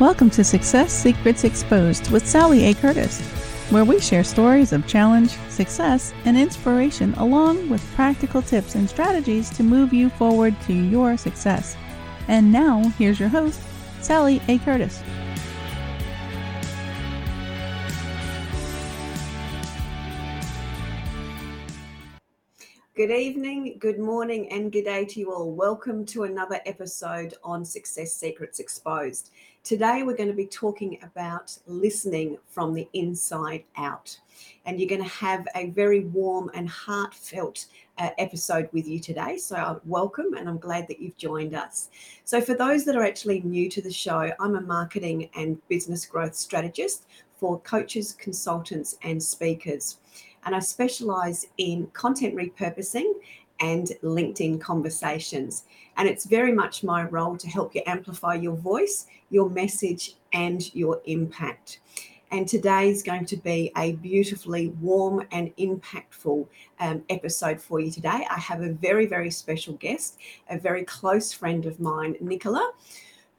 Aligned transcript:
Welcome 0.00 0.30
to 0.30 0.44
Success 0.44 0.92
Secrets 0.92 1.42
Exposed 1.42 2.12
with 2.12 2.24
Sally 2.24 2.66
A. 2.66 2.74
Curtis, 2.74 3.20
where 3.70 3.84
we 3.84 3.98
share 3.98 4.22
stories 4.22 4.72
of 4.72 4.86
challenge, 4.86 5.30
success, 5.48 6.14
and 6.24 6.38
inspiration, 6.38 7.14
along 7.14 7.68
with 7.68 7.84
practical 7.96 8.40
tips 8.40 8.76
and 8.76 8.88
strategies 8.88 9.50
to 9.56 9.64
move 9.64 9.92
you 9.92 10.08
forward 10.10 10.54
to 10.66 10.72
your 10.72 11.16
success. 11.16 11.76
And 12.28 12.52
now, 12.52 12.90
here's 12.90 13.18
your 13.18 13.28
host, 13.28 13.60
Sally 14.00 14.40
A. 14.46 14.58
Curtis. 14.58 15.02
Good 22.94 23.10
evening, 23.10 23.76
good 23.78 24.00
morning, 24.00 24.48
and 24.50 24.72
good 24.72 24.86
day 24.86 25.04
to 25.04 25.20
you 25.20 25.32
all. 25.32 25.52
Welcome 25.52 26.04
to 26.06 26.24
another 26.24 26.60
episode 26.66 27.34
on 27.44 27.64
Success 27.64 28.12
Secrets 28.12 28.58
Exposed. 28.58 29.30
Today, 29.68 30.02
we're 30.02 30.16
going 30.16 30.30
to 30.30 30.34
be 30.34 30.46
talking 30.46 30.98
about 31.02 31.54
listening 31.66 32.38
from 32.48 32.72
the 32.72 32.88
inside 32.94 33.64
out. 33.76 34.18
And 34.64 34.80
you're 34.80 34.88
going 34.88 35.02
to 35.02 35.16
have 35.16 35.46
a 35.54 35.68
very 35.68 36.06
warm 36.06 36.50
and 36.54 36.66
heartfelt 36.66 37.66
uh, 37.98 38.08
episode 38.16 38.70
with 38.72 38.88
you 38.88 38.98
today. 38.98 39.36
So, 39.36 39.56
uh, 39.56 39.78
welcome, 39.84 40.32
and 40.38 40.48
I'm 40.48 40.56
glad 40.56 40.88
that 40.88 41.02
you've 41.02 41.18
joined 41.18 41.54
us. 41.54 41.90
So, 42.24 42.40
for 42.40 42.54
those 42.54 42.86
that 42.86 42.96
are 42.96 43.04
actually 43.04 43.40
new 43.40 43.68
to 43.68 43.82
the 43.82 43.92
show, 43.92 44.32
I'm 44.40 44.56
a 44.56 44.62
marketing 44.62 45.28
and 45.36 45.60
business 45.68 46.06
growth 46.06 46.34
strategist 46.34 47.06
for 47.36 47.60
coaches, 47.60 48.14
consultants, 48.14 48.96
and 49.02 49.22
speakers 49.22 49.98
and 50.44 50.56
I 50.56 50.60
specialize 50.60 51.46
in 51.58 51.88
content 51.88 52.34
repurposing 52.34 53.12
and 53.60 53.88
LinkedIn 54.02 54.60
conversations. 54.60 55.64
And 55.96 56.08
it's 56.08 56.26
very 56.26 56.52
much 56.52 56.84
my 56.84 57.04
role 57.04 57.36
to 57.36 57.48
help 57.48 57.74
you 57.74 57.82
amplify 57.86 58.34
your 58.34 58.56
voice, 58.56 59.06
your 59.30 59.50
message, 59.50 60.14
and 60.32 60.74
your 60.74 61.00
impact. 61.06 61.80
And 62.30 62.46
today 62.46 62.90
is 62.90 63.02
going 63.02 63.24
to 63.26 63.36
be 63.38 63.72
a 63.76 63.92
beautifully 63.92 64.68
warm 64.80 65.26
and 65.32 65.54
impactful 65.56 66.46
um, 66.78 67.02
episode 67.08 67.60
for 67.60 67.80
you 67.80 67.90
today. 67.90 68.26
I 68.30 68.38
have 68.38 68.60
a 68.60 68.72
very, 68.72 69.06
very 69.06 69.30
special 69.30 69.74
guest, 69.74 70.18
a 70.50 70.58
very 70.58 70.84
close 70.84 71.32
friend 71.32 71.64
of 71.64 71.80
mine, 71.80 72.16
Nicola, 72.20 72.72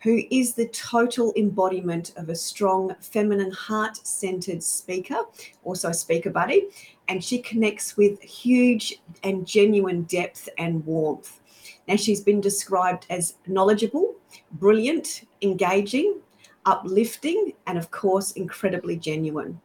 who 0.02 0.24
is 0.31 0.53
the 0.53 0.68
total 0.69 1.34
embodiment 1.38 2.13
of 2.16 2.29
a 2.29 2.35
strong, 2.35 2.96
feminine, 3.00 3.52
heart 3.52 3.97
centered 4.08 4.63
speaker, 4.63 5.19
also 5.63 5.90
a 5.90 5.94
speaker 5.94 6.31
buddy. 6.31 6.69
And 7.09 7.24
she 7.24 7.40
connects 7.40 7.97
with 7.97 8.22
huge 8.22 9.02
and 9.24 9.46
genuine 9.46 10.03
depth 10.03 10.47
and 10.58 10.86
warmth. 10.86 11.42
Now, 11.88 11.96
she's 11.96 12.22
been 12.22 12.40
described 12.40 13.08
as 13.09 13.36
knowledgeable, 13.47 14.16
brilliant, 14.53 15.28
engaging, 15.42 16.20
uplifting, 16.66 17.53
and 17.66 17.78
of 17.78 17.90
course, 17.90 18.31
incredibly 18.34 18.96
genuine. 18.96 19.59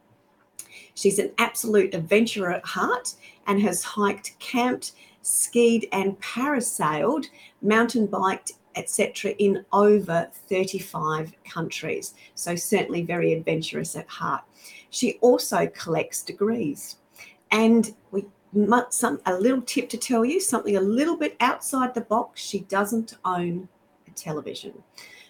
She's 0.95 1.19
an 1.19 1.31
absolute 1.37 1.93
adventurer 1.93 2.51
at 2.51 2.65
heart 2.65 3.13
and 3.45 3.61
has 3.61 3.83
hiked, 3.83 4.39
camped, 4.39 4.93
skied, 5.21 5.87
and 5.91 6.19
parasailed, 6.19 7.27
mountain 7.61 8.07
biked, 8.07 8.53
etc., 8.75 9.31
in 9.37 9.63
over 9.71 10.29
35 10.49 11.31
countries. 11.47 12.15
So, 12.33 12.55
certainly 12.55 13.03
very 13.03 13.33
adventurous 13.33 13.95
at 13.95 14.07
heart. 14.07 14.43
She 14.89 15.19
also 15.21 15.67
collects 15.67 16.23
degrees. 16.23 16.97
And 17.51 17.93
we 18.11 18.25
some 18.89 19.19
a 19.25 19.37
little 19.37 19.61
tip 19.61 19.89
to 19.89 19.97
tell 19.97 20.23
you 20.23 20.39
something 20.39 20.77
a 20.77 20.81
little 20.81 21.17
bit 21.17 21.35
outside 21.39 21.93
the 21.93 22.01
box. 22.01 22.41
She 22.41 22.59
doesn't 22.61 23.17
own 23.25 23.67
a 24.07 24.11
television, 24.11 24.73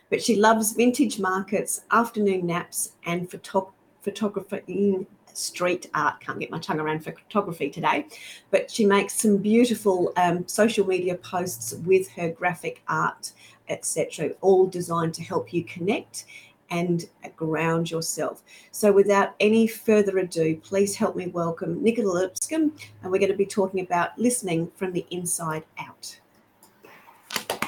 but 0.10 0.22
she 0.22 0.36
loves 0.36 0.74
vintage 0.74 1.20
markets, 1.20 1.82
afternoon 1.92 2.46
naps, 2.46 2.94
and 3.06 3.30
photo- 3.30 3.74
photography 4.02 5.08
street 5.34 5.90
art. 5.94 6.20
Can't 6.22 6.40
get 6.40 6.52
my 6.52 6.60
tongue 6.60 6.80
around 6.80 7.04
photography 7.04 7.70
today, 7.70 8.06
but 8.52 8.72
she 8.72 8.86
makes 8.86 9.14
some 9.14 9.38
beautiful 9.38 10.14
um, 10.18 10.48
social 10.48 10.86
media 10.86 11.16
posts 11.16 11.74
with 11.86 12.10
her 12.12 12.30
graphic 12.30 12.84
art, 12.88 13.32
etc., 13.70 14.32
all 14.42 14.68
designed 14.68 15.14
to 15.16 15.24
help 15.24 15.54
you 15.54 15.64
connect 15.64 16.26
and 16.70 17.06
ground 17.36 17.92
yourself. 17.92 18.44
So, 18.72 18.92
without 18.92 19.36
any 19.40 19.68
further 19.68 20.18
ado, 20.18 20.58
please 20.58 20.96
help 20.96 21.16
me 21.16 21.28
welcome 21.28 21.84
Nicola 21.84 22.20
Lipscombe, 22.20 22.74
and 23.02 23.12
we're 23.12 23.20
going 23.20 23.32
to 23.32 23.38
be 23.38 23.46
talking 23.46 23.82
about 23.82 24.18
listening 24.18 24.72
from 24.76 24.92
the 24.94 25.06
inside 25.12 25.64
out. 25.80 26.20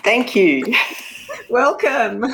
Thank 0.04 0.36
you. 0.36 0.74
welcome. 1.50 2.26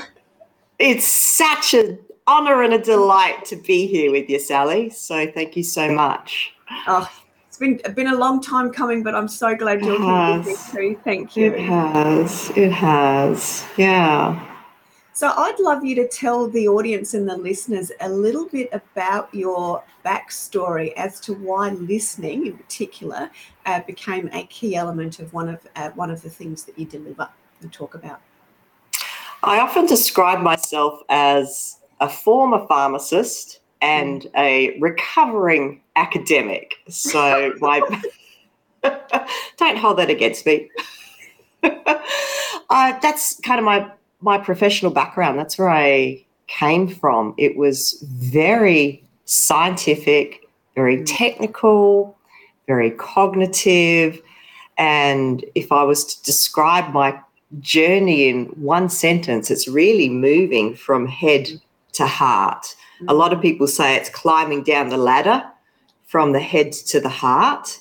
It's 0.80 1.08
such 1.08 1.74
an 1.74 2.00
honor 2.28 2.64
and 2.64 2.74
a 2.74 2.80
delight 2.82 3.46
to 3.46 3.56
be 3.56 3.88
here 3.88 4.12
with 4.12 4.30
you, 4.30 4.40
Sally. 4.40 4.90
So 4.90 5.30
thank 5.32 5.56
you 5.56 5.64
so 5.64 5.92
much. 5.92 6.54
Oh, 6.88 7.10
it's 7.48 7.58
been 7.58 7.80
been 7.96 8.08
a 8.08 8.16
long 8.16 8.42
time 8.42 8.72
coming, 8.72 9.04
but 9.04 9.16
I'm 9.16 9.28
so 9.28 9.56
glad 9.56 9.82
you're 9.82 10.00
here 10.00 10.56
too. 10.72 11.00
Thank 11.04 11.36
you. 11.36 11.54
It 11.54 11.60
has. 11.62 12.52
It 12.56 12.72
has. 12.72 13.66
Yeah. 13.78 14.53
So 15.16 15.30
I'd 15.30 15.60
love 15.60 15.86
you 15.86 15.94
to 15.96 16.08
tell 16.08 16.48
the 16.48 16.68
audience 16.68 17.14
and 17.14 17.30
the 17.30 17.38
listeners 17.38 17.92
a 18.02 18.10
little 18.10 18.48
bit 18.48 18.70
about 18.74 19.32
your 19.32 19.84
backstory 20.04 20.92
as 20.94 21.20
to 21.22 21.36
why 21.36 21.70
listening, 21.70 22.48
in 22.48 22.58
particular, 22.58 23.30
uh, 23.68 23.82
became 23.82 24.28
a 24.34 24.44
key 24.48 24.76
element 24.76 25.20
of 25.20 25.32
one 25.32 25.50
of 25.50 25.60
uh, 25.76 25.92
one 25.92 26.10
of 26.10 26.24
the 26.24 26.32
things 26.32 26.64
that 26.64 26.80
you 26.80 26.86
deliver 26.86 27.30
and 27.62 27.72
talk 27.72 27.94
about. 27.94 28.22
I 29.44 29.60
often 29.60 29.86
describe 29.86 30.40
myself 30.40 31.02
as 31.10 31.78
a 32.00 32.10
former 32.10 32.66
pharmacist 32.68 33.60
and 33.84 34.28
a 34.36 34.80
recovering 34.80 35.82
academic. 35.96 36.74
So 36.90 37.54
my 37.60 37.82
don't 39.58 39.78
hold 39.78 40.00
that 40.00 40.10
against 40.10 40.44
me. 40.48 40.72
uh, 41.64 43.00
that's 43.00 43.40
kind 43.42 43.60
of 43.60 43.66
my 43.66 43.92
my 44.24 44.38
professional 44.38 44.92
background. 44.92 45.38
That's 45.38 45.58
where 45.58 45.70
I 45.70 46.24
came 46.48 46.88
from. 46.88 47.36
It 47.38 47.58
was 47.58 48.04
very 48.08 49.04
scientific, 49.26 50.48
very 50.76 50.98
mm. 50.98 51.06
technical, 51.06 52.18
very 52.66 52.92
cognitive. 52.92 54.22
And 54.78 55.46
if 55.56 55.72
I 55.72 55.84
was 55.84 56.06
to 56.06 56.24
describe 56.24 56.94
my 56.94 57.20
journey 57.60 58.30
in 58.30 58.46
one 58.46 58.90
sentence, 58.90 59.52
it's 59.52 59.68
really 59.68 60.10
moving 60.10 60.74
from 60.74 61.06
head 61.06 61.50
to 61.94 62.08
heart. 62.08 62.76
A 63.08 63.14
lot 63.14 63.34
of 63.34 63.42
people 63.42 63.68
say 63.68 63.96
it's 63.96 64.10
climbing 64.10 64.64
down 64.64 64.90
the 64.90 64.98
ladder 64.98 65.44
from 66.06 66.32
the 66.32 66.40
head 66.40 66.72
to 66.72 67.00
the 67.00 67.10
heart. 67.10 67.80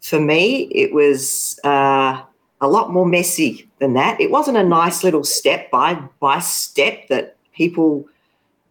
For 0.00 0.20
me, 0.20 0.62
it 0.72 0.94
was 0.94 1.58
uh, 1.64 2.22
a 2.60 2.68
lot 2.68 2.92
more 2.92 3.04
messy 3.04 3.69
than 3.80 3.94
that. 3.94 4.20
It 4.20 4.30
wasn't 4.30 4.58
a 4.58 4.64
nice 4.64 5.02
little 5.02 5.24
step 5.24 5.70
by 5.70 5.94
by 6.20 6.38
step 6.38 7.08
that 7.08 7.36
people 7.52 8.06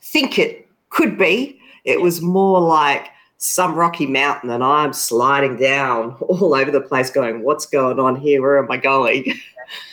think 0.01 0.39
it 0.39 0.67
could 0.89 1.17
be. 1.17 1.59
It 1.83 2.01
was 2.01 2.21
more 2.21 2.61
like 2.61 3.09
some 3.37 3.73
rocky 3.75 4.05
mountain 4.05 4.49
and 4.49 4.63
I'm 4.63 4.93
sliding 4.93 5.57
down 5.57 6.11
all 6.21 6.53
over 6.53 6.71
the 6.71 6.81
place 6.81 7.09
going, 7.09 7.43
what's 7.43 7.65
going 7.65 7.99
on 7.99 8.15
here? 8.15 8.41
Where 8.41 8.57
am 8.57 8.71
I 8.71 8.77
going? 8.77 9.33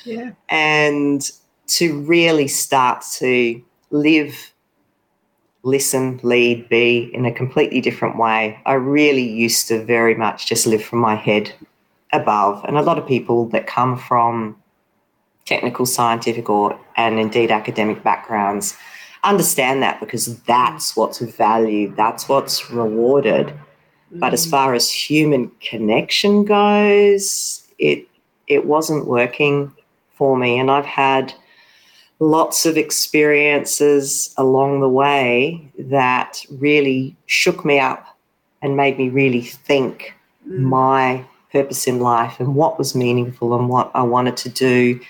Yeah. 0.06 0.30
and 0.48 1.30
to 1.66 2.00
really 2.04 2.48
start 2.48 3.04
to 3.18 3.62
live, 3.90 4.52
listen, 5.64 6.18
lead, 6.22 6.66
be 6.70 7.10
in 7.12 7.26
a 7.26 7.32
completely 7.32 7.82
different 7.82 8.16
way. 8.16 8.58
I 8.64 8.72
really 8.72 9.28
used 9.28 9.68
to 9.68 9.84
very 9.84 10.14
much 10.14 10.46
just 10.46 10.66
live 10.66 10.82
from 10.82 11.00
my 11.00 11.14
head 11.14 11.52
above. 12.14 12.64
And 12.64 12.78
a 12.78 12.82
lot 12.82 12.98
of 12.98 13.06
people 13.06 13.50
that 13.50 13.66
come 13.66 13.98
from 13.98 14.56
technical, 15.46 15.86
scientific, 15.86 16.50
or 16.50 16.78
and 16.96 17.18
indeed 17.18 17.50
academic 17.50 18.02
backgrounds 18.02 18.76
understand 19.26 19.82
that 19.82 20.00
because 20.00 20.38
that's 20.42 20.92
mm. 20.92 20.96
what's 20.96 21.18
valued, 21.18 21.96
that's 21.96 22.28
what's 22.28 22.70
rewarded. 22.70 23.52
But 24.12 24.32
as 24.32 24.46
mm. 24.46 24.50
far 24.50 24.74
as 24.74 24.90
human 24.90 25.50
connection 25.60 26.44
goes, 26.44 27.66
it 27.78 28.06
it 28.46 28.66
wasn't 28.66 29.06
working 29.06 29.72
for 30.14 30.36
me. 30.36 30.58
And 30.58 30.70
I've 30.70 30.86
had 30.86 31.34
lots 32.20 32.64
of 32.64 32.78
experiences 32.78 34.32
along 34.38 34.80
the 34.80 34.88
way 34.88 35.70
that 35.78 36.44
really 36.50 37.14
shook 37.26 37.64
me 37.64 37.78
up 37.78 38.16
and 38.62 38.76
made 38.76 38.96
me 38.96 39.08
really 39.08 39.42
think 39.42 40.14
mm. 40.48 40.60
my 40.60 41.24
purpose 41.52 41.86
in 41.86 42.00
life 42.00 42.38
and 42.38 42.54
what 42.54 42.78
was 42.78 42.94
meaningful 42.94 43.58
and 43.58 43.68
what 43.68 43.90
I 43.94 44.02
wanted 44.02 44.36
to 44.38 44.48
do. 44.48 45.00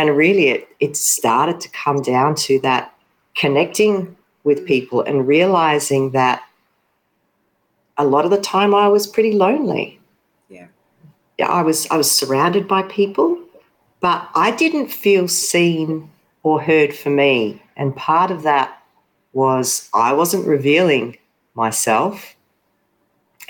And 0.00 0.16
really, 0.16 0.48
it, 0.48 0.68
it 0.80 0.96
started 0.96 1.60
to 1.60 1.68
come 1.68 2.00
down 2.00 2.34
to 2.36 2.58
that 2.60 2.94
connecting 3.36 4.16
with 4.44 4.60
mm. 4.60 4.66
people 4.66 5.02
and 5.02 5.28
realizing 5.28 6.12
that 6.12 6.42
a 7.98 8.06
lot 8.06 8.24
of 8.24 8.30
the 8.30 8.40
time 8.40 8.74
I 8.74 8.88
was 8.88 9.06
pretty 9.06 9.32
lonely. 9.32 10.00
Yeah. 10.48 10.68
Yeah, 11.36 11.48
I 11.48 11.60
was 11.60 11.86
I 11.90 11.98
was 11.98 12.10
surrounded 12.10 12.66
by 12.66 12.84
people, 12.84 13.38
but 14.00 14.26
I 14.34 14.52
didn't 14.52 14.88
feel 14.88 15.28
seen 15.28 16.10
or 16.44 16.62
heard 16.62 16.94
for 16.94 17.10
me. 17.10 17.62
And 17.76 17.94
part 17.94 18.30
of 18.30 18.42
that 18.44 18.82
was 19.34 19.90
I 19.92 20.14
wasn't 20.14 20.46
revealing 20.46 21.18
myself. 21.52 22.34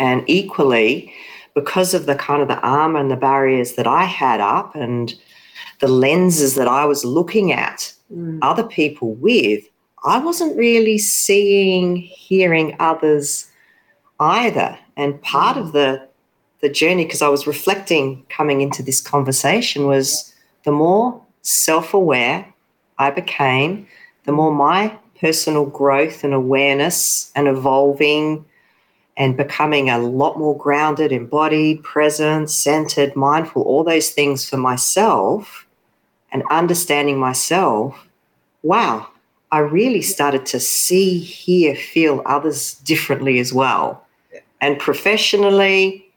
And 0.00 0.25
equally, 0.26 1.14
because 1.55 1.94
of 1.94 2.06
the 2.06 2.17
kind 2.17 2.43
of 2.43 2.49
the 2.49 2.58
armor 2.58 2.99
and 2.99 3.08
the 3.08 3.14
barriers 3.14 3.75
that 3.75 3.87
I 3.87 4.02
had 4.02 4.41
up 4.41 4.75
and 4.75 5.14
the 5.81 5.89
lenses 5.89 6.55
that 6.55 6.69
I 6.69 6.85
was 6.85 7.05
looking 7.05 7.53
at 7.53 7.93
mm. 8.12 8.39
other 8.43 8.65
people 8.65 9.15
with, 9.15 9.65
I 10.05 10.19
wasn't 10.19 10.57
really 10.57 10.99
seeing, 10.99 11.97
hearing 11.97 12.77
others 12.79 13.47
either. 14.19 14.79
And 14.97 15.21
part 15.23 15.57
of 15.57 15.69
mm. 15.69 15.73
the 15.73 16.09
the 16.61 16.69
journey, 16.69 17.05
because 17.05 17.23
I 17.23 17.29
was 17.29 17.47
reflecting 17.47 18.23
coming 18.29 18.61
into 18.61 18.83
this 18.83 19.01
conversation, 19.01 19.87
was 19.87 20.35
the 20.65 20.73
more 20.73 21.19
self-aware 21.41 22.47
I 22.99 23.11
became, 23.11 23.87
the 24.25 24.33
more 24.33 24.53
my 24.53 24.95
personal 25.19 25.65
growth 25.65 26.23
and 26.23 26.35
awareness 26.35 27.33
and 27.35 27.49
evolving 27.49 28.45
and 29.21 29.37
becoming 29.37 29.91
a 29.91 29.99
lot 29.99 30.39
more 30.39 30.57
grounded, 30.57 31.13
embodied, 31.13 31.83
present, 31.83 32.51
centered, 32.51 33.15
mindful, 33.15 33.61
all 33.61 33.85
those 33.85 34.09
things 34.13 34.49
for 34.49 34.57
myself 34.57 35.67
and 36.33 36.43
understanding 36.51 37.19
myself, 37.19 38.09
wow, 38.63 39.07
I 39.53 39.59
really 39.59 40.01
started 40.01 40.47
to 40.47 40.59
see, 40.59 41.19
hear, 41.19 41.75
feel 41.75 42.23
others 42.25 42.77
differently 42.79 43.39
as 43.41 43.53
well. 43.53 44.03
And 44.63 44.79
professionally, 44.79 46.11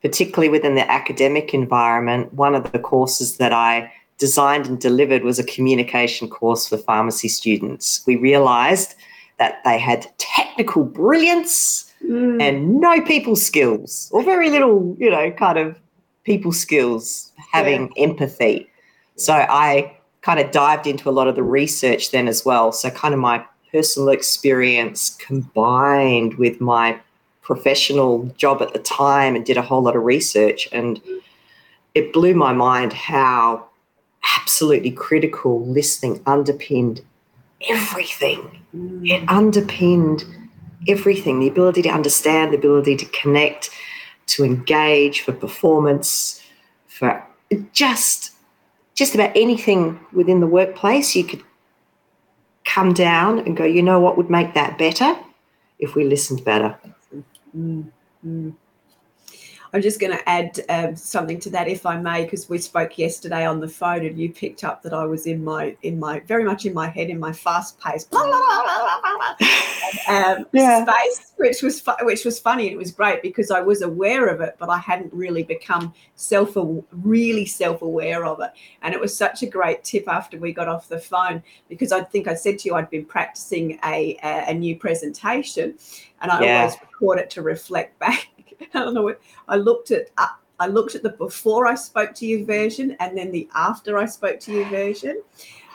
particularly 0.00 0.48
within 0.48 0.74
the 0.74 0.90
academic 0.90 1.54
environment, 1.54 2.34
one 2.34 2.56
of 2.56 2.72
the 2.72 2.80
courses 2.80 3.36
that 3.36 3.52
I 3.52 3.92
designed 4.18 4.66
and 4.66 4.80
delivered 4.80 5.22
was 5.22 5.38
a 5.38 5.44
communication 5.44 6.28
course 6.28 6.66
for 6.66 6.76
pharmacy 6.76 7.28
students. 7.28 8.02
We 8.04 8.16
realized 8.16 8.96
that 9.38 9.60
they 9.64 9.78
had 9.78 10.10
technical 10.18 10.82
brilliance 10.82 11.91
Mm. 12.08 12.42
and 12.42 12.80
no 12.80 13.00
people 13.02 13.36
skills, 13.36 14.10
or 14.12 14.22
very 14.24 14.50
little, 14.50 14.96
you 14.98 15.10
know, 15.10 15.30
kind 15.30 15.58
of 15.58 15.78
people 16.24 16.52
skills, 16.52 17.32
having 17.52 17.92
empathy. 17.96 18.68
So 19.16 19.34
I 19.34 19.96
kind 20.22 20.40
of 20.40 20.50
dived 20.50 20.86
into 20.86 21.08
a 21.08 21.12
lot 21.12 21.28
of 21.28 21.34
the 21.36 21.42
research 21.42 22.10
then 22.10 22.28
as 22.28 22.44
well. 22.44 22.72
So, 22.72 22.90
kind 22.90 23.14
of 23.14 23.20
my 23.20 23.44
personal 23.70 24.10
experience 24.10 25.10
combined 25.10 26.34
with 26.34 26.60
my 26.60 26.98
professional 27.42 28.24
job 28.36 28.62
at 28.62 28.72
the 28.72 28.78
time 28.78 29.34
and 29.34 29.44
did 29.44 29.56
a 29.56 29.62
whole 29.62 29.82
lot 29.82 29.96
of 29.96 30.02
research. 30.02 30.68
And 30.72 31.00
it 31.94 32.12
blew 32.12 32.34
my 32.34 32.52
mind 32.52 32.92
how 32.92 33.66
absolutely 34.38 34.92
critical 34.92 35.64
listening 35.66 36.22
underpinned 36.26 37.02
everything. 37.68 38.60
It 38.72 39.22
mm. 39.22 39.28
underpinned 39.28 40.24
everything 40.88 41.40
the 41.40 41.48
ability 41.48 41.82
to 41.82 41.88
understand, 41.88 42.52
the 42.52 42.58
ability 42.58 42.96
to 42.96 43.06
connect, 43.06 43.70
to 44.26 44.44
engage 44.44 45.20
for 45.20 45.32
performance, 45.32 46.42
for 46.86 47.24
just 47.72 48.32
just 48.94 49.14
about 49.14 49.32
anything 49.34 49.98
within 50.12 50.40
the 50.40 50.46
workplace, 50.46 51.16
you 51.16 51.24
could 51.24 51.42
come 52.64 52.92
down 52.92 53.38
and 53.40 53.56
go, 53.56 53.64
you 53.64 53.82
know 53.82 53.98
what 53.98 54.16
would 54.16 54.30
make 54.30 54.54
that 54.54 54.78
better 54.78 55.16
if 55.78 55.94
we 55.94 56.04
listened 56.04 56.44
better. 56.44 56.78
Mm, 57.56 57.90
mm. 58.24 58.54
I'm 59.74 59.80
just 59.80 60.00
going 60.00 60.12
to 60.12 60.28
add 60.28 60.60
um, 60.68 60.94
something 60.96 61.40
to 61.40 61.50
that, 61.50 61.66
if 61.66 61.86
I 61.86 61.96
may, 61.96 62.24
because 62.24 62.48
we 62.48 62.58
spoke 62.58 62.98
yesterday 62.98 63.46
on 63.46 63.58
the 63.58 63.68
phone, 63.68 64.04
and 64.04 64.18
you 64.18 64.30
picked 64.30 64.64
up 64.64 64.82
that 64.82 64.92
I 64.92 65.04
was 65.06 65.26
in 65.26 65.42
my, 65.42 65.74
in 65.82 65.98
my, 65.98 66.20
very 66.20 66.44
much 66.44 66.66
in 66.66 66.74
my 66.74 66.88
head, 66.88 67.08
in 67.08 67.18
my 67.18 67.32
blah, 67.32 67.50
blah, 68.10 69.36
um, 70.08 70.46
Yeah. 70.52 70.84
space, 70.84 71.32
which 71.36 71.62
was 71.62 71.80
fu- 71.80 72.04
which 72.04 72.24
was 72.24 72.38
funny. 72.38 72.70
It 72.70 72.76
was 72.76 72.90
great 72.92 73.22
because 73.22 73.50
I 73.50 73.60
was 73.60 73.80
aware 73.80 74.26
of 74.28 74.42
it, 74.42 74.56
but 74.58 74.68
I 74.68 74.76
hadn't 74.76 75.12
really 75.12 75.42
become 75.42 75.94
self, 76.16 76.52
really 76.92 77.46
self-aware 77.46 78.26
of 78.26 78.40
it. 78.40 78.50
And 78.82 78.92
it 78.92 79.00
was 79.00 79.16
such 79.16 79.42
a 79.42 79.46
great 79.46 79.84
tip 79.84 80.06
after 80.06 80.38
we 80.38 80.52
got 80.52 80.68
off 80.68 80.88
the 80.88 80.98
phone 80.98 81.42
because 81.70 81.92
I 81.92 82.02
think 82.02 82.28
I 82.28 82.34
said 82.34 82.58
to 82.60 82.68
you 82.68 82.74
I'd 82.74 82.90
been 82.90 83.06
practicing 83.06 83.78
a 83.84 84.18
a, 84.22 84.50
a 84.50 84.54
new 84.54 84.76
presentation, 84.76 85.78
and 86.20 86.30
I 86.30 86.42
Yeah. 86.44 86.58
always 86.60 86.76
record 86.82 87.18
it 87.20 87.30
to 87.30 87.42
reflect 87.42 87.98
back. 87.98 88.28
I 88.74 88.78
don't 88.80 88.94
know. 88.94 89.02
what- 89.02 89.20
I 89.48 89.56
looked 89.56 89.90
at 89.90 90.10
uh, 90.18 90.28
I 90.60 90.66
looked 90.66 90.94
at 90.94 91.02
the 91.02 91.10
before 91.10 91.66
I 91.66 91.74
spoke 91.74 92.14
to 92.14 92.26
you 92.26 92.44
version 92.46 92.96
and 93.00 93.16
then 93.18 93.32
the 93.32 93.48
after 93.54 93.98
I 93.98 94.06
spoke 94.06 94.38
to 94.40 94.52
you 94.52 94.64
version. 94.66 95.20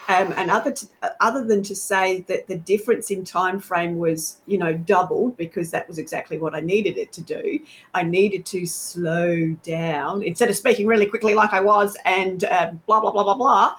Um, 0.09 0.33
and 0.37 0.49
other 0.49 0.71
to, 0.71 0.87
uh, 1.03 1.09
other 1.19 1.43
than 1.43 1.61
to 1.63 1.75
say 1.75 2.21
that 2.29 2.47
the 2.47 2.57
difference 2.59 3.11
in 3.11 3.25
time 3.25 3.59
frame 3.59 3.97
was 3.97 4.37
you 4.45 4.57
know 4.57 4.73
doubled 4.73 5.35
because 5.35 5.69
that 5.71 5.85
was 5.89 5.97
exactly 5.97 6.37
what 6.37 6.55
I 6.55 6.61
needed 6.61 6.97
it 6.97 7.11
to 7.13 7.21
do. 7.21 7.59
I 7.93 8.03
needed 8.03 8.45
to 8.47 8.65
slow 8.65 9.47
down 9.63 10.23
instead 10.23 10.49
of 10.49 10.55
speaking 10.55 10.87
really 10.87 11.07
quickly 11.07 11.33
like 11.33 11.51
I 11.51 11.59
was 11.59 11.97
and 12.05 12.45
um, 12.45 12.81
blah 12.85 13.01
blah 13.01 13.11
blah 13.11 13.23
blah 13.23 13.35
blah. 13.35 13.75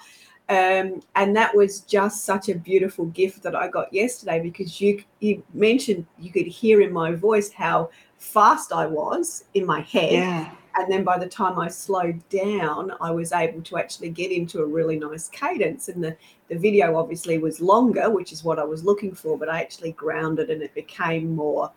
Um, 0.50 1.02
and 1.14 1.36
that 1.36 1.54
was 1.54 1.80
just 1.80 2.24
such 2.24 2.48
a 2.48 2.54
beautiful 2.54 3.06
gift 3.06 3.42
that 3.42 3.54
I 3.54 3.68
got 3.68 3.92
yesterday 3.92 4.40
because 4.40 4.80
you 4.82 5.02
you 5.20 5.42
mentioned 5.54 6.06
you 6.18 6.30
could 6.30 6.46
hear 6.46 6.82
in 6.82 6.92
my 6.92 7.12
voice 7.12 7.50
how 7.52 7.88
fast 8.18 8.72
I 8.72 8.86
was 8.86 9.44
in 9.54 9.66
my 9.66 9.80
head. 9.80 10.12
Yeah. 10.12 10.50
And 10.76 10.92
then 10.92 11.02
by 11.02 11.18
the 11.18 11.26
time 11.26 11.58
I 11.58 11.68
slowed 11.68 12.26
down, 12.28 12.92
I 13.00 13.10
was 13.10 13.32
able 13.32 13.62
to 13.62 13.78
actually 13.78 14.10
get 14.10 14.30
into 14.30 14.60
a 14.60 14.66
really 14.66 14.98
nice 14.98 15.28
cadence. 15.28 15.88
And 15.88 16.04
the, 16.04 16.16
the 16.48 16.56
video 16.56 16.96
obviously 16.96 17.38
was 17.38 17.60
longer, 17.60 18.10
which 18.10 18.32
is 18.32 18.44
what 18.44 18.58
I 18.60 18.64
was 18.64 18.84
looking 18.84 19.12
for, 19.12 19.36
but 19.36 19.48
I 19.48 19.60
actually 19.60 19.92
grounded 19.92 20.50
and 20.50 20.62
it 20.62 20.74
became 20.74 21.34
more 21.34 21.72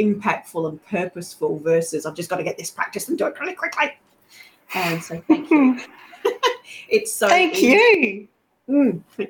impactful 0.00 0.68
and 0.68 0.84
purposeful 0.86 1.58
versus 1.60 2.06
I've 2.06 2.14
just 2.14 2.28
got 2.28 2.36
to 2.36 2.42
get 2.44 2.58
this 2.58 2.70
practice 2.70 3.08
and 3.08 3.16
do 3.16 3.26
it 3.26 3.38
really 3.38 3.54
quickly. 3.54 3.92
And 4.74 5.02
so 5.02 5.22
thank 5.28 5.50
you. 5.50 5.78
it's 6.88 7.12
so 7.12 7.28
Thank 7.28 7.56
easy- 7.56 8.28
you. 8.68 9.02
Mm. 9.18 9.28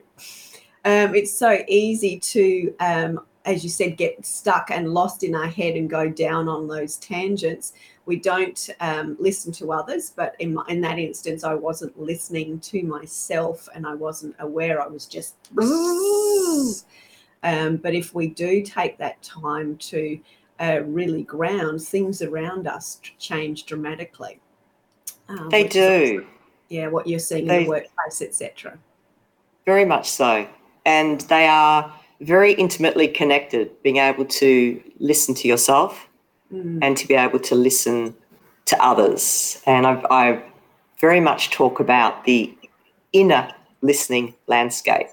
Um, 0.84 1.14
it's 1.14 1.32
so 1.32 1.62
easy 1.68 2.18
to, 2.20 2.74
um, 2.80 3.20
as 3.44 3.64
you 3.64 3.70
said, 3.70 3.96
get 3.96 4.24
stuck 4.24 4.70
and 4.70 4.92
lost 4.92 5.22
in 5.22 5.34
our 5.34 5.46
head 5.46 5.74
and 5.74 5.88
go 5.88 6.08
down 6.08 6.48
on 6.48 6.68
those 6.68 6.96
tangents. 6.96 7.72
We 8.04 8.16
don't 8.16 8.68
um, 8.80 9.16
listen 9.18 9.52
to 9.52 9.72
others, 9.72 10.12
but 10.14 10.36
in, 10.38 10.54
my, 10.54 10.64
in 10.68 10.80
that 10.82 10.98
instance, 10.98 11.44
I 11.44 11.54
wasn't 11.54 11.98
listening 11.98 12.60
to 12.60 12.82
myself 12.82 13.68
and 13.74 13.86
I 13.86 13.94
wasn't 13.94 14.34
aware. 14.40 14.82
I 14.82 14.86
was 14.86 15.06
just 15.06 15.36
Um, 17.42 17.76
but 17.76 17.94
if 17.94 18.14
we 18.14 18.28
do 18.28 18.62
take 18.62 18.98
that 18.98 19.22
time 19.22 19.76
to 19.78 20.20
uh, 20.60 20.80
really 20.84 21.22
ground, 21.22 21.82
things 21.82 22.20
around 22.20 22.66
us 22.66 23.00
change 23.18 23.64
dramatically. 23.64 24.40
Um, 25.28 25.48
they 25.48 25.66
do. 25.66 26.26
yeah, 26.68 26.88
what 26.88 27.06
you're 27.06 27.18
seeing 27.18 27.46
they, 27.46 27.58
in 27.58 27.64
the 27.64 27.70
workplace, 27.70 28.20
etc. 28.20 28.78
Very 29.64 29.86
much 29.86 30.10
so. 30.10 30.46
And 30.84 31.20
they 31.22 31.46
are 31.46 31.94
very 32.20 32.52
intimately 32.52 33.08
connected, 33.08 33.70
being 33.82 33.96
able 33.96 34.24
to 34.24 34.80
listen 34.98 35.34
to 35.34 35.48
yourself 35.48 36.06
mm. 36.52 36.78
and 36.82 36.96
to 36.96 37.06
be 37.08 37.14
able 37.14 37.40
to 37.40 37.54
listen 37.54 38.14
to 38.66 38.82
others. 38.82 39.62
And 39.66 39.86
I, 39.86 40.04
I 40.10 40.42
very 41.00 41.20
much 41.20 41.50
talk 41.50 41.80
about 41.80 42.24
the 42.24 42.54
inner 43.12 43.52
listening 43.80 44.34
landscape. 44.46 45.08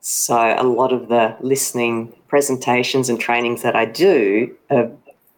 So, 0.00 0.54
a 0.58 0.62
lot 0.62 0.92
of 0.92 1.08
the 1.08 1.34
listening 1.40 2.12
presentations 2.28 3.08
and 3.08 3.18
trainings 3.18 3.62
that 3.62 3.74
I 3.74 3.86
do 3.86 4.54
are 4.70 4.90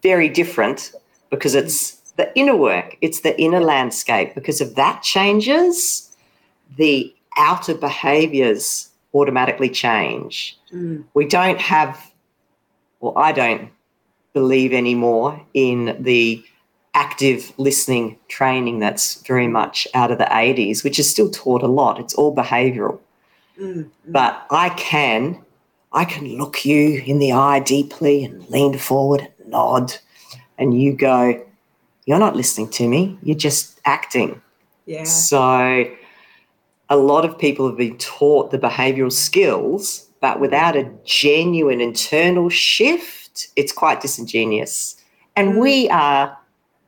very 0.03 0.29
different 0.29 0.91
because 1.29 1.55
it's 1.55 1.95
the 2.17 2.31
inner 2.37 2.55
work, 2.55 2.97
it's 3.01 3.21
the 3.21 3.39
inner 3.39 3.61
landscape. 3.61 4.35
Because 4.35 4.59
if 4.59 4.75
that 4.75 5.03
changes, 5.03 6.15
the 6.75 7.13
outer 7.37 7.75
behaviors 7.75 8.89
automatically 9.19 9.69
change. 9.69 10.57
Mm. 10.73 11.03
We 11.13 11.25
don't 11.25 11.59
have, 11.59 12.11
well, 12.99 13.13
I 13.17 13.31
don't 13.31 13.69
believe 14.33 14.73
anymore 14.73 15.41
in 15.53 15.97
the 15.99 16.43
active 16.93 17.53
listening 17.57 18.17
training 18.27 18.79
that's 18.79 19.21
very 19.21 19.47
much 19.47 19.87
out 19.93 20.11
of 20.11 20.17
the 20.17 20.25
80s, 20.25 20.83
which 20.83 20.99
is 20.99 21.09
still 21.09 21.29
taught 21.29 21.61
a 21.61 21.67
lot. 21.67 21.99
It's 21.99 22.15
all 22.15 22.35
behavioral. 22.35 22.99
Mm. 23.59 23.89
But 24.07 24.45
I 24.49 24.69
can, 24.69 25.43
I 25.93 26.05
can 26.05 26.25
look 26.37 26.65
you 26.65 27.01
in 27.05 27.19
the 27.19 27.31
eye 27.33 27.59
deeply 27.59 28.23
and 28.25 28.47
lean 28.49 28.77
forward 28.77 29.27
and 29.39 29.51
nod, 29.51 29.93
and 30.57 30.79
you 30.79 30.93
go, 30.93 31.43
You're 32.05 32.19
not 32.19 32.35
listening 32.35 32.69
to 32.71 32.87
me, 32.87 33.17
you're 33.21 33.37
just 33.37 33.79
acting. 33.85 34.41
Yeah. 34.85 35.03
So 35.03 35.85
a 36.89 36.97
lot 36.97 37.25
of 37.25 37.37
people 37.37 37.67
have 37.67 37.77
been 37.77 37.97
taught 37.97 38.51
the 38.51 38.59
behavioral 38.59 39.11
skills, 39.11 40.07
but 40.21 40.39
without 40.39 40.75
a 40.75 40.89
genuine 41.03 41.81
internal 41.81 42.49
shift, 42.49 43.47
it's 43.55 43.73
quite 43.73 44.01
disingenuous. 44.01 44.95
And 45.35 45.53
mm. 45.53 45.61
we 45.61 45.89
are 45.89 46.37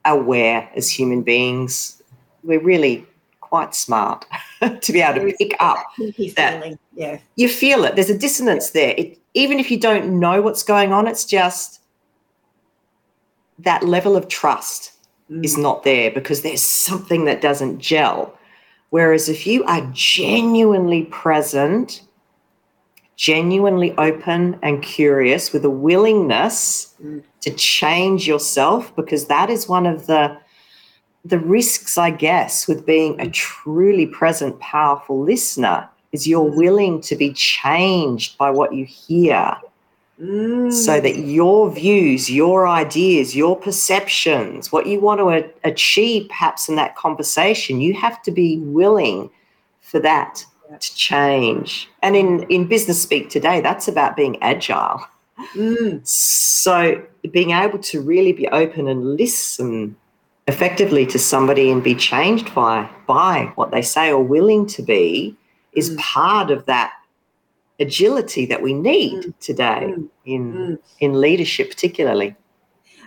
aware 0.05 0.69
as 0.75 0.89
human 0.89 1.21
beings. 1.21 2.01
We're 2.43 2.61
really 2.61 3.05
quite 3.41 3.75
smart 3.75 4.25
to 4.81 4.93
be 4.93 5.01
able 5.01 5.29
to 5.29 5.35
pick 5.37 5.55
up 5.59 5.77
that. 6.35 6.77
Yeah. 6.93 7.19
You 7.35 7.49
feel 7.49 7.83
it. 7.83 7.95
There's 7.95 8.09
a 8.09 8.17
dissonance 8.17 8.71
there. 8.71 8.93
It, 8.97 9.19
even 9.33 9.59
if 9.59 9.69
you 9.69 9.79
don't 9.79 10.19
know 10.19 10.41
what's 10.41 10.63
going 10.63 10.93
on, 10.93 11.07
it's 11.07 11.25
just 11.25 11.81
that 13.59 13.83
level 13.83 14.15
of 14.15 14.27
trust 14.27 14.93
mm. 15.29 15.43
is 15.43 15.57
not 15.57 15.83
there 15.83 16.11
because 16.11 16.41
there's 16.41 16.61
something 16.61 17.25
that 17.25 17.41
doesn't 17.41 17.79
gel. 17.79 18.37
Whereas 18.89 19.29
if 19.29 19.45
you 19.45 19.63
are 19.65 19.87
genuinely 19.93 21.03
present, 21.05 22.01
genuinely 23.15 23.95
open 23.97 24.57
and 24.63 24.81
curious 24.81 25.53
with 25.53 25.63
a 25.65 25.69
willingness 25.69 26.95
mm. 27.03 27.21
to 27.41 27.51
change 27.51 28.27
yourself, 28.27 28.95
because 28.95 29.27
that 29.27 29.49
is 29.49 29.67
one 29.67 29.85
of 29.85 30.07
the 30.07 30.37
the 31.25 31.39
risks, 31.39 31.97
I 31.97 32.11
guess, 32.11 32.67
with 32.67 32.85
being 32.85 33.19
a 33.19 33.29
truly 33.29 34.05
present, 34.05 34.57
powerful 34.61 35.21
listener 35.21 35.87
is 36.13 36.27
you're 36.27 36.49
mm. 36.49 36.55
willing 36.55 37.01
to 37.01 37.15
be 37.15 37.33
changed 37.33 38.37
by 38.37 38.49
what 38.49 38.73
you 38.73 38.85
hear 38.85 39.55
Mm. 40.21 40.73
So 40.73 40.99
that 40.99 41.19
your 41.19 41.71
views, 41.71 42.29
your 42.29 42.67
ideas, 42.67 43.35
your 43.37 43.55
perceptions, 43.55 44.69
what 44.69 44.85
you 44.85 44.99
want 44.99 45.21
to 45.21 45.49
achieve 45.63 46.27
perhaps 46.27 46.67
in 46.67 46.75
that 46.75 46.97
conversation, 46.97 47.79
you 47.79 47.93
have 47.93 48.21
to 48.23 48.31
be 48.31 48.57
willing 48.57 49.29
for 49.79 49.99
that 50.01 50.45
to 50.77 50.95
change. 50.95 51.89
And 52.01 52.15
in, 52.15 52.43
in 52.43 52.67
business 52.67 53.01
speak 53.01 53.29
today, 53.29 53.61
that's 53.61 53.87
about 53.87 54.17
being 54.17 54.41
agile. 54.41 55.01
Mm. 55.55 56.05
So 56.05 57.01
being 57.31 57.51
able 57.51 57.79
to 57.79 58.01
really 58.01 58.33
be 58.33 58.47
open 58.49 58.87
and 58.87 59.15
listen 59.15 59.95
effectively 60.47 61.05
to 61.05 61.19
somebody 61.19 61.71
and 61.71 61.83
be 61.83 61.95
changed 61.95 62.53
by 62.55 62.89
by 63.07 63.51
what 63.55 63.71
they 63.71 63.81
say 63.81 64.11
or 64.11 64.21
willing 64.21 64.65
to 64.65 64.81
be 64.81 65.35
is 65.73 65.91
mm. 65.91 65.97
part 65.97 66.51
of 66.51 66.65
that 66.65 66.93
agility 67.79 68.45
that 68.45 68.61
we 68.61 68.73
need 68.73 69.23
mm. 69.23 69.39
today 69.39 69.93
mm. 69.95 70.07
in 70.25 70.53
mm. 70.53 70.79
in 70.99 71.19
leadership 71.19 71.69
particularly 71.69 72.35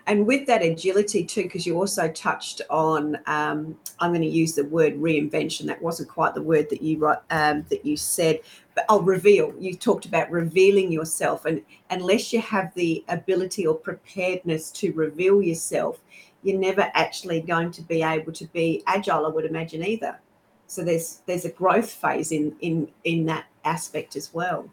and 0.06 0.26
with 0.26 0.46
that 0.46 0.62
agility 0.62 1.24
too 1.24 1.42
because 1.44 1.66
you 1.66 1.76
also 1.76 2.08
touched 2.08 2.62
on 2.70 3.16
um, 3.26 3.76
i'm 4.00 4.10
going 4.10 4.22
to 4.22 4.26
use 4.26 4.54
the 4.54 4.64
word 4.64 4.94
reinvention 4.94 5.66
that 5.66 5.80
wasn't 5.80 6.08
quite 6.08 6.34
the 6.34 6.42
word 6.42 6.68
that 6.70 6.82
you 6.82 7.06
um, 7.30 7.64
that 7.68 7.84
you 7.84 7.96
said 7.96 8.40
but 8.74 8.84
i'll 8.88 9.02
reveal 9.02 9.54
you 9.58 9.74
talked 9.74 10.06
about 10.06 10.30
revealing 10.30 10.90
yourself 10.90 11.44
and 11.44 11.62
unless 11.90 12.32
you 12.32 12.40
have 12.40 12.72
the 12.74 13.04
ability 13.08 13.66
or 13.66 13.74
preparedness 13.74 14.70
to 14.70 14.92
reveal 14.92 15.42
yourself 15.42 16.00
you're 16.42 16.58
never 16.58 16.90
actually 16.94 17.40
going 17.40 17.70
to 17.70 17.82
be 17.82 18.02
able 18.02 18.32
to 18.32 18.46
be 18.46 18.82
agile 18.86 19.26
i 19.26 19.28
would 19.28 19.44
imagine 19.44 19.84
either 19.84 20.18
so 20.66 20.82
there's 20.82 21.20
there's 21.26 21.44
a 21.44 21.50
growth 21.50 21.90
phase 21.90 22.32
in 22.32 22.56
in 22.60 22.88
in 23.04 23.26
that 23.26 23.44
aspect 23.64 24.16
as 24.16 24.32
well. 24.32 24.68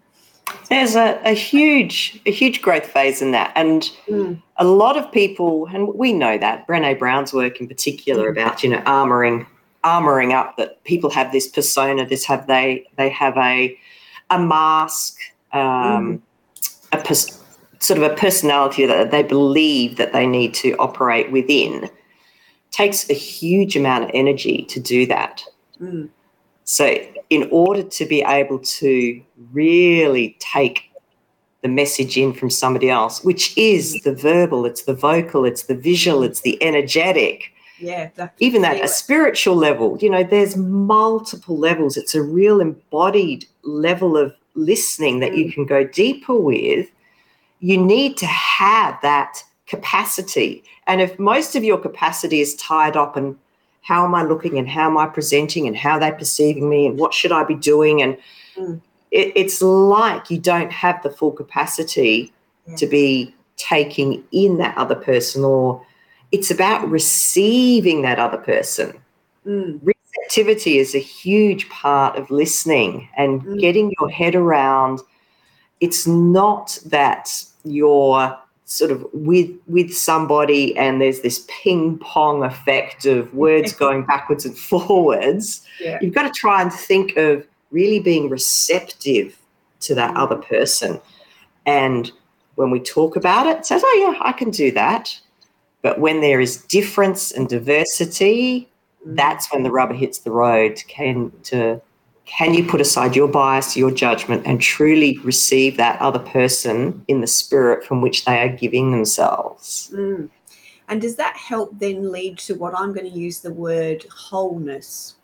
There's 0.69 0.95
a, 0.95 1.19
a 1.23 1.33
huge 1.33 2.19
a 2.25 2.31
huge 2.31 2.61
growth 2.61 2.85
phase 2.85 3.21
in 3.21 3.31
that, 3.31 3.51
and 3.55 3.83
mm. 4.07 4.41
a 4.57 4.65
lot 4.65 4.97
of 4.97 5.11
people, 5.11 5.67
and 5.67 5.93
we 5.93 6.11
know 6.11 6.37
that 6.39 6.67
Brené 6.67 6.97
Brown's 6.97 7.33
work 7.33 7.61
in 7.61 7.67
particular 7.67 8.27
mm. 8.27 8.31
about 8.31 8.63
you 8.63 8.69
know 8.69 8.81
armoring 8.81 9.45
armoring 9.83 10.33
up 10.33 10.57
that 10.57 10.83
people 10.83 11.09
have 11.09 11.31
this 11.31 11.47
persona, 11.47 12.05
this 12.05 12.25
have 12.25 12.47
they 12.47 12.85
they 12.97 13.09
have 13.09 13.37
a 13.37 13.77
a 14.29 14.39
mask, 14.39 15.17
um, 15.53 15.61
mm. 15.61 16.21
a 16.91 16.97
pers- 17.03 17.43
sort 17.79 18.01
of 18.01 18.11
a 18.11 18.15
personality 18.15 18.85
that 18.85 19.11
they 19.11 19.23
believe 19.23 19.97
that 19.97 20.13
they 20.13 20.27
need 20.27 20.53
to 20.53 20.73
operate 20.77 21.31
within. 21.31 21.89
Takes 22.71 23.09
a 23.09 23.13
huge 23.13 23.75
amount 23.75 24.03
of 24.03 24.11
energy 24.13 24.63
to 24.65 24.79
do 24.79 25.05
that. 25.07 25.43
Mm. 25.81 26.09
So, 26.65 26.95
in 27.29 27.47
order 27.51 27.83
to 27.83 28.05
be 28.05 28.21
able 28.21 28.59
to 28.59 29.21
really 29.51 30.35
take 30.39 30.89
the 31.61 31.67
message 31.67 32.17
in 32.17 32.33
from 32.33 32.49
somebody 32.49 32.89
else, 32.89 33.23
which 33.23 33.55
is 33.57 34.01
the 34.03 34.15
verbal, 34.15 34.65
it's 34.65 34.83
the 34.83 34.93
vocal, 34.93 35.45
it's 35.45 35.63
the 35.63 35.75
visual, 35.75 36.23
it's 36.23 36.41
the 36.41 36.61
energetic. 36.63 37.51
Yeah, 37.79 38.09
even 38.39 38.61
that 38.63 38.83
a 38.83 38.89
spiritual 38.89 39.55
level. 39.55 39.97
You 40.01 40.09
know, 40.09 40.23
there's 40.23 40.57
multiple 40.57 41.57
levels. 41.57 41.95
It's 41.95 42.13
a 42.13 42.21
real 42.21 42.59
embodied 42.59 43.45
level 43.63 44.17
of 44.17 44.33
listening 44.55 45.19
that 45.19 45.31
mm. 45.31 45.37
you 45.37 45.51
can 45.53 45.65
go 45.65 45.85
deeper 45.85 46.35
with. 46.35 46.89
You 47.61 47.77
need 47.77 48.17
to 48.17 48.25
have 48.25 48.99
that 49.01 49.43
capacity. 49.65 50.63
And 50.87 50.99
if 50.99 51.17
most 51.19 51.55
of 51.55 51.63
your 51.63 51.77
capacity 51.77 52.41
is 52.41 52.55
tied 52.55 52.97
up 52.97 53.15
and 53.15 53.37
how 53.89 54.05
am 54.05 54.13
I 54.13 54.21
looking 54.21 54.59
and 54.59 54.69
how 54.69 54.87
am 54.87 54.99
I 54.99 55.07
presenting 55.07 55.65
and 55.65 55.75
how 55.75 55.93
are 55.93 55.99
they're 55.99 56.13
perceiving 56.13 56.69
me 56.69 56.85
and 56.85 56.99
what 56.99 57.11
should 57.11 57.31
I 57.31 57.43
be 57.43 57.55
doing? 57.55 58.03
And 58.03 58.17
mm. 58.55 58.79
it, 59.09 59.33
it's 59.35 59.63
like 59.63 60.29
you 60.29 60.37
don't 60.37 60.71
have 60.71 61.01
the 61.01 61.09
full 61.09 61.31
capacity 61.31 62.31
yeah. 62.67 62.75
to 62.75 62.85
be 62.85 63.33
taking 63.57 64.23
in 64.31 64.59
that 64.59 64.77
other 64.77 64.93
person, 64.93 65.43
or 65.43 65.83
it's 66.31 66.51
about 66.51 66.87
receiving 66.87 68.03
that 68.03 68.19
other 68.19 68.37
person. 68.37 68.93
Mm. 69.43 69.79
Receptivity 69.81 70.77
is 70.77 70.93
a 70.93 70.99
huge 70.99 71.67
part 71.69 72.15
of 72.15 72.29
listening 72.29 73.09
and 73.17 73.41
mm. 73.41 73.59
getting 73.59 73.91
your 73.99 74.11
head 74.11 74.35
around. 74.35 74.99
It's 75.79 76.05
not 76.05 76.77
that 76.85 77.43
you're 77.63 78.37
sort 78.69 78.91
of 78.91 79.03
with 79.13 79.49
with 79.65 79.91
somebody 79.91 80.77
and 80.77 81.01
there's 81.01 81.21
this 81.21 81.43
ping 81.47 81.97
pong 81.97 82.43
effect 82.43 83.03
of 83.07 83.33
words 83.33 83.73
going 83.85 84.05
backwards 84.05 84.45
and 84.45 84.55
forwards 84.55 85.61
yeah. 85.81 85.97
you've 86.01 86.13
got 86.13 86.21
to 86.21 86.39
try 86.39 86.61
and 86.61 86.71
think 86.71 87.17
of 87.17 87.45
really 87.71 87.99
being 87.99 88.29
receptive 88.29 89.35
to 89.79 89.95
that 89.95 90.13
mm. 90.13 90.17
other 90.19 90.35
person 90.35 91.01
and 91.65 92.11
when 92.55 92.69
we 92.69 92.79
talk 92.79 93.15
about 93.15 93.47
it, 93.47 93.57
it 93.57 93.65
says 93.65 93.81
oh 93.83 94.13
yeah 94.13 94.19
i 94.21 94.31
can 94.31 94.51
do 94.51 94.71
that 94.71 95.19
but 95.81 95.99
when 95.99 96.21
there 96.21 96.39
is 96.39 96.57
difference 96.65 97.31
and 97.31 97.49
diversity 97.49 98.69
mm. 99.03 99.15
that's 99.15 99.51
when 99.51 99.63
the 99.63 99.71
rubber 99.71 99.95
hits 99.95 100.19
the 100.19 100.31
road 100.31 100.79
can 100.87 101.31
to 101.41 101.81
can 102.29 102.53
you 102.53 102.63
put 102.63 102.79
aside 102.79 103.15
your 103.15 103.27
bias, 103.27 103.75
your 103.75 103.91
judgment, 103.91 104.43
and 104.45 104.61
truly 104.61 105.17
receive 105.23 105.77
that 105.77 105.99
other 105.99 106.19
person 106.19 107.03
in 107.07 107.21
the 107.21 107.27
spirit 107.27 107.83
from 107.83 108.01
which 108.01 108.25
they 108.25 108.39
are 108.39 108.55
giving 108.55 108.91
themselves? 108.91 109.91
Mm. 109.93 110.29
And 110.87 111.01
does 111.01 111.15
that 111.15 111.35
help 111.35 111.77
then 111.79 112.11
lead 112.11 112.37
to 112.39 112.53
what 112.53 112.77
I'm 112.77 112.93
going 112.93 113.11
to 113.11 113.17
use 113.17 113.39
the 113.39 113.51
word 113.51 114.05
wholeness? 114.15 115.15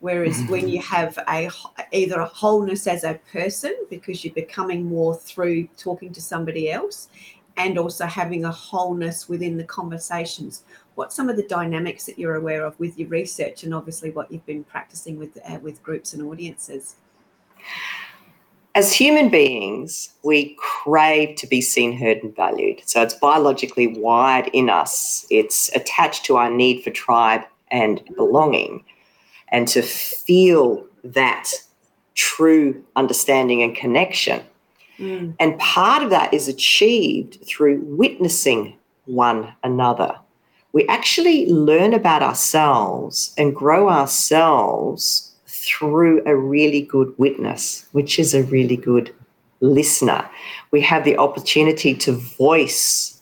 Whereas 0.00 0.40
when 0.48 0.68
you 0.68 0.80
have 0.82 1.18
a 1.28 1.50
either 1.92 2.20
a 2.20 2.26
wholeness 2.26 2.86
as 2.86 3.02
a 3.02 3.18
person 3.32 3.74
because 3.90 4.24
you're 4.24 4.34
becoming 4.34 4.84
more 4.84 5.16
through 5.16 5.66
talking 5.76 6.12
to 6.12 6.20
somebody 6.20 6.70
else, 6.70 7.08
and 7.56 7.78
also 7.78 8.06
having 8.06 8.44
a 8.44 8.50
wholeness 8.50 9.28
within 9.28 9.56
the 9.56 9.64
conversations. 9.64 10.64
What 10.94 11.12
some 11.12 11.28
of 11.28 11.36
the 11.36 11.46
dynamics 11.46 12.04
that 12.06 12.18
you're 12.18 12.36
aware 12.36 12.64
of 12.64 12.78
with 12.78 12.98
your 12.98 13.08
research, 13.08 13.64
and 13.64 13.74
obviously 13.74 14.10
what 14.10 14.30
you've 14.30 14.46
been 14.46 14.64
practicing 14.64 15.18
with 15.18 15.38
uh, 15.48 15.58
with 15.60 15.82
groups 15.82 16.12
and 16.12 16.22
audiences? 16.22 16.96
As 18.74 18.92
human 18.92 19.30
beings, 19.30 20.10
we 20.22 20.54
crave 20.58 21.36
to 21.36 21.46
be 21.46 21.62
seen, 21.62 21.96
heard, 21.96 22.18
and 22.18 22.36
valued. 22.36 22.82
So 22.84 23.00
it's 23.00 23.14
biologically 23.14 23.86
wired 23.86 24.48
in 24.52 24.68
us. 24.68 25.26
It's 25.30 25.74
attached 25.74 26.26
to 26.26 26.36
our 26.36 26.50
need 26.50 26.84
for 26.84 26.90
tribe 26.90 27.42
and 27.70 28.02
belonging 28.16 28.84
and 29.48 29.66
to 29.68 29.80
feel 29.80 30.84
that 31.04 31.50
true 32.14 32.84
understanding 32.96 33.62
and 33.62 33.74
connection. 33.74 34.42
Mm. 34.98 35.34
And 35.38 35.58
part 35.58 36.02
of 36.02 36.10
that 36.10 36.32
is 36.32 36.48
achieved 36.48 37.38
through 37.46 37.80
witnessing 37.80 38.76
one 39.04 39.52
another. 39.62 40.16
We 40.72 40.86
actually 40.88 41.46
learn 41.46 41.94
about 41.94 42.22
ourselves 42.22 43.34
and 43.38 43.54
grow 43.54 43.88
ourselves 43.88 45.32
through 45.46 46.22
a 46.26 46.36
really 46.36 46.82
good 46.82 47.12
witness, 47.18 47.86
which 47.92 48.18
is 48.18 48.34
a 48.34 48.44
really 48.44 48.76
good 48.76 49.14
listener. 49.60 50.28
We 50.70 50.80
have 50.82 51.04
the 51.04 51.16
opportunity 51.16 51.94
to 51.94 52.12
voice 52.12 53.20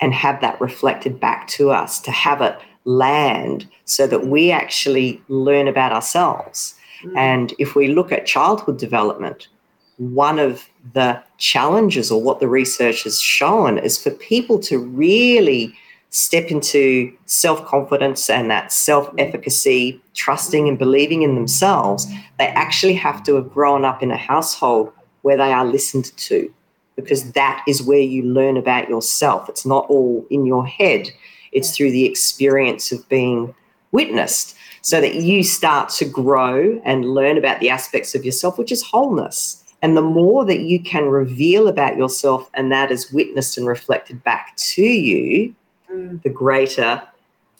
and 0.00 0.12
have 0.14 0.40
that 0.40 0.60
reflected 0.60 1.20
back 1.20 1.46
to 1.48 1.70
us, 1.70 2.00
to 2.00 2.10
have 2.10 2.40
it 2.40 2.58
land 2.84 3.68
so 3.84 4.06
that 4.06 4.26
we 4.26 4.50
actually 4.50 5.22
learn 5.28 5.68
about 5.68 5.92
ourselves. 5.92 6.74
Mm. 7.02 7.16
And 7.16 7.54
if 7.58 7.74
we 7.74 7.88
look 7.88 8.12
at 8.12 8.26
childhood 8.26 8.78
development, 8.78 9.48
one 9.96 10.38
of 10.38 10.68
the 10.92 11.22
challenges 11.38 12.10
or 12.10 12.20
what 12.20 12.40
the 12.40 12.48
research 12.48 13.04
has 13.04 13.20
shown 13.20 13.78
is 13.78 14.02
for 14.02 14.10
people 14.10 14.58
to 14.58 14.78
really 14.78 15.74
step 16.10 16.46
into 16.46 17.12
self 17.26 17.64
confidence 17.66 18.30
and 18.30 18.50
that 18.50 18.72
self 18.72 19.12
efficacy, 19.18 20.00
trusting 20.14 20.68
and 20.68 20.78
believing 20.78 21.22
in 21.22 21.34
themselves, 21.34 22.06
they 22.38 22.46
actually 22.48 22.94
have 22.94 23.22
to 23.24 23.34
have 23.34 23.52
grown 23.52 23.84
up 23.84 24.02
in 24.02 24.10
a 24.10 24.16
household 24.16 24.92
where 25.22 25.36
they 25.36 25.52
are 25.52 25.64
listened 25.64 26.16
to 26.16 26.52
because 26.96 27.32
that 27.32 27.64
is 27.66 27.82
where 27.82 27.98
you 27.98 28.22
learn 28.22 28.56
about 28.56 28.88
yourself. 28.88 29.48
It's 29.48 29.66
not 29.66 29.86
all 29.88 30.24
in 30.30 30.46
your 30.46 30.66
head, 30.66 31.10
it's 31.50 31.76
through 31.76 31.90
the 31.90 32.04
experience 32.04 32.92
of 32.92 33.08
being 33.08 33.54
witnessed 33.90 34.56
so 34.82 35.00
that 35.00 35.16
you 35.16 35.42
start 35.42 35.88
to 35.88 36.04
grow 36.04 36.80
and 36.84 37.06
learn 37.06 37.38
about 37.38 37.58
the 37.60 37.70
aspects 37.70 38.14
of 38.14 38.24
yourself, 38.24 38.58
which 38.58 38.70
is 38.70 38.82
wholeness. 38.82 39.63
And 39.84 39.98
the 39.98 40.02
more 40.02 40.46
that 40.46 40.60
you 40.60 40.80
can 40.80 41.10
reveal 41.10 41.68
about 41.68 41.98
yourself 41.98 42.48
and 42.54 42.72
that 42.72 42.90
is 42.90 43.12
witnessed 43.12 43.58
and 43.58 43.66
reflected 43.66 44.24
back 44.24 44.56
to 44.56 44.82
you, 44.82 45.54
mm. 45.92 46.22
the 46.22 46.30
greater 46.30 47.02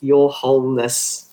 your 0.01 0.31
wholeness 0.31 1.31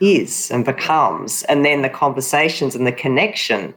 is 0.00 0.50
and 0.50 0.64
becomes. 0.64 1.42
And 1.50 1.66
then 1.66 1.82
the 1.82 1.90
conversations 1.90 2.74
and 2.74 2.86
the 2.86 2.92
connection 2.92 3.74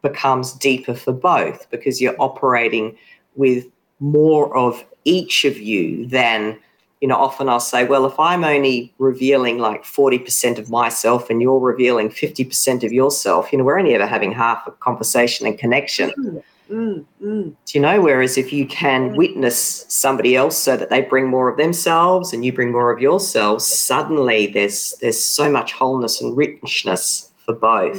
becomes 0.00 0.52
deeper 0.52 0.94
for 0.94 1.12
both 1.12 1.68
because 1.70 2.00
you're 2.00 2.22
operating 2.22 2.96
with 3.34 3.66
more 3.98 4.56
of 4.56 4.84
each 5.04 5.44
of 5.44 5.58
you 5.58 6.06
than 6.06 6.56
you 7.00 7.08
know, 7.08 7.16
often 7.16 7.48
I'll 7.48 7.60
say, 7.60 7.84
well, 7.84 8.04
if 8.04 8.18
I'm 8.20 8.44
only 8.44 8.92
revealing 8.98 9.58
like 9.58 9.84
40% 9.84 10.58
of 10.58 10.68
myself 10.68 11.30
and 11.30 11.40
you're 11.40 11.58
revealing 11.58 12.10
50% 12.10 12.84
of 12.84 12.92
yourself, 12.92 13.50
you 13.52 13.58
know, 13.58 13.64
we're 13.64 13.78
only 13.78 13.94
ever 13.94 14.06
having 14.06 14.32
half 14.32 14.66
a 14.66 14.72
conversation 14.72 15.46
and 15.46 15.58
connection. 15.58 16.10
Mm, 16.10 16.42
mm, 16.70 17.04
mm. 17.22 17.44
Do 17.44 17.54
you 17.72 17.80
know? 17.80 18.02
Whereas 18.02 18.36
if 18.36 18.52
you 18.52 18.66
can 18.66 19.10
mm. 19.10 19.16
witness 19.16 19.86
somebody 19.88 20.36
else 20.36 20.58
so 20.58 20.76
that 20.76 20.90
they 20.90 21.00
bring 21.00 21.26
more 21.26 21.48
of 21.48 21.56
themselves 21.56 22.34
and 22.34 22.44
you 22.44 22.52
bring 22.52 22.70
more 22.70 22.92
of 22.92 23.00
yourselves, 23.00 23.66
suddenly 23.66 24.48
there's 24.48 24.94
there's 25.00 25.24
so 25.24 25.50
much 25.50 25.72
wholeness 25.72 26.20
and 26.20 26.36
richness 26.36 27.30
for 27.46 27.54
both. 27.54 27.96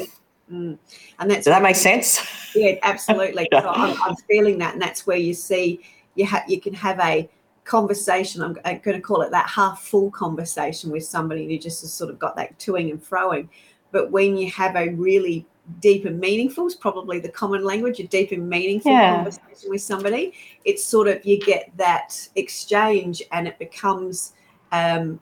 Mm, 0.52 0.54
mm. 0.54 0.78
And 1.20 1.32
that's 1.32 1.46
Does 1.46 1.54
that 1.54 1.64
make 1.64 1.76
sense? 1.76 2.20
Yeah, 2.56 2.76
absolutely. 2.84 3.48
so 3.54 3.68
I'm, 3.68 4.00
I'm 4.04 4.16
feeling 4.30 4.60
that, 4.60 4.74
and 4.74 4.82
that's 4.82 5.08
where 5.08 5.18
you 5.18 5.34
see 5.34 5.82
you 6.16 6.26
have 6.26 6.44
you 6.48 6.62
can 6.62 6.74
have 6.76 7.00
a 7.00 7.28
conversation. 7.64 8.42
I'm, 8.42 8.58
I'm 8.66 8.80
going 8.80 8.98
to 8.98 9.02
call 9.02 9.22
it 9.22 9.32
that 9.32 9.50
half 9.50 9.82
full 9.82 10.12
conversation 10.12 10.92
with 10.92 11.06
somebody 11.06 11.48
who 11.48 11.58
just 11.58 11.82
has 11.82 11.94
sort 11.94 12.10
of 12.10 12.20
got 12.20 12.36
that 12.36 12.58
toing 12.60 12.92
and 12.92 13.04
froing. 13.04 13.48
But 13.92 14.12
when 14.12 14.38
you 14.38 14.50
have 14.52 14.76
a 14.76 14.90
really 14.90 15.46
deep 15.80 16.06
and 16.06 16.20
meaningful, 16.20 16.68
is 16.68 16.76
probably 16.76 17.20
the 17.20 17.30
common 17.30 17.64
language, 17.64 18.00
a 18.00 18.08
deep 18.08 18.32
and 18.32 18.50
meaningful 18.50 18.92
yeah. 18.92 19.16
conversation 19.16 19.70
with 19.70 19.82
somebody, 19.82 20.34
it's 20.66 20.84
sort 20.84 21.08
of 21.08 21.24
you 21.26 21.40
get 21.40 21.72
that 21.78 22.28
exchange 22.36 23.22
and 23.32 23.48
it 23.48 23.60
becomes 23.60 24.34
um, 24.72 25.20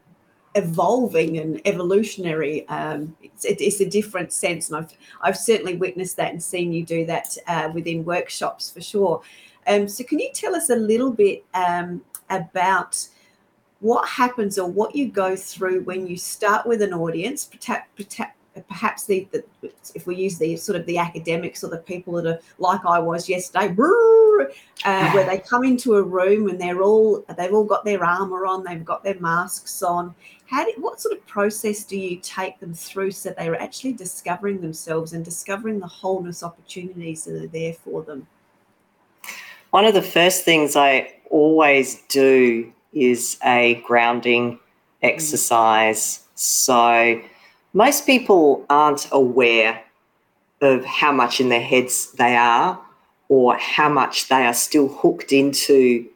evolving 0.56 1.38
and 1.38 1.62
evolutionary. 1.66 2.68
Um, 2.70 3.16
it's, 3.22 3.46
it, 3.46 3.62
it's, 3.62 3.82
a 3.82 3.90
different 3.90 4.34
sense, 4.34 4.70
and 4.70 4.78
I've 4.78 4.94
I've 5.22 5.38
certainly 5.38 5.76
witnessed 5.76 6.18
that 6.18 6.32
and 6.32 6.42
seen 6.42 6.72
you 6.72 6.84
do 6.84 7.06
that 7.06 7.38
uh, 7.48 7.70
within 7.74 8.06
workshops 8.06 8.72
for 8.72 8.82
sure. 8.82 9.22
Um, 9.70 9.88
so, 9.88 10.04
can 10.04 10.20
you 10.20 10.30
tell 10.34 10.56
us 10.56 10.70
a 10.70 10.76
little 10.76 11.12
bit 11.12 11.46
um, 11.54 12.02
about 12.30 13.08
what 13.80 14.08
happens 14.08 14.60
or 14.60 14.70
what 14.70 14.96
you 14.96 15.08
go 15.08 15.36
through 15.36 15.84
when 15.84 16.06
you 16.08 16.18
start 16.18 16.66
with 16.66 16.82
an 16.82 16.94
audience, 16.94 17.50
perhaps 18.68 19.06
the, 19.06 19.28
the, 19.32 19.44
if 19.96 20.06
we 20.06 20.16
use 20.16 20.38
the 20.38 20.56
sort 20.58 20.78
of 20.78 20.86
the 20.86 20.98
academics 20.98 21.64
or 21.64 21.70
the 21.70 21.78
people 21.78 22.14
that 22.14 22.26
are 22.26 22.40
like 22.58 22.86
I 22.86 23.00
was 23.00 23.30
yesterday, 23.30 23.70
uh, 24.86 25.12
where 25.12 25.26
they 25.26 25.40
come 25.40 25.64
into 25.64 25.96
a 25.96 26.04
room 26.04 26.50
and 26.50 26.60
they're 26.60 26.82
all 26.82 27.24
they've 27.38 27.54
all 27.54 27.64
got 27.64 27.86
their 27.86 28.04
armor 28.04 28.46
on, 28.46 28.64
they've 28.64 28.84
got 28.84 29.04
their 29.04 29.20
masks 29.20 29.82
on. 29.82 30.14
How 30.46 30.66
do, 30.66 30.74
what 30.78 31.00
sort 31.00 31.16
of 31.16 31.26
process 31.28 31.84
do 31.84 31.98
you 31.98 32.18
take 32.18 32.60
them 32.60 32.74
through 32.74 33.12
so 33.12 33.34
they're 33.38 33.62
actually 33.62 33.94
discovering 33.94 34.62
themselves 34.62 35.14
and 35.14 35.24
discovering 35.24 35.80
the 35.80 35.88
wholeness 35.88 36.44
opportunities 36.44 37.24
that 37.26 37.44
are 37.44 37.48
there 37.48 37.74
for 37.74 38.04
them? 38.04 38.28
One 39.72 39.86
of 39.86 39.94
the 39.94 40.02
first 40.02 40.44
things 40.44 40.76
I 40.76 41.14
always 41.30 42.02
do 42.10 42.72
is 42.94 43.38
a 43.44 43.76
grounding 43.86 44.60
exercise. 45.02 46.22
So 46.36 47.22
most 47.74 48.06
people 48.06 48.66
aren't 48.70 49.08
aware 49.12 49.84
of 50.62 50.84
how 50.86 51.12
much 51.12 51.40
in 51.40 51.50
their 51.50 51.62
heads 51.62 52.12
they 52.14 52.36
are 52.36 52.80
or 53.30 53.56
how 53.58 53.90
much 53.90 54.28
they 54.28 54.46
are 54.46 54.54
still 54.54 54.88
hooked 54.88 55.32
into 55.32 56.08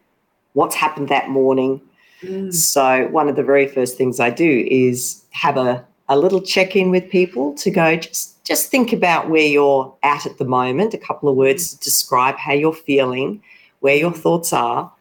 what's 0.53 0.75
happened 0.75 1.09
that 1.09 1.29
morning. 1.29 1.79
Mm. 2.21 2.53
So 2.53 3.07
one 3.07 3.29
of 3.29 3.35
the 3.35 3.43
very 3.43 3.67
first 3.67 3.97
things 3.97 4.19
I 4.19 4.31
do 4.31 4.67
is 4.69 5.23
have 5.29 5.57
a, 5.57 5.85
a 6.09 6.17
little 6.17 6.41
check-in 6.41 6.91
with 6.91 7.09
people 7.09 7.53
to 7.55 7.71
go 7.71 7.95
just 7.95 8.33
just 8.43 8.69
think 8.69 8.91
about 8.91 9.29
where 9.29 9.45
you're 9.45 9.95
at 10.03 10.25
at 10.25 10.37
the 10.37 10.45
moment, 10.45 10.93
a 10.93 10.97
couple 10.97 11.29
of 11.29 11.35
words 11.35 11.73
to 11.73 11.79
describe 11.79 12.35
how 12.35 12.51
you're 12.51 12.73
feeling, 12.73 13.41
where 13.79 13.95
your 13.95 14.11
thoughts 14.11 14.51
are, 14.51 14.91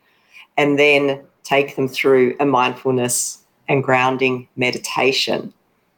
and 0.56 0.78
then 0.78 1.20
take 1.42 1.74
them 1.74 1.88
through 1.88 2.36
a 2.38 2.46
mindfulness 2.46 3.38
and 3.68 3.82
grounding 3.82 4.46
meditation, 4.56 5.52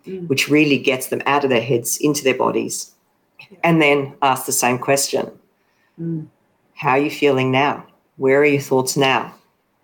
mm. 0.07 0.27
which 0.29 0.49
really 0.49 0.79
gets 0.79 1.09
them 1.09 1.23
out 1.27 1.45
of 1.45 1.51
their 1.51 1.63
heads 1.63 1.99
into 1.99 2.25
their 2.25 2.37
bodies. 2.37 2.93
And 3.63 3.81
then 3.83 4.15
ask 4.23 4.47
the 4.47 4.53
same 4.53 4.79
question 4.79 5.31
mm. 6.01 6.27
How 6.75 6.91
are 6.91 6.99
you 6.99 7.11
feeling 7.11 7.51
now? 7.51 7.87
Where 8.17 8.41
are 8.41 8.45
your 8.47 8.61
thoughts 8.61 8.97
now? 8.97 9.35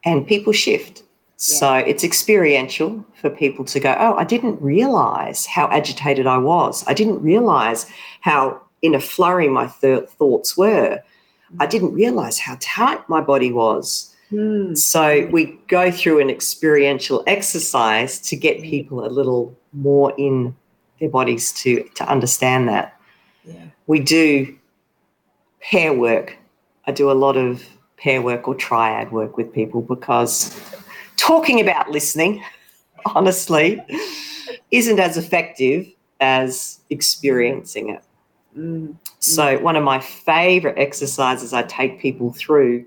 And 0.05 0.27
people 0.27 0.53
shift. 0.53 1.03
So 1.43 1.73
it's 1.75 2.05
experiential 2.05 3.03
for 3.15 3.31
people 3.31 3.65
to 3.65 3.81
go, 3.81 3.97
Oh, 3.99 4.15
I 4.17 4.25
didn't 4.25 4.61
realize 4.61 5.47
how 5.47 5.69
agitated 5.69 6.27
I 6.27 6.37
was. 6.37 6.85
I 6.87 6.93
didn't 6.93 7.23
realize 7.23 7.87
how 8.21 8.61
in 8.83 8.95
a 8.95 9.01
flurry 9.01 9.49
my 9.49 9.73
th- 9.81 10.07
thoughts 10.11 10.55
were. 10.59 11.01
I 11.59 11.65
didn't 11.65 11.95
realize 11.95 12.39
how 12.39 12.59
tight 12.61 13.09
my 13.09 13.23
body 13.23 13.53
was. 13.53 14.15
Mm. 14.31 14.77
So 14.77 15.27
we 15.33 15.59
go 15.67 15.91
through 15.91 16.21
an 16.21 16.29
experiential 16.29 17.25
exercise 17.27 18.21
to 18.21 18.37
get 18.37 18.61
people 18.61 19.07
a 19.07 19.09
little 19.09 19.59
more 19.73 20.13
in 20.19 20.55
their 21.01 21.09
bodies 21.09 21.53
to 21.63 21.83
to 21.95 22.05
understand 22.07 22.69
that. 22.69 23.01
Yeah. 23.47 23.65
We 23.87 24.01
do 24.01 24.55
pair 25.63 25.95
work. 25.95 26.37
I 26.87 26.93
do 26.93 27.11
a 27.11 27.17
lot 27.25 27.39
of 27.39 27.65
pair 27.97 28.21
work 28.21 28.47
or 28.47 28.55
triad 28.55 29.11
work 29.11 29.39
with 29.39 29.55
people 29.55 29.81
because 29.81 30.55
talking 31.21 31.61
about 31.61 31.91
listening, 31.91 32.43
honestly, 33.15 33.83
isn't 34.71 34.99
as 34.99 35.17
effective 35.17 35.87
as 36.21 36.81
experiencing 36.91 37.91
it. 37.91 38.03
Mm. 38.57 38.97
So, 39.21 39.59
one 39.59 39.77
of 39.77 39.85
my 39.85 40.01
favorite 40.01 40.79
exercises 40.79 41.53
I 41.53 41.63
take 41.63 42.01
people 42.01 42.33
through 42.33 42.85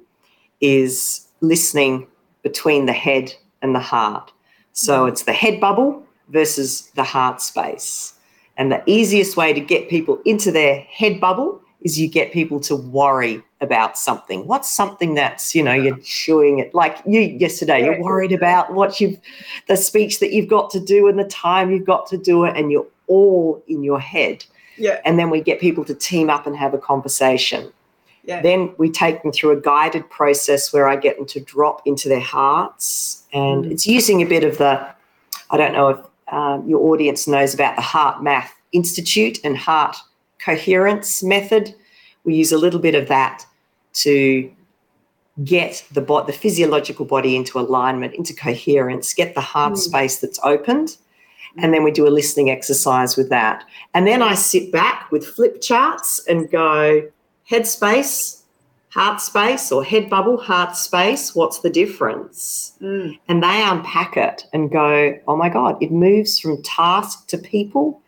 is 0.61 1.27
listening 1.41 2.07
between 2.41 2.85
the 2.85 2.93
head 2.93 3.33
and 3.61 3.75
the 3.75 3.79
heart. 3.79 4.31
So 4.73 5.05
mm. 5.05 5.09
it's 5.09 5.23
the 5.23 5.33
head 5.33 5.59
bubble 5.59 6.03
versus 6.29 6.89
the 6.95 7.03
heart 7.03 7.41
space. 7.41 8.13
And 8.57 8.71
the 8.71 8.83
easiest 8.85 9.35
way 9.35 9.51
to 9.53 9.59
get 9.59 9.89
people 9.89 10.21
into 10.25 10.51
their 10.51 10.79
head 10.81 11.19
bubble 11.19 11.61
is 11.83 11.99
you 11.99 12.07
get 12.07 12.31
people 12.31 12.59
to 12.61 12.75
worry 12.75 13.43
about 13.61 13.97
something. 13.97 14.47
What's 14.47 14.69
something 14.69 15.13
that's, 15.15 15.53
you 15.53 15.63
know, 15.63 15.73
you're 15.73 15.97
chewing 15.97 16.59
it 16.59 16.73
like 16.73 16.97
you 17.05 17.19
yesterday, 17.19 17.83
you're 17.83 18.01
worried 18.01 18.31
about 18.31 18.73
what 18.73 18.99
you've 18.99 19.19
the 19.67 19.77
speech 19.77 20.19
that 20.19 20.31
you've 20.33 20.49
got 20.49 20.69
to 20.71 20.79
do 20.79 21.07
and 21.07 21.19
the 21.19 21.25
time 21.25 21.71
you've 21.71 21.85
got 21.85 22.07
to 22.07 22.17
do 22.17 22.45
it, 22.45 22.55
and 22.57 22.71
you're 22.71 22.87
all 23.07 23.63
in 23.67 23.83
your 23.83 23.99
head. 23.99 24.45
Yeah. 24.77 24.99
And 25.05 25.19
then 25.19 25.29
we 25.29 25.41
get 25.41 25.59
people 25.59 25.85
to 25.85 25.93
team 25.93 26.29
up 26.29 26.47
and 26.47 26.55
have 26.57 26.73
a 26.73 26.77
conversation. 26.77 27.71
Yeah. 28.23 28.41
Then 28.41 28.73
we 28.77 28.89
take 28.89 29.21
them 29.21 29.31
through 29.31 29.51
a 29.51 29.61
guided 29.61 30.09
process 30.09 30.71
where 30.71 30.87
I 30.87 30.95
get 30.95 31.17
them 31.17 31.25
to 31.27 31.41
drop 31.41 31.81
into 31.85 32.07
their 32.07 32.21
hearts. 32.21 33.23
And 33.33 33.65
Mm. 33.65 33.71
it's 33.71 33.85
using 33.85 34.21
a 34.21 34.25
bit 34.25 34.43
of 34.43 34.57
the, 34.57 34.87
I 35.51 35.57
don't 35.57 35.73
know 35.73 35.89
if 35.89 35.99
um, 36.29 36.67
your 36.67 36.79
audience 36.91 37.27
knows 37.27 37.53
about 37.53 37.75
the 37.75 37.81
HeartMath 37.81 38.47
Institute 38.71 39.39
and 39.43 39.57
Heart 39.57 39.97
Coherence 40.43 41.23
Method. 41.23 41.73
We 42.23 42.35
use 42.35 42.51
a 42.51 42.57
little 42.57 42.79
bit 42.79 42.95
of 42.95 43.07
that 43.07 43.45
to 43.93 44.51
get 45.43 45.83
the, 45.91 46.01
bo- 46.01 46.25
the 46.25 46.33
physiological 46.33 47.05
body 47.05 47.35
into 47.35 47.59
alignment, 47.59 48.13
into 48.13 48.33
coherence, 48.33 49.13
get 49.13 49.33
the 49.35 49.41
heart 49.41 49.73
Mm. 49.73 49.77
space 49.77 50.19
that's 50.19 50.39
opened. 50.43 50.97
And 51.57 51.73
then 51.73 51.83
we 51.83 51.91
do 51.91 52.07
a 52.07 52.09
listening 52.09 52.49
exercise 52.49 53.15
with 53.15 53.29
that. 53.29 53.63
And 53.93 54.07
then 54.07 54.21
I 54.23 54.33
sit 54.33 54.71
back 54.71 55.11
with 55.11 55.25
flip 55.25 55.61
charts 55.61 56.19
and 56.27 56.49
go, 56.49 57.07
head 57.45 57.67
space, 57.67 58.43
heart 58.89 59.21
space, 59.21 59.71
or 59.71 59.83
head 59.83 60.09
bubble, 60.09 60.37
heart 60.37 60.75
space. 60.75 61.35
What's 61.35 61.59
the 61.59 61.69
difference? 61.69 62.73
Mm. 62.81 63.19
And 63.27 63.43
they 63.43 63.63
unpack 63.63 64.17
it 64.17 64.45
and 64.53 64.71
go, 64.71 65.17
oh 65.27 65.35
my 65.35 65.49
God, 65.49 65.81
it 65.81 65.91
moves 65.91 66.39
from 66.39 66.61
task 66.63 67.27
to 67.27 67.37
people, 67.37 68.01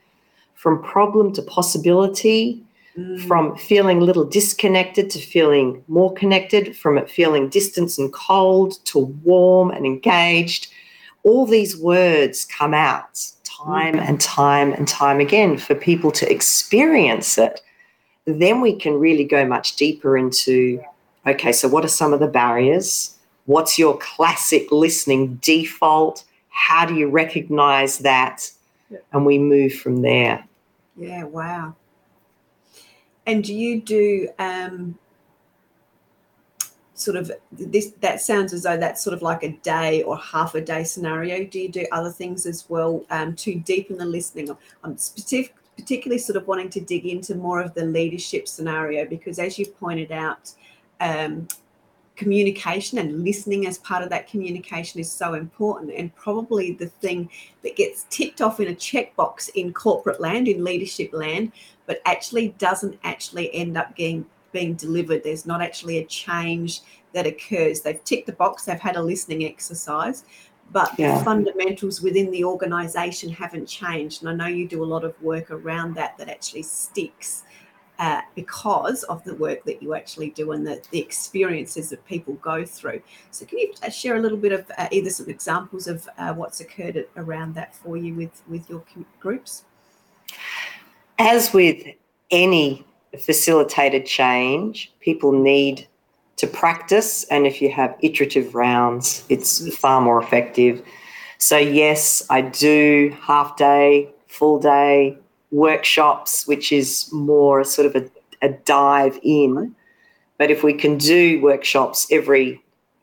from 0.66 0.82
problem 0.82 1.32
to 1.32 1.44
possibility, 1.44 2.60
Mm. 2.98 3.28
from 3.28 3.56
feeling 3.56 4.00
a 4.00 4.04
little 4.04 4.24
disconnected 4.24 5.12
to 5.12 5.20
feeling 5.20 5.84
more 5.88 6.12
connected, 6.14 6.76
from 6.76 6.98
it 6.98 7.08
feeling 7.08 7.50
distant 7.50 7.96
and 8.00 8.12
cold 8.12 8.84
to 8.86 8.98
warm 9.24 9.70
and 9.70 9.86
engaged. 9.86 10.70
All 11.24 11.46
these 11.46 11.78
words 11.78 12.46
come 12.46 12.74
out 12.74 13.14
time 13.44 14.00
and 14.00 14.20
time 14.20 14.74
and 14.74 14.88
time 14.88 15.20
again 15.20 15.58
for 15.60 15.76
people 15.76 16.12
to 16.14 16.32
experience 16.32 17.38
it. 17.38 17.62
Then 18.26 18.60
we 18.60 18.74
can 18.76 18.94
really 18.96 19.26
go 19.26 19.46
much 19.46 19.76
deeper 19.76 20.18
into 20.18 20.82
okay, 21.28 21.52
so 21.52 21.68
what 21.68 21.86
are 21.86 21.90
some 21.90 22.12
of 22.12 22.20
the 22.20 22.28
barriers? 22.28 23.16
What's 23.46 23.78
your 23.78 23.98
classic 24.00 24.72
listening 24.72 25.36
default? 25.44 26.24
How 26.50 26.88
do 26.88 26.96
you 26.96 27.08
recognize 27.08 28.00
that? 28.00 28.50
And 29.12 29.26
we 29.28 29.38
move 29.38 29.74
from 29.74 30.02
there. 30.02 30.44
Yeah, 30.98 31.24
wow. 31.24 31.76
And 33.28 33.44
do 33.44 33.54
you 33.54 33.82
do 33.82 34.30
um, 34.40 34.98
sort 36.94 37.18
of 37.18 37.32
this? 37.52 37.92
That 38.02 38.22
sounds 38.22 38.54
as 38.54 38.64
though 38.64 38.78
that's 38.78 39.04
sort 39.04 39.14
of 39.14 39.22
like 39.22 39.44
a 39.44 39.52
day 39.64 40.04
or 40.04 40.18
half 40.18 40.56
a 40.56 40.62
day 40.62 40.84
scenario. 40.84 41.44
Do 41.44 41.60
you 41.60 41.70
do 41.70 41.86
other 41.92 42.12
things 42.12 42.46
as 42.46 42.66
well 42.70 43.04
um, 43.10 43.36
to 43.38 43.56
deepen 43.56 43.98
the 43.98 44.06
listening? 44.06 44.56
I'm 44.84 44.98
specific, 44.98 45.56
particularly 45.76 46.20
sort 46.20 46.38
of 46.38 46.48
wanting 46.48 46.70
to 46.72 46.82
dig 46.82 47.06
into 47.06 47.36
more 47.36 47.62
of 47.62 47.74
the 47.74 47.86
leadership 47.86 48.48
scenario 48.48 49.06
because, 49.06 49.40
as 49.40 49.58
you 49.58 49.66
pointed 49.66 50.12
out, 50.12 50.52
um, 51.02 51.48
communication 52.16 52.98
and 52.98 53.24
listening 53.24 53.68
as 53.68 53.78
part 53.80 54.04
of 54.04 54.10
that 54.10 54.28
communication 54.28 55.00
is 55.00 55.12
so 55.12 55.34
important. 55.34 55.92
And 55.92 56.14
probably 56.16 56.72
the 56.74 56.88
thing 56.88 57.30
that 57.64 57.76
gets 57.76 58.06
ticked 58.10 58.42
off 58.42 58.60
in 58.60 58.70
a 58.70 58.76
checkbox 58.76 59.50
in 59.56 59.74
corporate 59.74 60.22
land 60.22 60.48
in 60.48 60.64
leadership 60.64 61.12
land 61.14 61.52
but 61.88 62.02
actually 62.06 62.50
doesn't 62.58 62.98
actually 63.04 63.54
end 63.54 63.78
up 63.78 63.96
getting 63.96 64.26
being 64.52 64.74
delivered. 64.76 65.24
There's 65.24 65.46
not 65.46 65.62
actually 65.62 65.98
a 65.98 66.06
change 66.06 66.82
that 67.14 67.28
occurs. 67.28 67.82
They've 67.82 68.04
ticked 68.04 68.26
the 68.26 68.34
box 68.34 68.66
they've 68.66 68.80
had 68.80 68.96
a 68.96 69.02
listening 69.02 69.46
exercise 69.46 70.24
but 70.72 70.92
Yeah. 70.98 71.18
the 71.18 71.24
fundamentals 71.24 72.02
within 72.02 72.32
the 72.32 72.44
organization 72.44 73.30
haven't 73.30 73.68
changed. 73.68 74.24
And 74.24 74.30
i 74.30 74.34
know 74.34 74.48
you 74.48 74.68
do 74.68 74.84
a 74.84 74.86
lot 74.86 75.04
of 75.04 75.20
work 75.22 75.52
around 75.52 75.96
that 75.96 76.18
that 76.18 76.30
actually 76.30 76.64
sticks 76.64 77.44
uh, 78.00 78.22
because 78.36 79.04
of 79.04 79.24
the 79.24 79.36
work 79.36 79.64
that 79.66 79.82
you 79.82 79.94
actually 79.94 80.30
do 80.32 80.52
and 80.52 80.66
the, 80.66 80.82
the 80.92 81.00
experiences 81.00 81.90
that 81.90 82.06
people 82.06 82.34
go 82.36 82.66
through. 82.66 83.02
So, 83.32 83.46
can 83.46 83.60
you 83.60 83.74
uh, 83.84 83.90
share 83.90 84.16
a 84.16 84.20
little 84.20 84.38
bit 84.38 84.52
of 84.52 84.70
uh, 84.78 84.88
either 84.92 85.10
some 85.10 85.30
examples 85.30 85.88
of 85.88 86.08
uh, 86.18 86.34
what's 86.34 86.60
occurred 86.60 86.98
at, 86.98 87.10
around 87.18 87.56
that 87.56 87.76
for 87.76 87.98
you 87.98 88.14
with 88.14 88.42
with 88.48 88.70
your 88.70 88.84
groups? 89.20 89.64
As 91.20 91.54
with 91.54 91.86
any 92.32 92.86
facilitated 93.20 94.06
change, 94.06 94.92
people 95.00 95.32
need 95.32 95.88
to 96.38 96.48
practice. 96.48 97.24
And 97.26 97.48
if 97.48 97.62
you 97.62 97.72
have 97.72 97.96
iterative 98.02 98.56
rounds, 98.56 99.24
it's 99.30 99.74
far 99.76 100.02
more 100.02 100.22
effective. 100.22 100.86
So, 101.38 101.58
yes, 101.58 102.26
I 102.30 102.42
do 102.42 103.16
half 103.22 103.56
day, 103.56 104.10
full 104.28 104.60
day 104.60 105.18
workshops, 105.56 106.46
which 106.46 106.72
is 106.72 107.10
more 107.14 107.64
sort 107.64 107.88
of 107.88 107.96
a, 107.96 108.10
a 108.42 108.50
dive 108.50 109.18
in. 109.24 109.74
But 110.38 110.52
if 110.52 110.64
we 110.64 110.74
can 110.74 110.98
do 110.98 111.42
workshops 111.42 112.08
every 112.12 112.62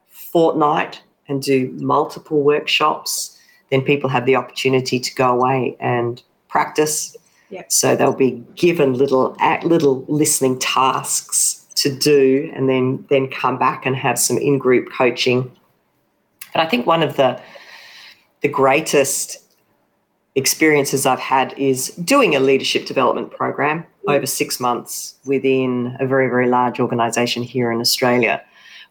fortnight 0.08 1.02
and 1.28 1.42
do 1.42 1.70
multiple 1.80 2.42
workshops, 2.42 3.38
then 3.70 3.80
people 3.80 4.10
have 4.10 4.26
the 4.26 4.36
opportunity 4.36 5.00
to 5.00 5.14
go 5.14 5.30
away 5.30 5.76
and 5.80 6.22
practice. 6.48 7.16
Yep. 7.48 7.72
So 7.72 7.96
they'll 7.96 8.14
be 8.14 8.42
given 8.54 8.94
little 8.94 9.36
little 9.62 10.04
listening 10.08 10.58
tasks 10.58 11.66
to 11.76 11.94
do, 11.94 12.50
and 12.54 12.68
then 12.68 13.04
then 13.08 13.28
come 13.28 13.58
back 13.58 13.86
and 13.86 13.96
have 13.96 14.18
some 14.18 14.38
in 14.38 14.58
group 14.58 14.92
coaching. 14.92 15.50
But 16.52 16.60
I 16.60 16.66
think 16.66 16.86
one 16.86 17.02
of 17.02 17.16
the 17.16 17.40
the 18.42 18.48
greatest 18.48 19.41
experiences 20.34 21.04
I've 21.06 21.20
had 21.20 21.54
is 21.58 21.88
doing 21.96 22.34
a 22.34 22.40
leadership 22.40 22.86
development 22.86 23.30
program 23.30 23.84
over 24.08 24.26
six 24.26 24.58
months 24.58 25.14
within 25.24 25.96
a 26.00 26.06
very, 26.06 26.28
very 26.28 26.48
large 26.48 26.80
organization 26.80 27.42
here 27.42 27.70
in 27.70 27.80
Australia 27.80 28.42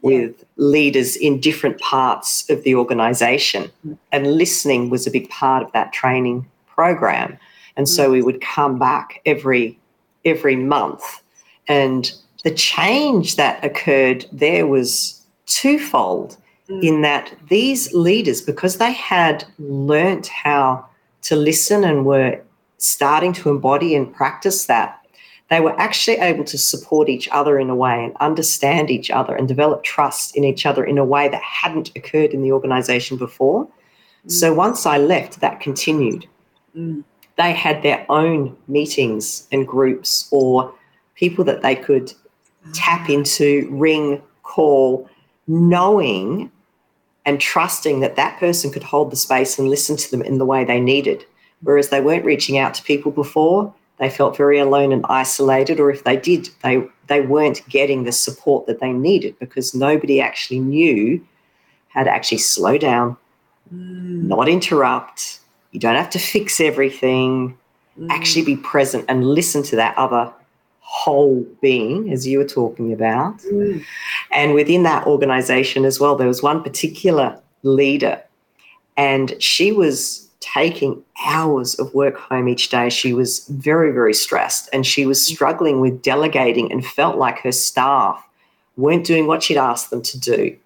with 0.01 0.43
leaders 0.55 1.15
in 1.15 1.39
different 1.39 1.79
parts 1.79 2.49
of 2.49 2.63
the 2.63 2.75
organization. 2.75 3.71
Mm. 3.85 3.97
And 4.11 4.35
listening 4.35 4.89
was 4.89 5.05
a 5.05 5.11
big 5.11 5.29
part 5.29 5.63
of 5.63 5.71
that 5.73 5.93
training 5.93 6.49
program. 6.67 7.37
And 7.77 7.87
so 7.87 8.09
mm. 8.09 8.13
we 8.13 8.21
would 8.21 8.41
come 8.41 8.79
back 8.79 9.21
every 9.25 9.77
every 10.23 10.55
month. 10.55 11.21
And 11.67 12.11
the 12.43 12.51
change 12.51 13.35
that 13.35 13.63
occurred 13.63 14.25
there 14.31 14.67
was 14.67 15.21
twofold 15.45 16.37
mm. 16.69 16.83
in 16.83 17.01
that 17.01 17.33
these 17.49 17.93
leaders, 17.93 18.41
because 18.41 18.77
they 18.77 18.93
had 18.93 19.45
learnt 19.59 20.27
how 20.27 20.85
to 21.23 21.35
listen 21.35 21.83
and 21.83 22.05
were 22.05 22.41
starting 22.77 23.33
to 23.33 23.49
embody 23.49 23.95
and 23.95 24.13
practice 24.13 24.65
that, 24.65 24.97
they 25.49 25.59
were 25.59 25.79
actually 25.79 26.17
able 26.17 26.45
to 26.45 26.57
support 26.57 27.09
each 27.09 27.27
other 27.29 27.59
in 27.59 27.69
a 27.69 27.75
way 27.75 28.05
and 28.05 28.15
understand 28.21 28.89
each 28.89 29.11
other 29.11 29.35
and 29.35 29.47
develop 29.47 29.83
trust 29.83 30.35
in 30.35 30.43
each 30.43 30.65
other 30.65 30.83
in 30.83 30.97
a 30.97 31.05
way 31.05 31.27
that 31.27 31.41
hadn't 31.41 31.91
occurred 31.95 32.31
in 32.31 32.41
the 32.41 32.51
organization 32.53 33.17
before. 33.17 33.67
So 34.27 34.53
once 34.53 34.85
I 34.85 34.97
left, 34.97 35.41
that 35.41 35.59
continued. 35.59 36.27
Mm. 36.75 37.03
They 37.37 37.53
had 37.53 37.81
their 37.81 38.05
own 38.09 38.55
meetings 38.67 39.47
and 39.51 39.67
groups 39.67 40.27
or 40.31 40.73
people 41.15 41.43
that 41.45 41.61
they 41.61 41.75
could 41.75 42.13
tap 42.73 43.09
into, 43.09 43.67
ring, 43.71 44.21
call, 44.43 45.09
knowing 45.47 46.51
and 47.25 47.39
trusting 47.39 47.99
that 47.99 48.15
that 48.15 48.39
person 48.39 48.71
could 48.71 48.83
hold 48.83 49.11
the 49.11 49.15
space 49.15 49.59
and 49.59 49.69
listen 49.69 49.95
to 49.95 50.11
them 50.11 50.21
in 50.21 50.37
the 50.37 50.45
way 50.45 50.63
they 50.63 50.79
needed. 50.79 51.25
Whereas 51.61 51.89
they 51.89 52.01
weren't 52.01 52.25
reaching 52.25 52.57
out 52.57 52.73
to 52.75 52.83
people 52.83 53.11
before, 53.11 53.73
they 53.97 54.09
felt 54.09 54.35
very 54.35 54.57
alone 54.57 54.91
and 54.91 55.05
isolated, 55.09 55.79
or 55.79 55.91
if 55.91 56.03
they 56.03 56.17
did, 56.17 56.49
they, 56.63 56.83
they 57.07 57.21
weren't 57.21 57.67
getting 57.69 58.03
the 58.03 58.11
support 58.11 58.65
that 58.65 58.79
they 58.79 58.91
needed 58.91 59.37
because 59.37 59.75
nobody 59.75 60.19
actually 60.19 60.59
knew 60.59 61.23
how 61.89 62.03
to 62.03 62.09
actually 62.09 62.39
slow 62.39 62.77
down, 62.77 63.17
Mm. 63.73 64.23
not 64.23 64.49
interrupt. 64.49 65.39
You 65.71 65.79
don't 65.79 65.95
have 65.95 66.09
to 66.09 66.19
fix 66.19 66.59
everything. 66.59 67.57
Actually 68.09 68.43
be 68.45 68.55
present 68.55 69.05
and 69.07 69.25
listen 69.25 69.63
to 69.63 69.75
that 69.75 69.95
other 69.97 70.33
whole 70.91 71.47
being, 71.61 72.11
as 72.11 72.27
you 72.27 72.37
were 72.37 72.45
talking 72.45 72.91
about. 72.91 73.37
Mm. 73.39 73.83
And 74.31 74.53
within 74.53 74.83
that 74.83 75.07
organization 75.07 75.85
as 75.85 75.99
well, 75.99 76.15
there 76.15 76.27
was 76.27 76.43
one 76.43 76.61
particular 76.61 77.39
leader, 77.63 78.21
and 78.97 79.41
she 79.41 79.71
was 79.71 80.27
taking 80.41 81.01
hours 81.25 81.75
of 81.79 81.93
work 81.93 82.17
home 82.17 82.49
each 82.49 82.69
day. 82.69 82.89
She 82.89 83.13
was 83.13 83.47
very, 83.47 83.91
very 83.91 84.13
stressed, 84.13 84.69
and 84.73 84.85
she 84.85 85.05
was 85.05 85.25
struggling 85.25 85.79
with 85.79 86.01
delegating 86.01 86.71
and 86.71 86.85
felt 86.85 87.17
like 87.17 87.39
her 87.39 87.51
staff 87.51 88.21
weren't 88.75 89.05
doing 89.05 89.27
what 89.27 89.43
she'd 89.43 89.57
asked 89.57 89.91
them 89.91 90.01
to 90.01 90.19
do. 90.19 90.57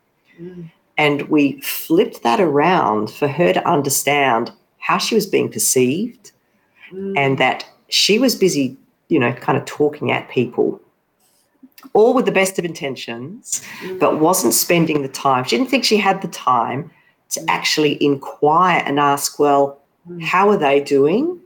Mm. 0.42 0.72
And 0.98 1.22
we 1.24 1.60
flipped 1.62 2.24
that 2.24 2.40
around 2.40 3.12
for 3.12 3.28
her 3.28 3.54
to 3.54 3.70
understand 3.70 4.52
how 4.80 4.98
she 4.98 5.14
was 5.14 5.28
being 5.28 5.52
perceived 5.52 6.32
Mm. 6.94 7.14
and 7.18 7.38
that 7.38 7.66
she 7.90 8.20
was 8.20 8.36
busy, 8.36 8.78
you 9.08 9.20
know, 9.20 9.34
kind 9.34 9.58
of 9.58 9.66
talking 9.66 10.12
at 10.12 10.30
people, 10.30 10.82
all 11.94 12.14
with 12.14 12.26
the 12.26 12.32
best 12.32 12.58
of 12.60 12.66
intentions, 12.66 13.64
mm. 13.82 14.00
but 14.00 14.20
wasn't 14.20 14.54
spending 14.54 15.02
the 15.02 15.08
time. 15.08 15.44
She 15.44 15.58
didn't 15.58 15.70
think 15.70 15.84
she 15.84 15.98
had 15.98 16.22
the 16.22 16.28
time 16.28 16.92
to 17.30 17.40
mm. 17.40 17.46
actually 17.48 18.04
inquire 18.04 18.84
and 18.86 19.00
ask, 19.00 19.40
well, 19.40 19.82
mm. 20.10 20.22
how 20.24 20.50
are 20.50 20.58
they 20.58 20.82
doing? 20.82 21.40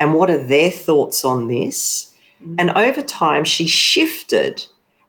And 0.00 0.14
what 0.14 0.30
are 0.30 0.42
their 0.42 0.70
thoughts 0.70 1.24
on 1.24 1.48
this? 1.48 2.10
And 2.58 2.70
over 2.72 3.00
time, 3.00 3.44
she 3.44 3.66
shifted 3.66 4.66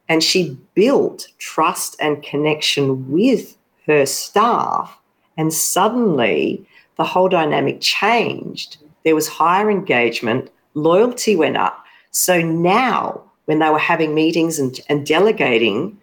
and 0.08 0.24
she 0.24 0.58
built 0.74 1.28
trust 1.38 1.96
and 2.00 2.24
connection 2.24 3.12
with 3.12 3.58
her 3.88 4.06
staff. 4.06 4.98
And 5.38 5.54
suddenly, 5.54 6.66
the 6.98 7.04
whole 7.04 7.28
dynamic 7.28 7.82
changed. 7.82 8.78
There 9.04 9.16
was 9.16 9.28
higher 9.28 9.70
engagement, 9.70 10.50
loyalty 10.76 11.36
went 11.36 11.58
up. 11.58 11.85
So 12.16 12.40
now, 12.40 13.22
when 13.44 13.60
they 13.60 13.70
were 13.70 13.78
having 13.78 14.16
meetings 14.16 14.58
and, 14.58 14.80
and 14.88 15.06
delegating, 15.06 15.98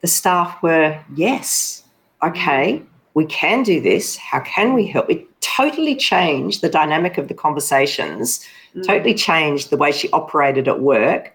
the 0.00 0.06
staff 0.06 0.62
were, 0.62 0.98
yes, 1.14 1.84
okay, 2.22 2.82
we 3.12 3.26
can 3.26 3.62
do 3.62 3.82
this. 3.82 4.16
How 4.16 4.40
can 4.40 4.72
we 4.72 4.86
help? 4.86 5.10
It 5.10 5.26
totally 5.42 5.94
changed 5.94 6.62
the 6.62 6.70
dynamic 6.70 7.18
of 7.18 7.28
the 7.28 7.34
conversations, 7.34 8.42
mm. 8.74 8.86
totally 8.86 9.12
changed 9.12 9.68
the 9.68 9.76
way 9.76 9.92
she 9.92 10.08
operated 10.12 10.68
at 10.68 10.80
work, 10.80 11.34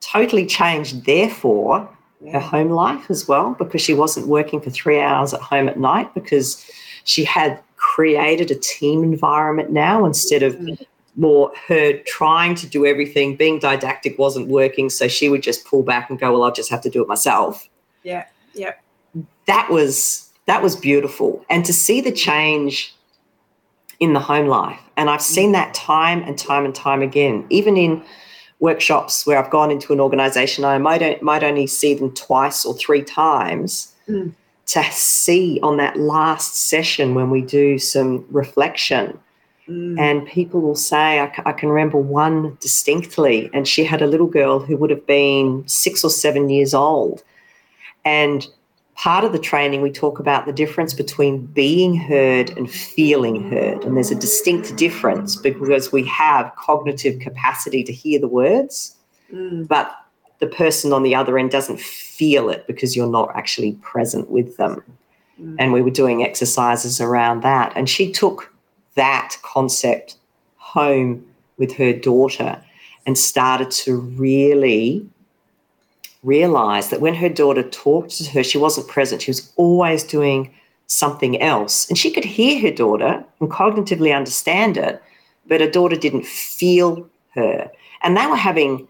totally 0.00 0.44
changed, 0.44 1.06
therefore, 1.06 1.88
yeah. 2.20 2.32
her 2.32 2.40
home 2.40 2.68
life 2.68 3.10
as 3.10 3.26
well, 3.26 3.56
because 3.58 3.80
she 3.80 3.94
wasn't 3.94 4.26
working 4.26 4.60
for 4.60 4.68
three 4.68 5.00
hours 5.00 5.32
at 5.32 5.40
home 5.40 5.66
at 5.66 5.78
night 5.78 6.12
because 6.12 6.62
she 7.04 7.24
had 7.24 7.58
created 7.76 8.50
a 8.50 8.54
team 8.54 9.02
environment 9.02 9.70
now 9.70 10.04
instead 10.04 10.42
of 10.42 10.56
mm. 10.56 10.78
More 11.18 11.52
her 11.66 11.98
trying 12.06 12.54
to 12.54 12.66
do 12.66 12.86
everything, 12.86 13.36
being 13.36 13.58
didactic 13.58 14.18
wasn't 14.18 14.48
working. 14.48 14.88
So 14.88 15.08
she 15.08 15.28
would 15.28 15.42
just 15.42 15.66
pull 15.66 15.82
back 15.82 16.08
and 16.08 16.18
go, 16.18 16.32
Well, 16.32 16.44
I'll 16.44 16.52
just 16.52 16.70
have 16.70 16.80
to 16.82 16.90
do 16.90 17.02
it 17.02 17.08
myself. 17.08 17.68
Yeah. 18.02 18.24
Yeah. 18.54 18.74
That 19.46 19.70
was 19.70 20.30
that 20.46 20.62
was 20.62 20.76
beautiful. 20.76 21.44
And 21.50 21.64
to 21.66 21.74
see 21.74 22.00
the 22.00 22.12
change 22.12 22.94
in 24.00 24.12
the 24.12 24.20
home 24.20 24.46
life. 24.46 24.80
And 24.96 25.10
I've 25.10 25.22
seen 25.22 25.52
that 25.52 25.74
time 25.74 26.22
and 26.22 26.38
time 26.38 26.64
and 26.64 26.74
time 26.74 27.02
again, 27.02 27.44
even 27.50 27.76
in 27.76 28.02
workshops 28.60 29.26
where 29.26 29.38
I've 29.38 29.50
gone 29.50 29.70
into 29.70 29.92
an 29.92 30.00
organization, 30.00 30.64
I 30.64 30.78
might, 30.78 31.22
might 31.22 31.42
only 31.42 31.66
see 31.66 31.94
them 31.94 32.14
twice 32.14 32.64
or 32.64 32.74
three 32.74 33.02
times. 33.02 33.94
Mm. 34.08 34.34
To 34.68 34.84
see 34.92 35.58
on 35.62 35.78
that 35.78 35.98
last 35.98 36.68
session 36.68 37.14
when 37.14 37.30
we 37.30 37.40
do 37.40 37.78
some 37.78 38.26
reflection, 38.30 39.18
Mm. 39.68 39.98
And 39.98 40.26
people 40.26 40.60
will 40.60 40.76
say, 40.76 41.20
I, 41.20 41.32
I, 41.44 41.52
can 41.52 41.68
remember 41.68 41.98
one 41.98 42.56
distinctly, 42.60 43.50
and 43.52 43.68
she 43.68 43.84
had 43.84 44.00
a 44.00 44.06
little 44.06 44.26
girl 44.26 44.60
who 44.60 44.76
would 44.78 44.88
have 44.88 45.06
been 45.06 45.62
six 45.66 46.02
or 46.02 46.10
seven 46.10 46.48
years 46.48 46.72
old. 46.72 47.22
And 48.04 48.46
part 48.94 49.24
of 49.24 49.32
the 49.32 49.38
training, 49.38 49.82
we 49.82 49.92
talk 49.92 50.18
about 50.18 50.46
the 50.46 50.52
difference 50.52 50.94
between 50.94 51.44
being 51.46 51.94
heard 51.94 52.50
and 52.56 52.70
feeling 52.70 53.50
heard. 53.50 53.84
And 53.84 53.94
there's 53.94 54.10
a 54.10 54.14
distinct 54.14 54.74
difference 54.76 55.36
because 55.36 55.92
we 55.92 56.04
have 56.06 56.50
cognitive 56.56 57.20
capacity 57.20 57.84
to 57.84 57.92
hear 57.92 58.18
the 58.18 58.28
words, 58.28 58.96
mm. 59.32 59.68
but 59.68 59.94
the 60.38 60.46
person 60.46 60.92
on 60.92 61.02
the 61.02 61.14
other 61.14 61.38
end 61.38 61.50
doesn't 61.50 61.80
feel 61.80 62.48
it 62.48 62.66
because 62.66 62.96
you're 62.96 63.10
not 63.10 63.30
actually 63.34 63.72
present 63.82 64.30
with 64.30 64.56
them. 64.56 64.82
Mm. 65.40 65.56
And 65.58 65.72
we 65.72 65.82
were 65.82 65.90
doing 65.90 66.24
exercises 66.24 67.00
around 67.00 67.42
that. 67.42 67.72
And 67.76 67.88
she 67.88 68.10
took 68.10 68.52
that 68.98 69.36
concept 69.42 70.16
home 70.56 71.24
with 71.56 71.72
her 71.76 71.92
daughter 71.92 72.62
and 73.06 73.16
started 73.16 73.70
to 73.70 73.96
really 73.96 75.08
realize 76.22 76.90
that 76.90 77.00
when 77.00 77.14
her 77.14 77.28
daughter 77.28 77.62
talked 77.62 78.10
to 78.10 78.30
her, 78.30 78.42
she 78.42 78.58
wasn't 78.58 78.88
present. 78.88 79.22
She 79.22 79.30
was 79.30 79.52
always 79.56 80.02
doing 80.04 80.52
something 80.86 81.40
else. 81.40 81.88
And 81.88 81.96
she 81.96 82.10
could 82.10 82.24
hear 82.24 82.60
her 82.60 82.70
daughter 82.70 83.24
and 83.40 83.50
cognitively 83.50 84.14
understand 84.14 84.76
it, 84.76 85.02
but 85.46 85.60
her 85.60 85.70
daughter 85.70 85.96
didn't 85.96 86.26
feel 86.26 87.08
her. 87.34 87.70
And 88.02 88.16
they 88.16 88.26
were 88.26 88.36
having 88.36 88.88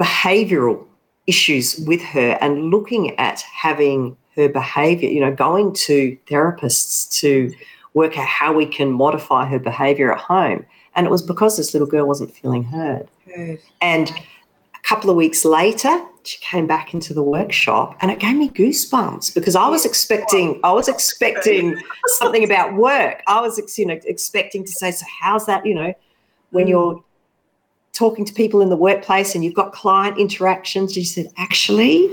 behavioral 0.00 0.84
issues 1.26 1.78
with 1.86 2.02
her 2.02 2.38
and 2.40 2.70
looking 2.70 3.18
at 3.18 3.40
having 3.40 4.16
her 4.36 4.48
behavior, 4.48 5.08
you 5.08 5.20
know, 5.20 5.34
going 5.34 5.72
to 5.72 6.16
therapists 6.26 7.10
to 7.20 7.52
work 7.94 8.18
out 8.18 8.26
how 8.26 8.52
we 8.52 8.66
can 8.66 8.92
modify 8.92 9.46
her 9.46 9.58
behavior 9.58 10.12
at 10.12 10.20
home. 10.20 10.66
And 10.94 11.06
it 11.06 11.10
was 11.10 11.22
because 11.22 11.56
this 11.56 11.72
little 11.72 11.88
girl 11.88 12.06
wasn't 12.06 12.34
feeling 12.36 12.64
heard. 12.64 13.08
Good. 13.26 13.60
And 13.80 14.10
a 14.10 14.80
couple 14.82 15.10
of 15.10 15.16
weeks 15.16 15.44
later, 15.44 16.04
she 16.24 16.38
came 16.40 16.66
back 16.66 16.94
into 16.94 17.14
the 17.14 17.22
workshop 17.22 17.96
and 18.00 18.10
it 18.10 18.18
gave 18.18 18.36
me 18.36 18.48
goosebumps 18.50 19.34
because 19.34 19.54
I 19.54 19.68
was 19.68 19.84
expecting 19.84 20.58
I 20.64 20.72
was 20.72 20.88
expecting 20.88 21.76
something 22.06 22.42
about 22.42 22.74
work. 22.74 23.22
I 23.26 23.40
was 23.40 23.78
you 23.78 23.86
know 23.86 23.98
expecting 24.04 24.64
to 24.64 24.70
say 24.70 24.90
so 24.90 25.04
how's 25.20 25.46
that 25.46 25.66
you 25.66 25.74
know 25.74 25.92
when 26.50 26.66
mm. 26.66 26.70
you're 26.70 27.04
talking 27.92 28.24
to 28.24 28.32
people 28.32 28.62
in 28.62 28.70
the 28.70 28.76
workplace 28.76 29.34
and 29.34 29.44
you've 29.44 29.54
got 29.54 29.72
client 29.72 30.18
interactions 30.18 30.94
she 30.94 31.04
said 31.04 31.28
actually 31.36 32.10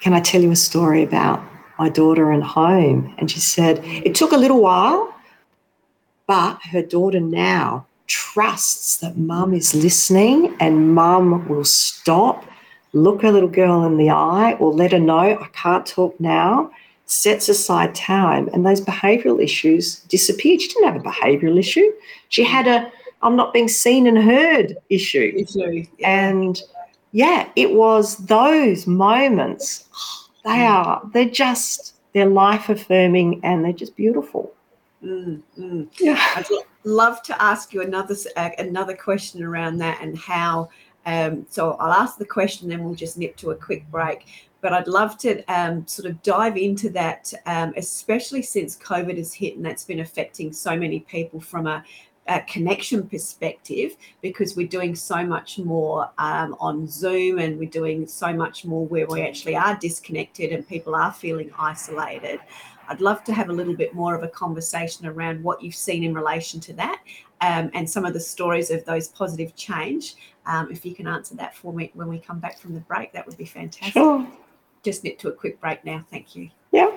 can 0.00 0.12
I 0.14 0.20
tell 0.20 0.40
you 0.40 0.50
a 0.50 0.56
story 0.56 1.02
about 1.02 1.42
my 1.78 1.88
daughter 1.88 2.30
and 2.30 2.44
home 2.44 3.14
and 3.18 3.30
she 3.30 3.40
said 3.40 3.80
it 3.84 4.14
took 4.14 4.32
a 4.32 4.36
little 4.36 4.60
while 4.60 5.14
but 6.26 6.58
her 6.70 6.82
daughter 6.82 7.20
now 7.20 7.86
trusts 8.06 8.98
that 8.98 9.16
mum 9.16 9.54
is 9.54 9.74
listening 9.74 10.54
and 10.60 10.94
mum 10.94 11.46
will 11.48 11.64
stop 11.64 12.44
look 12.94 13.24
a 13.24 13.30
little 13.30 13.48
girl 13.48 13.84
in 13.84 13.96
the 13.96 14.08
eye 14.08 14.54
or 14.54 14.72
let 14.72 14.92
her 14.92 15.00
know, 15.00 15.18
I 15.18 15.48
can't 15.52 15.84
talk 15.84 16.18
now, 16.20 16.70
sets 17.06 17.48
aside 17.48 17.94
time, 17.94 18.48
and 18.52 18.64
those 18.64 18.80
behavioral 18.80 19.42
issues 19.42 20.00
disappeared. 20.08 20.62
She 20.62 20.68
didn't 20.68 20.84
have 20.84 20.96
a 20.96 21.00
behavioral 21.00 21.58
issue. 21.58 21.92
She 22.28 22.44
had 22.44 22.66
a 22.66 22.90
I'm 23.22 23.36
not 23.36 23.54
being 23.54 23.68
seen 23.68 24.06
and 24.06 24.18
heard 24.18 24.76
issue. 24.90 25.32
issue 25.34 25.86
yeah. 25.98 26.26
And 26.26 26.60
yeah, 27.12 27.48
it 27.56 27.72
was 27.72 28.18
those 28.18 28.86
moments. 28.86 29.88
They 30.44 30.50
mm. 30.50 30.70
are, 30.70 31.02
they're 31.12 31.24
just, 31.24 31.94
they're 32.12 32.26
life 32.26 32.68
affirming 32.68 33.40
and 33.44 33.64
they're 33.64 33.72
just 33.72 33.96
beautiful. 33.96 34.52
Mm, 35.02 35.42
mm. 35.58 35.88
Yeah. 36.00 36.22
I'd 36.36 36.46
love 36.84 37.22
to 37.24 37.42
ask 37.42 37.74
you 37.74 37.82
another 37.82 38.14
uh, 38.36 38.50
another 38.58 38.96
question 38.96 39.42
around 39.42 39.78
that 39.78 40.00
and 40.00 40.16
how 40.16 40.70
um, 41.06 41.46
so 41.50 41.72
I'll 41.72 41.92
ask 41.92 42.18
the 42.18 42.24
question, 42.24 42.68
then 42.68 42.82
we'll 42.82 42.94
just 42.94 43.18
nip 43.18 43.36
to 43.38 43.50
a 43.50 43.54
quick 43.54 43.88
break. 43.90 44.26
But 44.60 44.72
I'd 44.72 44.88
love 44.88 45.18
to 45.18 45.44
um, 45.44 45.86
sort 45.86 46.08
of 46.08 46.22
dive 46.22 46.56
into 46.56 46.88
that, 46.90 47.32
um, 47.44 47.74
especially 47.76 48.40
since 48.40 48.78
COVID 48.78 49.18
has 49.18 49.34
hit 49.34 49.56
and 49.56 49.64
that's 49.64 49.84
been 49.84 50.00
affecting 50.00 50.52
so 50.52 50.76
many 50.76 51.00
people 51.00 51.40
from 51.40 51.66
a, 51.66 51.84
a 52.26 52.40
connection 52.42 53.06
perspective 53.08 53.96
because 54.22 54.56
we're 54.56 54.66
doing 54.66 54.94
so 54.94 55.24
much 55.24 55.58
more 55.58 56.10
um, 56.18 56.56
on 56.58 56.86
Zoom 56.88 57.38
and 57.38 57.58
we're 57.58 57.68
doing 57.68 58.06
so 58.06 58.32
much 58.32 58.64
more 58.64 58.86
where 58.86 59.06
we 59.06 59.22
actually 59.22 59.56
are 59.56 59.76
disconnected 59.76 60.52
and 60.52 60.66
people 60.66 60.94
are 60.94 61.12
feeling 61.12 61.50
isolated. 61.58 62.40
I'd 62.88 63.00
love 63.00 63.24
to 63.24 63.32
have 63.32 63.48
a 63.48 63.52
little 63.52 63.74
bit 63.74 63.94
more 63.94 64.14
of 64.14 64.22
a 64.22 64.28
conversation 64.28 65.06
around 65.06 65.42
what 65.42 65.62
you've 65.62 65.74
seen 65.74 66.04
in 66.04 66.14
relation 66.14 66.60
to 66.60 66.72
that 66.74 67.00
um, 67.40 67.70
and 67.74 67.88
some 67.88 68.04
of 68.04 68.12
the 68.14 68.20
stories 68.20 68.70
of 68.70 68.84
those 68.84 69.08
positive 69.08 69.54
change. 69.54 70.16
Um, 70.46 70.70
if 70.70 70.84
you 70.84 70.94
can 70.94 71.06
answer 71.06 71.34
that 71.36 71.54
for 71.54 71.72
me 71.72 71.90
when 71.94 72.08
we 72.08 72.18
come 72.18 72.38
back 72.38 72.58
from 72.58 72.74
the 72.74 72.80
break, 72.80 73.12
that 73.12 73.26
would 73.26 73.36
be 73.36 73.46
fantastic. 73.46 73.92
Sure. 73.92 74.26
Just 74.82 75.04
nip 75.04 75.18
to 75.20 75.28
a 75.28 75.32
quick 75.32 75.60
break 75.60 75.84
now. 75.84 76.04
Thank 76.10 76.36
you. 76.36 76.50
Yeah. 76.72 76.90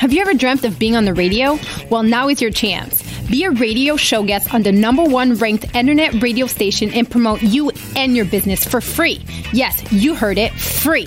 Have 0.00 0.14
you 0.14 0.22
ever 0.22 0.32
dreamt 0.32 0.64
of 0.64 0.78
being 0.78 0.96
on 0.96 1.04
the 1.04 1.12
radio? 1.12 1.58
Well, 1.90 2.02
now 2.02 2.28
is 2.30 2.40
your 2.40 2.50
chance. 2.50 3.02
Be 3.28 3.44
a 3.44 3.50
radio 3.50 3.96
show 3.96 4.22
guest 4.22 4.54
on 4.54 4.62
the 4.62 4.72
number 4.72 5.04
one 5.04 5.34
ranked 5.34 5.76
internet 5.76 6.22
radio 6.22 6.46
station 6.46 6.90
and 6.94 7.10
promote 7.10 7.42
you 7.42 7.70
and 7.96 8.16
your 8.16 8.24
business 8.24 8.64
for 8.64 8.80
free. 8.80 9.22
Yes, 9.52 9.84
you 9.92 10.14
heard 10.14 10.38
it 10.38 10.52
free. 10.52 11.06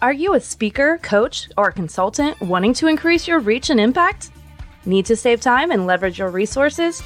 Are 0.00 0.12
you 0.12 0.34
a 0.34 0.40
speaker, 0.40 1.00
coach, 1.02 1.50
or 1.56 1.72
consultant 1.72 2.40
wanting 2.40 2.74
to 2.74 2.86
increase 2.86 3.26
your 3.26 3.40
reach 3.40 3.68
and 3.68 3.80
impact? 3.80 4.30
Need 4.86 5.06
to 5.06 5.16
save 5.16 5.40
time 5.40 5.72
and 5.72 5.88
leverage 5.88 6.20
your 6.20 6.30
resources? 6.30 7.02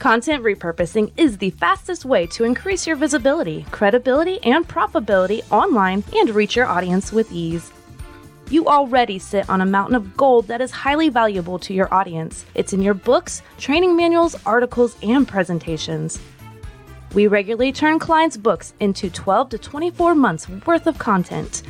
Content 0.00 0.42
repurposing 0.42 1.12
is 1.16 1.38
the 1.38 1.50
fastest 1.50 2.04
way 2.04 2.26
to 2.26 2.42
increase 2.42 2.88
your 2.88 2.96
visibility, 2.96 3.66
credibility, 3.70 4.42
and 4.42 4.66
profitability 4.66 5.48
online 5.52 6.02
and 6.16 6.30
reach 6.30 6.56
your 6.56 6.66
audience 6.66 7.12
with 7.12 7.30
ease. 7.30 7.70
You 8.50 8.66
already 8.66 9.18
sit 9.18 9.48
on 9.50 9.60
a 9.60 9.66
mountain 9.66 9.94
of 9.94 10.16
gold 10.16 10.48
that 10.48 10.60
is 10.60 10.70
highly 10.70 11.08
valuable 11.08 11.58
to 11.60 11.74
your 11.74 11.92
audience. 11.92 12.46
It's 12.54 12.72
in 12.72 12.82
your 12.82 12.94
books, 12.94 13.42
training 13.58 13.96
manuals, 13.96 14.34
articles, 14.46 14.96
and 15.02 15.26
presentations. 15.26 16.18
We 17.14 17.26
regularly 17.26 17.72
turn 17.72 17.98
clients' 17.98 18.36
books 18.36 18.74
into 18.80 19.10
12 19.10 19.50
to 19.50 19.58
24 19.58 20.14
months 20.14 20.48
worth 20.48 20.86
of 20.86 20.98
content 20.98 21.62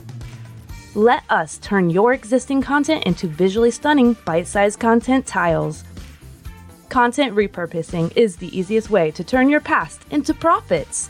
let 0.98 1.22
us 1.30 1.58
turn 1.58 1.90
your 1.90 2.12
existing 2.12 2.60
content 2.60 3.04
into 3.04 3.28
visually 3.28 3.70
stunning 3.70 4.14
bite 4.24 4.48
sized 4.48 4.80
content 4.80 5.26
tiles. 5.26 5.84
Content 6.88 7.34
repurposing 7.34 8.12
is 8.16 8.36
the 8.36 8.58
easiest 8.58 8.90
way 8.90 9.12
to 9.12 9.22
turn 9.22 9.48
your 9.48 9.60
past 9.60 10.02
into 10.10 10.34
profits. 10.34 11.08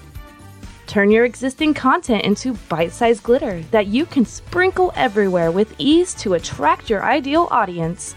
Turn 0.89 1.11
your 1.11 1.27
existing 1.27 1.75
content 1.75 2.25
into 2.25 2.55
bite 2.71 2.93
sized 2.93 3.23
glitter 3.23 3.61
that 3.71 3.89
you 3.89 4.07
can 4.07 4.25
sprinkle 4.25 4.91
everywhere 4.97 5.53
with 5.53 5.75
ease 5.79 6.15
to 6.15 6.33
attract 6.33 6.89
your 6.89 7.05
ideal 7.05 7.47
audience. 7.51 8.15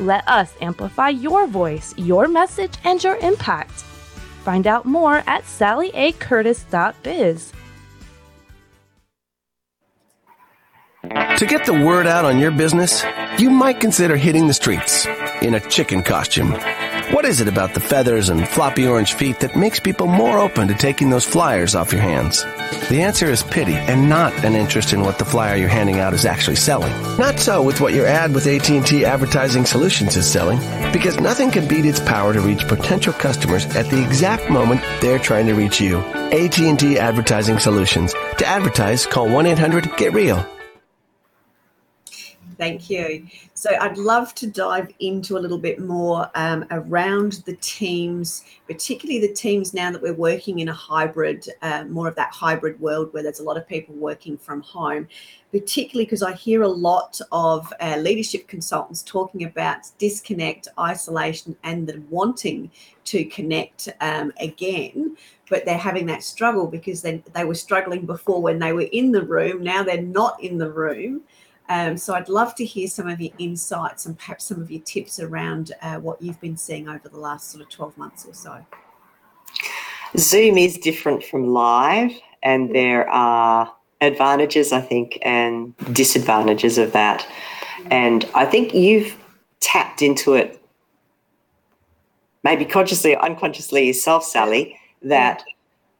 Let 0.00 0.28
us 0.28 0.52
amplify 0.60 1.10
your 1.10 1.46
voice, 1.46 1.94
your 1.96 2.26
message, 2.26 2.74
and 2.82 3.00
your 3.02 3.16
impact. 3.18 3.70
Find 4.42 4.66
out 4.66 4.86
more 4.86 5.22
at 5.28 5.44
sallyacurtis.biz. 5.44 7.52
To 11.38 11.46
get 11.46 11.64
the 11.64 11.72
word 11.72 12.08
out 12.08 12.24
on 12.24 12.40
your 12.40 12.50
business, 12.50 13.04
you 13.38 13.50
might 13.50 13.78
consider 13.80 14.16
hitting 14.16 14.48
the 14.48 14.54
streets 14.54 15.06
in 15.42 15.54
a 15.54 15.60
chicken 15.60 16.02
costume. 16.02 16.56
What 17.14 17.26
is 17.26 17.40
it 17.40 17.46
about 17.46 17.74
the 17.74 17.80
feathers 17.80 18.28
and 18.28 18.46
floppy 18.48 18.88
orange 18.88 19.14
feet 19.14 19.38
that 19.38 19.54
makes 19.54 19.78
people 19.78 20.08
more 20.08 20.40
open 20.40 20.66
to 20.66 20.74
taking 20.74 21.10
those 21.10 21.24
flyers 21.24 21.76
off 21.76 21.92
your 21.92 22.02
hands? 22.02 22.42
The 22.88 23.02
answer 23.02 23.26
is 23.26 23.44
pity 23.44 23.74
and 23.74 24.08
not 24.08 24.32
an 24.44 24.56
interest 24.56 24.92
in 24.92 25.00
what 25.00 25.20
the 25.20 25.24
flyer 25.24 25.54
you're 25.54 25.68
handing 25.68 26.00
out 26.00 26.12
is 26.12 26.24
actually 26.24 26.56
selling. 26.56 26.92
Not 27.16 27.38
so 27.38 27.62
with 27.62 27.80
what 27.80 27.94
your 27.94 28.04
ad 28.04 28.34
with 28.34 28.48
AT&T 28.48 29.04
Advertising 29.04 29.64
Solutions 29.64 30.16
is 30.16 30.28
selling, 30.28 30.58
because 30.92 31.20
nothing 31.20 31.52
can 31.52 31.68
beat 31.68 31.86
its 31.86 32.00
power 32.00 32.32
to 32.32 32.40
reach 32.40 32.66
potential 32.66 33.12
customers 33.12 33.64
at 33.76 33.88
the 33.90 34.04
exact 34.04 34.50
moment 34.50 34.80
they're 35.00 35.20
trying 35.20 35.46
to 35.46 35.54
reach 35.54 35.80
you. 35.80 35.98
AT&T 36.32 36.98
Advertising 36.98 37.60
Solutions. 37.60 38.12
To 38.38 38.44
advertise, 38.44 39.06
call 39.06 39.28
1-800-GET-REAL. 39.28 40.53
Thank 42.56 42.90
you. 42.90 43.26
So 43.54 43.70
I'd 43.80 43.98
love 43.98 44.34
to 44.36 44.46
dive 44.46 44.92
into 45.00 45.36
a 45.36 45.40
little 45.40 45.58
bit 45.58 45.80
more 45.80 46.30
um, 46.34 46.64
around 46.70 47.42
the 47.46 47.56
teams, 47.56 48.44
particularly 48.66 49.20
the 49.20 49.32
teams 49.32 49.74
now 49.74 49.90
that 49.90 50.00
we're 50.00 50.14
working 50.14 50.60
in 50.60 50.68
a 50.68 50.72
hybrid, 50.72 51.48
uh, 51.62 51.84
more 51.84 52.08
of 52.08 52.14
that 52.16 52.32
hybrid 52.32 52.78
world 52.80 53.12
where 53.12 53.22
there's 53.22 53.40
a 53.40 53.44
lot 53.44 53.56
of 53.56 53.66
people 53.66 53.94
working 53.94 54.36
from 54.36 54.62
home, 54.62 55.08
particularly 55.52 56.04
because 56.04 56.22
I 56.22 56.32
hear 56.32 56.62
a 56.62 56.68
lot 56.68 57.20
of 57.32 57.72
uh, 57.80 57.96
leadership 57.96 58.46
consultants 58.46 59.02
talking 59.02 59.44
about 59.44 59.90
disconnect, 59.98 60.68
isolation, 60.78 61.56
and 61.64 61.86
the 61.86 62.02
wanting 62.10 62.70
to 63.04 63.24
connect 63.26 63.88
um, 64.00 64.32
again 64.40 65.16
but 65.50 65.64
they're 65.64 65.76
having 65.76 66.06
that 66.06 66.22
struggle 66.22 66.66
because 66.66 67.02
they, 67.02 67.22
they 67.32 67.44
were 67.44 67.54
struggling 67.54 68.06
before 68.06 68.40
when 68.40 68.58
they 68.58 68.72
were 68.72 68.88
in 68.92 69.12
the 69.12 69.22
room. 69.22 69.62
Now 69.62 69.82
they're 69.82 70.02
not 70.02 70.42
in 70.42 70.58
the 70.58 70.70
room. 70.70 71.22
Um, 71.68 71.96
so 71.96 72.14
I'd 72.14 72.28
love 72.28 72.54
to 72.56 72.64
hear 72.64 72.88
some 72.88 73.08
of 73.08 73.20
your 73.20 73.32
insights 73.38 74.04
and 74.06 74.18
perhaps 74.18 74.44
some 74.44 74.60
of 74.60 74.70
your 74.70 74.82
tips 74.82 75.18
around 75.18 75.72
uh, 75.80 75.96
what 75.96 76.20
you've 76.20 76.40
been 76.40 76.56
seeing 76.56 76.88
over 76.88 77.08
the 77.08 77.18
last 77.18 77.50
sort 77.50 77.62
of 77.64 77.70
12 77.70 77.96
months 77.96 78.26
or 78.26 78.34
so. 78.34 78.64
Zoom 80.16 80.58
is 80.58 80.78
different 80.78 81.24
from 81.24 81.48
live, 81.48 82.12
and 82.42 82.74
there 82.74 83.08
are 83.08 83.72
advantages, 84.00 84.72
I 84.72 84.80
think, 84.80 85.18
and 85.22 85.74
disadvantages 85.92 86.78
of 86.78 86.92
that. 86.92 87.26
And 87.90 88.28
I 88.34 88.44
think 88.44 88.74
you've 88.74 89.16
tapped 89.60 90.02
into 90.02 90.34
it, 90.34 90.62
maybe 92.44 92.64
consciously 92.64 93.16
or 93.16 93.24
unconsciously 93.24 93.86
yourself, 93.86 94.24
Sally, 94.24 94.78
that 95.02 95.42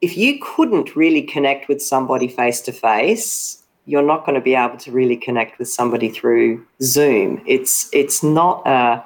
if 0.00 0.16
you 0.16 0.38
couldn't 0.42 0.94
really 0.94 1.22
connect 1.22 1.68
with 1.68 1.83
somebody 1.83 2.29
face 2.29 2.61
to 2.62 2.72
face, 2.72 3.63
you're 3.86 4.02
not 4.02 4.24
going 4.24 4.34
to 4.34 4.40
be 4.40 4.54
able 4.54 4.76
to 4.78 4.90
really 4.90 5.16
connect 5.16 5.58
with 5.58 5.68
somebody 5.68 6.08
through 6.08 6.64
Zoom. 6.82 7.42
It's 7.46 7.88
it's 7.92 8.22
not 8.22 8.66
a 8.66 9.04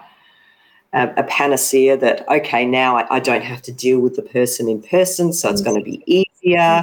a, 0.92 1.08
a 1.16 1.22
panacea 1.24 1.96
that 1.98 2.26
okay 2.28 2.64
now 2.64 2.96
I, 2.96 3.16
I, 3.16 3.20
don't 3.20 3.42
have 3.42 3.60
to 3.62 3.72
deal 3.72 4.00
with 4.00 4.16
the 4.16 4.22
person 4.22 4.68
in 4.68 4.82
person, 4.82 5.32
so 5.32 5.50
it's 5.50 5.60
going 5.60 5.76
to 5.76 5.84
be 5.84 6.02
easier. 6.06 6.82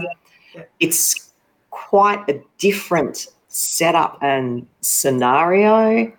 It's 0.79 1.31
quite 1.71 2.27
a 2.29 2.39
different 2.57 3.27
setup 3.47 4.19
and 4.21 4.67
scenario. 4.81 6.11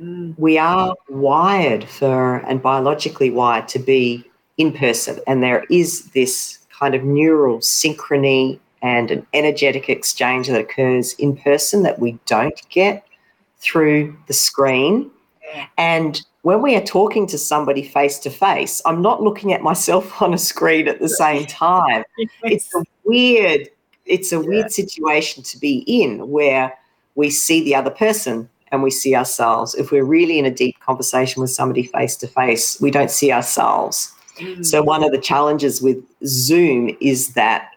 Mm. 0.00 0.34
We 0.38 0.56
are 0.58 0.94
wired 1.08 1.88
for 1.88 2.36
and 2.48 2.62
biologically 2.62 3.30
wired 3.30 3.68
to 3.68 3.78
be 3.78 4.24
in 4.58 4.72
person, 4.72 5.18
and 5.26 5.42
there 5.42 5.64
is 5.70 6.10
this 6.10 6.58
kind 6.78 6.94
of 6.94 7.02
neural 7.02 7.58
synchrony 7.58 8.60
and 8.82 9.10
an 9.10 9.26
energetic 9.32 9.88
exchange 9.88 10.48
that 10.48 10.60
occurs 10.60 11.14
in 11.14 11.36
person 11.36 11.84
that 11.84 12.00
we 12.00 12.18
don't 12.26 12.60
get 12.68 13.06
through 13.58 14.16
the 14.26 14.32
screen. 14.32 15.10
And 15.78 16.20
when 16.42 16.60
we 16.60 16.74
are 16.74 16.82
talking 16.82 17.26
to 17.28 17.38
somebody 17.38 17.82
face 17.82 18.18
to 18.20 18.30
face, 18.30 18.82
I'm 18.84 19.00
not 19.00 19.22
looking 19.22 19.52
at 19.52 19.62
myself 19.62 20.20
on 20.22 20.34
a 20.34 20.38
screen 20.38 20.88
at 20.88 21.00
the 21.00 21.08
same 21.08 21.46
time. 21.46 22.04
It's 22.42 22.74
a 22.74 22.82
weird, 23.04 23.68
it's 24.04 24.32
a 24.32 24.40
weird 24.40 24.72
situation 24.72 25.44
to 25.44 25.58
be 25.58 25.84
in 25.86 26.28
where 26.28 26.76
we 27.14 27.30
see 27.30 27.62
the 27.62 27.74
other 27.74 27.90
person 27.90 28.48
and 28.72 28.82
we 28.82 28.90
see 28.90 29.14
ourselves. 29.14 29.74
If 29.74 29.92
we're 29.92 30.04
really 30.04 30.38
in 30.38 30.46
a 30.46 30.50
deep 30.50 30.80
conversation 30.80 31.40
with 31.40 31.50
somebody 31.50 31.84
face 31.84 32.16
to 32.16 32.26
face, 32.26 32.80
we 32.80 32.90
don't 32.90 33.10
see 33.10 33.30
ourselves. 33.30 34.12
Mm. 34.38 34.64
So 34.64 34.82
one 34.82 35.04
of 35.04 35.12
the 35.12 35.20
challenges 35.20 35.82
with 35.82 36.02
Zoom 36.24 36.96
is 37.00 37.34
that 37.34 37.71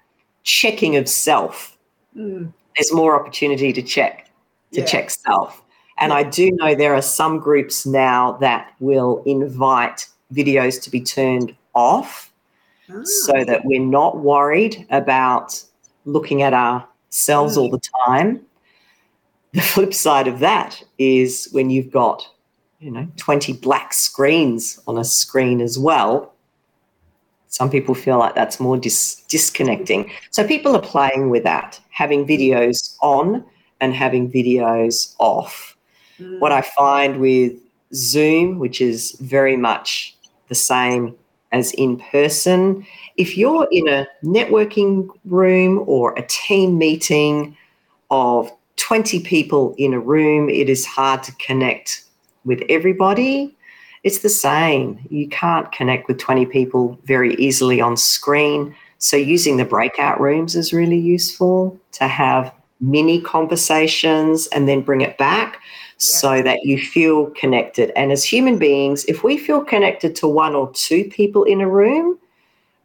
checking 0.46 0.96
of 0.96 1.10
self. 1.10 1.78
Mm. 2.16 2.54
There's 2.76 2.94
more 2.94 3.20
opportunity 3.20 3.74
to 3.74 3.82
check, 3.82 4.30
to 4.72 4.80
yeah. 4.80 4.86
check 4.86 5.10
self. 5.10 5.62
And 5.98 6.12
yeah. 6.12 6.18
I 6.18 6.24
do 6.24 6.52
know 6.54 6.76
there 6.76 6.96
are 6.96 7.02
some 7.02 7.40
groups 7.40 7.86
now 7.86 8.34
that 8.34 8.74
will 8.80 9.22
invite 9.26 10.08
videos 10.34 10.82
to 10.84 10.90
be 10.90 11.02
turned 11.02 11.56
off 11.74 12.32
oh. 12.90 13.04
so 13.04 13.44
that 13.44 13.66
we're 13.66 13.82
not 13.84 14.20
worried 14.20 14.86
about 14.90 15.62
looking 16.06 16.42
at 16.42 16.54
ourselves 16.54 17.58
mm. 17.58 17.62
all 17.62 17.70
the 17.70 17.82
time. 18.08 18.42
The 19.54 19.62
flip 19.62 19.94
side 19.94 20.28
of 20.28 20.40
that 20.40 20.84
is 20.98 21.48
when 21.54 21.70
you've 21.70 21.92
got, 21.92 22.28
you 22.80 22.92
know, 22.92 23.08
20 23.16 23.54
black 23.54 23.94
screens 23.94 24.80
on 24.86 24.98
a 24.98 25.06
screen 25.06 25.62
as 25.62 25.80
well, 25.80 26.35
some 27.56 27.70
people 27.70 27.96
feel 27.96 28.18
like 28.18 28.36
that's 28.36 28.60
more 28.60 28.76
dis- 28.76 29.24
disconnecting. 29.30 30.12
So 30.30 30.46
people 30.46 30.76
are 30.76 30.82
playing 30.82 31.30
with 31.30 31.44
that, 31.44 31.80
having 31.90 32.28
videos 32.28 32.98
on 33.02 33.46
and 33.80 33.94
having 33.94 34.30
videos 34.30 35.16
off. 35.20 35.78
Mm. 36.20 36.42
What 36.42 36.52
I 36.52 36.60
find 36.60 37.22
with 37.22 37.54
Zoom, 37.94 38.60
which 38.60 38.82
is 38.82 39.14
very 39.22 39.56
much 39.56 40.18
the 40.50 40.56
same 40.56 41.16
as 41.54 41.72
in 41.76 41.98
person, 42.12 42.86
if 43.16 43.38
you're 43.38 43.70
in 43.72 43.88
a 43.88 44.06
networking 44.22 45.08
room 45.24 45.82
or 45.88 46.14
a 46.18 46.28
team 46.28 46.78
meeting 46.78 47.56
of 48.12 48.52
20 48.76 49.22
people 49.22 49.74
in 49.78 49.94
a 49.94 50.00
room, 50.00 50.50
it 50.50 50.68
is 50.68 50.86
hard 50.86 51.24
to 51.24 51.32
connect 51.36 52.04
with 52.44 52.62
everybody 52.68 53.56
it's 54.06 54.20
the 54.20 54.30
same. 54.30 55.00
You 55.10 55.28
can't 55.28 55.70
connect 55.72 56.08
with 56.08 56.20
20 56.20 56.46
people 56.46 56.98
very 57.06 57.34
easily 57.36 57.82
on 57.82 57.98
screen. 57.98 58.74
So, 59.00 59.18
using 59.18 59.58
the 59.58 59.66
breakout 59.66 60.22
rooms 60.22 60.56
is 60.56 60.72
really 60.72 61.00
useful 61.00 61.78
to 61.94 62.08
have 62.08 62.54
mini 62.80 63.20
conversations 63.20 64.46
and 64.48 64.70
then 64.70 64.82
bring 64.82 65.02
it 65.02 65.18
back 65.18 65.60
so 65.98 66.44
that 66.44 66.60
you 66.64 66.78
feel 66.78 67.32
connected. 67.32 67.92
And 67.96 68.12
as 68.12 68.24
human 68.24 68.60
beings, 68.60 69.06
if 69.06 69.24
we 69.24 69.38
feel 69.40 69.62
connected 69.66 70.16
to 70.18 70.28
one 70.28 70.54
or 70.54 70.72
two 70.74 71.06
people 71.06 71.44
in 71.44 71.60
a 71.60 71.68
room, 71.68 72.20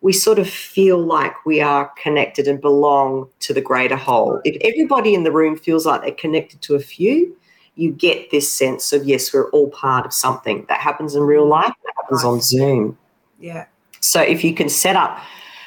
we 0.00 0.14
sort 0.14 0.38
of 0.38 0.48
feel 0.48 0.96
like 0.96 1.44
we 1.44 1.60
are 1.60 1.92
connected 2.02 2.48
and 2.48 2.62
belong 2.62 3.28
to 3.40 3.52
the 3.52 3.60
greater 3.60 3.96
whole. 3.96 4.40
If 4.46 4.56
everybody 4.62 5.12
in 5.14 5.24
the 5.24 5.32
room 5.32 5.58
feels 5.58 5.84
like 5.84 6.00
they're 6.00 6.12
connected 6.12 6.62
to 6.62 6.76
a 6.76 6.80
few, 6.80 7.36
you 7.80 7.92
get 7.92 8.30
this 8.30 8.52
sense 8.52 8.92
of 8.92 9.04
yes, 9.04 9.32
we're 9.32 9.50
all 9.50 9.70
part 9.70 10.04
of 10.04 10.12
something 10.12 10.66
that 10.68 10.80
happens 10.80 11.14
in 11.14 11.22
real 11.22 11.46
life, 11.46 11.72
that 11.84 11.94
happens 11.96 12.24
on 12.24 12.40
Zoom. 12.40 12.98
Yeah. 13.38 13.66
So 14.00 14.20
if 14.20 14.44
you 14.44 14.54
can 14.54 14.68
set 14.68 14.96
up 14.96 15.18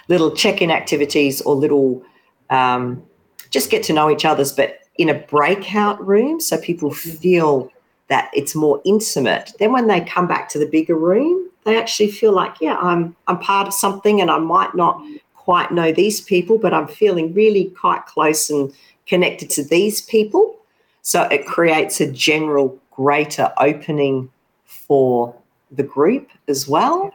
little 0.08 0.32
check-in 0.36 0.70
activities 0.70 1.42
or 1.42 1.56
little 1.56 2.04
um, 2.50 3.04
just 3.50 3.70
get 3.70 3.84
to 3.84 3.94
know 3.94 4.10
each 4.10 4.26
other's, 4.26 4.52
but 4.52 4.80
in 4.98 5.10
a 5.10 5.14
breakout 5.14 6.06
room, 6.06 6.40
so 6.40 6.60
people 6.60 6.92
mm. 6.92 7.18
feel 7.20 7.70
that 8.10 8.30
it's 8.34 8.54
more 8.54 8.82
intimate. 8.86 9.54
Then 9.60 9.72
when 9.72 9.88
they 9.88 10.02
come 10.02 10.28
back 10.28 10.50
to 10.50 10.60
the 10.60 10.66
bigger 10.66 10.96
room, 10.96 11.50
they 11.64 11.78
actually 11.78 12.12
feel 12.12 12.34
like, 12.34 12.56
yeah, 12.60 12.76
I'm 12.78 13.16
I'm 13.28 13.40
part 13.40 13.68
of 13.68 13.74
something, 13.74 14.22
and 14.22 14.30
I 14.30 14.38
might 14.38 14.76
not 14.76 15.02
quite 15.36 15.72
know 15.72 15.92
these 15.92 16.22
people, 16.22 16.58
but 16.58 16.74
I'm 16.74 16.88
feeling 16.88 17.34
really 17.34 17.66
quite 17.80 18.06
close 18.06 18.50
and 18.50 18.74
connected 19.08 19.50
to 19.52 19.64
these 19.64 20.02
people. 20.02 20.58
So 21.04 21.24
it 21.24 21.46
creates 21.46 22.02
a 22.02 22.12
general 22.12 22.80
greater 22.92 23.54
opening 23.58 24.30
for 24.66 25.36
the 25.72 25.84
group 25.84 26.30
as 26.48 26.68
well. 26.68 27.14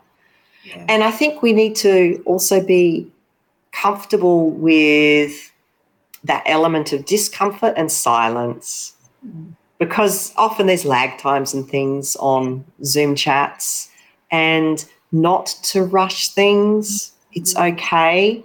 Yeah. 0.65 0.85
And 0.89 1.03
I 1.03 1.11
think 1.11 1.43
we 1.43 1.53
need 1.53 1.75
to 1.77 2.23
also 2.25 2.65
be 2.65 3.11
comfortable 3.73 4.51
with 4.51 5.53
that 6.25 6.43
element 6.47 6.93
of 6.93 7.05
discomfort 7.05 7.75
and 7.77 7.91
silence 7.91 8.95
mm. 9.27 9.53
because 9.79 10.33
often 10.37 10.67
there's 10.67 10.85
lag 10.85 11.19
times 11.19 11.55
and 11.55 11.69
things 11.69 12.17
on 12.17 12.65
Zoom 12.85 13.15
chats. 13.15 13.91
and 14.31 14.85
not 15.13 15.47
to 15.63 15.83
rush 15.83 16.29
things. 16.29 17.13
It's 17.33 17.57
okay 17.57 18.45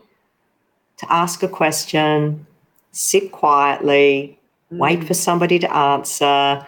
to 0.97 1.11
ask 1.11 1.43
a 1.43 1.47
question, 1.47 2.45
sit 2.91 3.31
quietly, 3.31 4.39
wait 4.78 4.99
mm. 4.99 5.07
for 5.07 5.13
somebody 5.13 5.59
to 5.59 5.76
answer. 5.76 6.26
I 6.26 6.65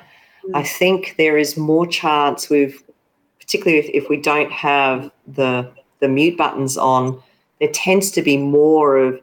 mm. 0.62 0.68
think 0.68 1.16
there 1.18 1.38
is 1.38 1.58
more 1.58 1.88
chance 1.88 2.50
with, 2.50 2.84
particularly 3.40 3.80
if, 3.80 3.90
if 4.04 4.10
we 4.10 4.18
don't 4.18 4.52
have 4.52 5.12
the 5.28 5.72
the 6.00 6.08
mute 6.08 6.38
buttons 6.38 6.78
on, 6.78 7.22
there 7.60 7.70
tends 7.72 8.12
to 8.12 8.22
be 8.22 8.38
more 8.38 8.98
of 8.98 9.20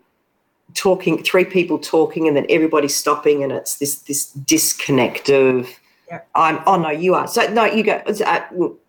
talking, 0.74 1.22
three 1.22 1.45
people 1.45 1.78
talking, 1.78 2.26
and 2.26 2.37
then 2.37 2.47
everybody 2.49 2.89
stopping, 2.89 3.43
and 3.43 3.53
it's 3.53 3.78
this 3.78 3.97
this 4.01 4.33
disconnect 4.33 5.28
of. 5.28 5.68
Yeah. 6.09 6.20
I'm. 6.35 6.61
Oh 6.66 6.76
no, 6.76 6.91
you 6.91 7.14
are. 7.14 7.26
So 7.26 7.47
no, 7.53 7.64
you 7.64 7.83
go. 7.83 8.03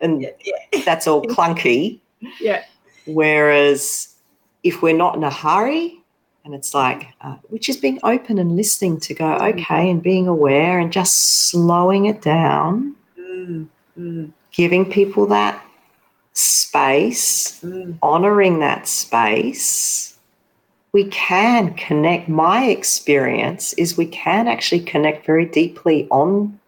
And 0.00 0.22
Yeah, 0.22 0.30
yeah. 0.44 0.82
that's 0.84 1.06
all 1.06 1.22
clunky. 1.24 2.00
yeah. 2.40 2.64
Whereas 3.06 4.14
if 4.62 4.82
we're 4.82 4.96
not 4.96 5.14
in 5.14 5.24
a 5.24 5.30
hurry, 5.30 6.02
and 6.44 6.54
it's 6.54 6.74
like, 6.74 7.08
uh, 7.22 7.36
we're 7.48 7.58
just 7.58 7.80
being 7.80 7.98
open 8.02 8.38
and 8.38 8.54
listening 8.56 9.00
to 9.00 9.14
go, 9.14 9.34
okay, 9.36 9.90
and 9.90 10.02
being 10.02 10.28
aware 10.28 10.78
and 10.78 10.92
just 10.92 11.48
slowing 11.50 12.06
it 12.06 12.20
down, 12.22 12.94
Mm, 13.18 13.66
mm, 13.98 14.32
giving 14.52 14.90
people 14.90 15.26
that 15.26 15.64
space, 16.34 17.60
mm. 17.62 17.96
honoring 18.02 18.60
that 18.60 18.86
space, 18.86 20.16
we 20.92 21.04
can 21.06 21.74
connect. 21.74 22.28
My 22.28 22.66
experience 22.66 23.72
is 23.74 23.96
we 23.96 24.06
can 24.06 24.46
actually 24.46 24.80
connect 24.80 25.26
very 25.26 25.46
deeply 25.46 26.06
on 26.10 26.58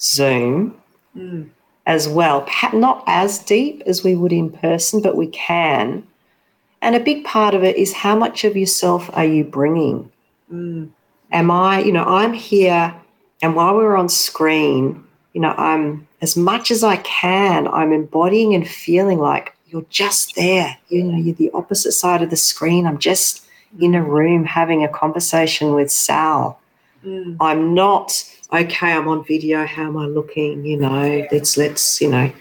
Zoom 0.00 0.74
Mm. 1.16 1.48
as 1.86 2.08
well. 2.08 2.42
Perhaps 2.42 2.74
not 2.74 3.02
as 3.06 3.38
deep 3.38 3.82
as 3.86 4.04
we 4.04 4.14
would 4.14 4.32
in 4.32 4.50
person, 4.50 5.00
but 5.00 5.16
we 5.16 5.28
can. 5.28 6.06
And 6.82 6.94
a 6.94 7.00
big 7.00 7.24
part 7.24 7.54
of 7.54 7.64
it 7.64 7.76
is 7.76 7.92
how 7.92 8.16
much 8.16 8.44
of 8.44 8.56
yourself 8.56 9.10
are 9.14 9.24
you 9.24 9.44
bringing? 9.44 10.10
Mm. 10.52 10.90
Am 11.32 11.50
I, 11.50 11.80
you 11.80 11.92
know, 11.92 12.04
I'm 12.04 12.32
here, 12.32 12.94
and 13.42 13.56
while 13.56 13.74
we're 13.74 13.96
on 13.96 14.08
screen, 14.08 15.02
you 15.32 15.40
know, 15.40 15.54
I'm 15.58 16.06
as 16.22 16.36
much 16.36 16.70
as 16.70 16.84
I 16.84 16.96
can, 16.98 17.68
I'm 17.68 17.92
embodying 17.92 18.54
and 18.54 18.66
feeling 18.66 19.18
like 19.18 19.54
you're 19.66 19.86
just 19.90 20.34
there. 20.36 20.76
You 20.88 21.04
know, 21.04 21.18
you're 21.18 21.34
the 21.34 21.50
opposite 21.52 21.92
side 21.92 22.22
of 22.22 22.30
the 22.30 22.36
screen. 22.36 22.86
I'm 22.86 22.98
just 22.98 23.44
in 23.80 23.94
a 23.94 24.02
room 24.02 24.44
having 24.44 24.84
a 24.84 24.88
conversation 24.88 25.74
with 25.74 25.90
Sal. 25.90 26.58
Mm. 27.04 27.36
I'm 27.40 27.74
not 27.74 28.24
okay. 28.52 28.92
I'm 28.92 29.08
on 29.08 29.24
video. 29.24 29.66
How 29.66 29.84
am 29.84 29.96
I 29.96 30.06
looking? 30.06 30.64
You 30.64 30.78
know, 30.78 31.26
let's 31.30 31.56
let's 31.56 32.00
you 32.00 32.10
know, 32.10 32.32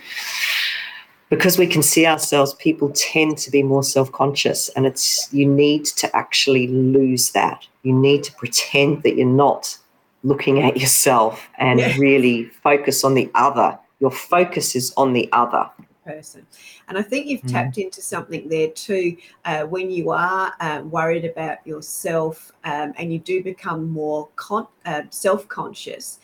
because 1.29 1.57
we 1.57 1.67
can 1.67 1.81
see 1.81 2.05
ourselves. 2.05 2.53
People 2.55 2.91
tend 2.95 3.37
to 3.39 3.51
be 3.51 3.63
more 3.63 3.83
self-conscious, 3.83 4.69
and 4.69 4.85
it's 4.85 5.31
you 5.33 5.45
need 5.45 5.85
to 5.85 6.15
actually 6.15 6.67
lose 6.67 7.31
that. 7.31 7.67
You 7.83 7.93
need 7.93 8.23
to 8.25 8.33
pretend 8.33 9.03
that 9.03 9.15
you're 9.15 9.27
not 9.27 9.77
looking 10.23 10.61
at 10.61 10.77
yourself 10.77 11.47
and 11.59 11.79
Yeah. 11.79 11.95
really 11.97 12.45
focus 12.63 13.03
on 13.03 13.13
the 13.13 13.29
other. 13.35 13.77
Your 13.99 14.11
focus 14.11 14.75
is 14.75 14.93
on 14.97 15.13
the 15.13 15.29
other. 15.31 15.69
person. 16.05 16.45
And 16.87 16.99
I 16.99 17.01
think 17.01 17.25
you've 17.25 17.41
Mhm. 17.41 17.51
tapped 17.51 17.77
into 17.79 17.99
something 17.99 18.47
there 18.47 18.67
too. 18.67 19.17
Uh, 19.43 19.63
when 19.63 19.89
you 19.89 20.11
are 20.11 20.53
uh, 20.59 20.83
worried 20.87 21.25
about 21.25 21.65
yourself 21.65 22.51
um, 22.63 22.93
and 22.97 23.11
you 23.11 23.17
do 23.17 23.41
become 23.41 23.89
more 23.89 24.29
con- 24.35 24.67
uh, 24.85 25.01
self 25.09 25.47
conscious, 25.47 26.19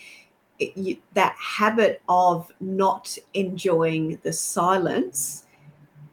you, 0.76 0.98
that 1.14 1.36
habit 1.38 2.02
of 2.08 2.52
not 2.60 3.18
enjoying 3.34 4.20
the 4.24 4.34
silence 4.34 5.46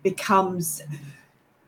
becomes 0.03 0.83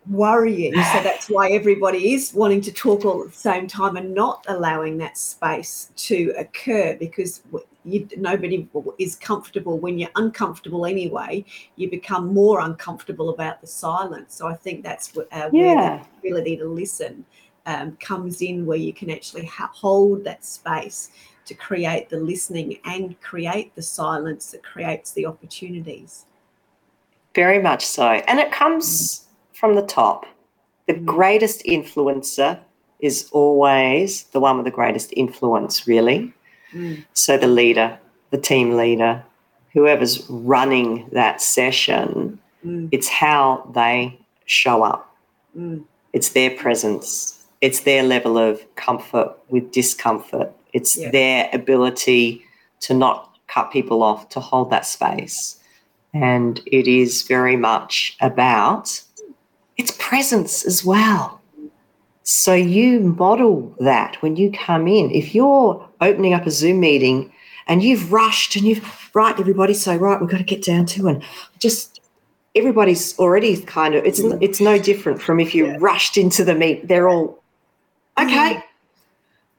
worrying. 0.09 0.72
So 0.72 0.81
that's 1.03 1.28
why 1.28 1.51
everybody 1.51 2.12
is 2.12 2.33
wanting 2.35 2.61
to 2.62 2.72
talk 2.72 3.05
all 3.05 3.22
at 3.22 3.33
the 3.33 3.37
same 3.37 3.66
time 3.66 3.97
and 3.97 4.14
not 4.14 4.45
allowing 4.49 4.99
that 4.99 5.18
space 5.18 5.91
to 5.97 6.33
occur 6.39 6.97
because 6.99 7.43
you, 7.85 8.09
nobody 8.16 8.68
is 8.99 9.16
comfortable 9.16 9.78
when 9.78 9.99
you're 9.99 10.11
uncomfortable 10.16 10.87
anyway. 10.87 11.45
You 11.76 11.91
become 11.91 12.33
more 12.33 12.61
uncomfortable 12.61 13.31
about 13.31 13.61
the 13.61 13.66
silence. 13.66 14.35
So 14.35 14.47
I 14.47 14.55
think 14.55 14.83
that's 14.83 15.12
wh- 15.14 15.33
uh, 15.33 15.51
where 15.51 15.74
Yeah. 15.74 16.05
the 16.22 16.28
ability 16.28 16.57
to 16.59 16.66
listen 16.66 17.24
um, 17.66 17.97
comes 18.01 18.43
in, 18.43 18.66
where 18.66 18.78
you 18.78 18.93
can 18.93 19.11
actually 19.11 19.45
ha- 19.45 19.70
hold 19.72 20.24
that 20.24 20.45
space 20.45 21.11
to 21.51 21.55
create 21.57 22.09
the 22.09 22.16
listening 22.16 22.78
and 22.84 23.20
create 23.20 23.74
the 23.74 23.82
silence 23.82 24.53
that 24.53 24.62
creates 24.62 25.11
the 25.11 25.26
opportunities. 25.26 26.26
Very 27.34 27.61
much 27.61 27.84
so. 27.84 28.05
And 28.28 28.38
it 28.38 28.53
comes 28.53 29.26
from 29.53 29.74
the 29.74 29.82
top. 29.82 30.26
The 30.86 30.94
Mm. 30.94 31.05
greatest 31.07 31.64
influencer 31.64 32.61
is 33.01 33.28
always 33.32 34.24
the 34.30 34.38
one 34.38 34.59
with 34.59 34.64
the 34.64 34.70
greatest 34.70 35.12
influence, 35.16 35.88
really. 35.88 36.32
Mm. 36.72 37.05
So 37.14 37.36
the 37.36 37.48
leader, 37.48 37.98
the 38.30 38.38
team 38.38 38.76
leader, 38.76 39.24
whoever's 39.72 40.24
running 40.30 41.09
that 41.11 41.40
session, 41.42 42.38
Mm. 42.64 42.90
it's 42.92 43.09
how 43.09 43.68
they 43.74 44.20
show 44.44 44.84
up. 44.84 45.12
Mm. 45.59 45.82
It's 46.12 46.28
their 46.28 46.51
presence. 46.51 47.44
It's 47.61 47.80
their 47.80 48.05
level 48.05 48.38
of 48.38 48.62
comfort 48.76 49.36
with 49.48 49.72
discomfort. 49.72 50.53
It's 50.73 50.97
Yeah. 50.97 51.11
their 51.11 51.51
ability 51.53 52.43
to 52.81 52.95
not 52.95 53.37
cut 53.49 53.71
people 53.71 54.03
off, 54.03 54.29
to 54.31 54.41
hold 54.41 54.71
that 54.71 54.87
space. 54.87 55.57
And 56.12 56.61
it 56.66 56.89
is 56.89 57.23
very 57.23 57.57
much 57.57 58.16
about 58.21 59.03
its 59.77 59.93
presence 59.99 60.64
as 60.64 60.85
well. 60.85 61.41
So 62.23 62.55
you 62.55 63.01
model 63.01 63.75
that 63.81 64.16
when 64.21 64.37
you 64.37 64.53
come 64.53 64.87
in. 64.87 65.11
If 65.11 65.35
you're 65.35 65.85
opening 66.01 66.35
up 66.35 66.47
a 66.47 66.51
Zoom 66.51 66.81
meeting 66.81 67.33
and 67.66 67.83
you've 67.83 68.12
rushed 68.12 68.57
and 68.57 68.64
you've, 68.64 69.11
right, 69.14 69.39
everybody 69.39 69.75
say, 69.75 69.97
right, 69.97 70.21
we've 70.21 70.31
got 70.31 70.39
to 70.39 70.45
get 70.45 70.62
down 70.64 70.87
to 70.87 71.09
and 71.09 71.23
just 71.59 72.01
everybody's 72.55 73.18
already 73.18 73.61
kind 73.62 73.95
of, 73.95 74.05
it's, 74.05 74.21
it's 74.41 74.61
no 74.61 74.79
different 74.79 75.23
from 75.23 75.41
if 75.41 75.55
you 75.55 75.77
rushed 75.79 76.16
into 76.16 76.45
the 76.45 76.55
meet. 76.55 76.87
They're 76.89 77.09
all, 77.09 77.43
okay. 78.18 78.62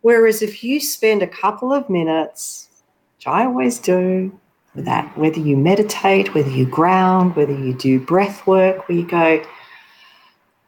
Whereas 0.01 0.41
if 0.41 0.63
you 0.63 0.79
spend 0.79 1.21
a 1.21 1.27
couple 1.27 1.71
of 1.71 1.89
minutes, 1.89 2.69
which 3.17 3.27
I 3.27 3.45
always 3.45 3.79
do, 3.79 4.37
that, 4.75 5.15
whether 5.17 5.39
you 5.39 5.57
meditate, 5.57 6.33
whether 6.33 6.49
you 6.49 6.65
ground, 6.65 7.35
whether 7.35 7.53
you 7.53 7.73
do 7.73 7.99
breath 7.99 8.47
work, 8.47 8.87
where 8.87 8.97
you 8.97 9.07
go, 9.07 9.43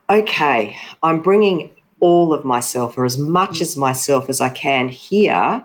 okay, 0.10 0.78
I'm 1.02 1.22
bringing 1.22 1.72
all 2.00 2.34
of 2.34 2.44
myself 2.44 2.98
or 2.98 3.06
as 3.06 3.18
much 3.18 3.62
as 3.62 3.78
myself 3.78 4.30
as 4.30 4.42
I 4.42 4.50
can 4.50 4.90
here. 4.90 5.64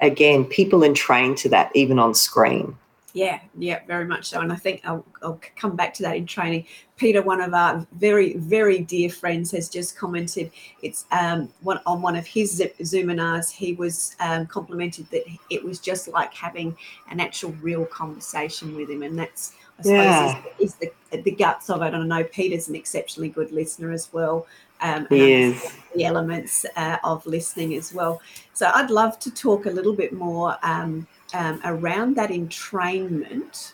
Again, 0.00 0.44
people 0.44 0.84
entrain 0.84 1.34
to 1.36 1.48
that 1.48 1.72
even 1.74 1.98
on 1.98 2.14
screen. 2.14 2.76
Yeah, 3.14 3.40
yeah, 3.58 3.80
very 3.86 4.04
much 4.04 4.26
so. 4.26 4.40
And 4.40 4.52
I 4.52 4.56
think 4.56 4.82
I'll, 4.84 5.04
I'll 5.22 5.40
come 5.56 5.76
back 5.76 5.94
to 5.94 6.02
that 6.02 6.16
in 6.16 6.26
training. 6.26 6.66
Peter, 6.96 7.22
one 7.22 7.40
of 7.40 7.54
our 7.54 7.86
very, 7.92 8.34
very 8.36 8.80
dear 8.80 9.08
friends, 9.08 9.50
has 9.52 9.68
just 9.68 9.96
commented. 9.96 10.50
It's 10.82 11.06
um, 11.10 11.48
one 11.62 11.80
on 11.86 12.02
one 12.02 12.16
of 12.16 12.26
his 12.26 12.60
Zoominars. 12.80 13.50
He 13.50 13.72
was 13.72 14.14
um, 14.20 14.46
complimented 14.46 15.08
that 15.10 15.22
it 15.48 15.64
was 15.64 15.78
just 15.80 16.08
like 16.08 16.34
having 16.34 16.76
an 17.10 17.18
actual 17.18 17.52
real 17.62 17.86
conversation 17.86 18.76
with 18.76 18.90
him, 18.90 19.02
and 19.02 19.18
that's 19.18 19.54
I 19.78 19.82
suppose 19.82 20.04
Yeah. 20.04 20.42
is, 20.58 20.72
is 20.72 20.74
the 20.74 20.92
the 21.22 21.30
guts 21.30 21.70
of 21.70 21.80
it. 21.82 21.94
And 21.94 22.12
I 22.12 22.20
know 22.20 22.24
Peter's 22.24 22.68
an 22.68 22.74
exceptionally 22.74 23.30
good 23.30 23.52
listener 23.52 23.90
as 23.90 24.12
well. 24.12 24.46
Um, 24.80 25.08
is. 25.10 25.72
the 25.96 26.04
elements 26.04 26.64
uh, 26.76 26.98
of 27.02 27.26
listening 27.26 27.74
as 27.74 27.92
well. 27.92 28.20
So 28.54 28.70
I'd 28.72 28.90
love 28.90 29.18
to 29.20 29.30
talk 29.34 29.66
a 29.66 29.70
little 29.70 29.92
bit 29.94 30.12
more 30.12 30.56
um, 30.62 31.04
um, 31.34 31.60
around 31.64 32.16
that 32.16 32.30
entrainment 32.30 33.72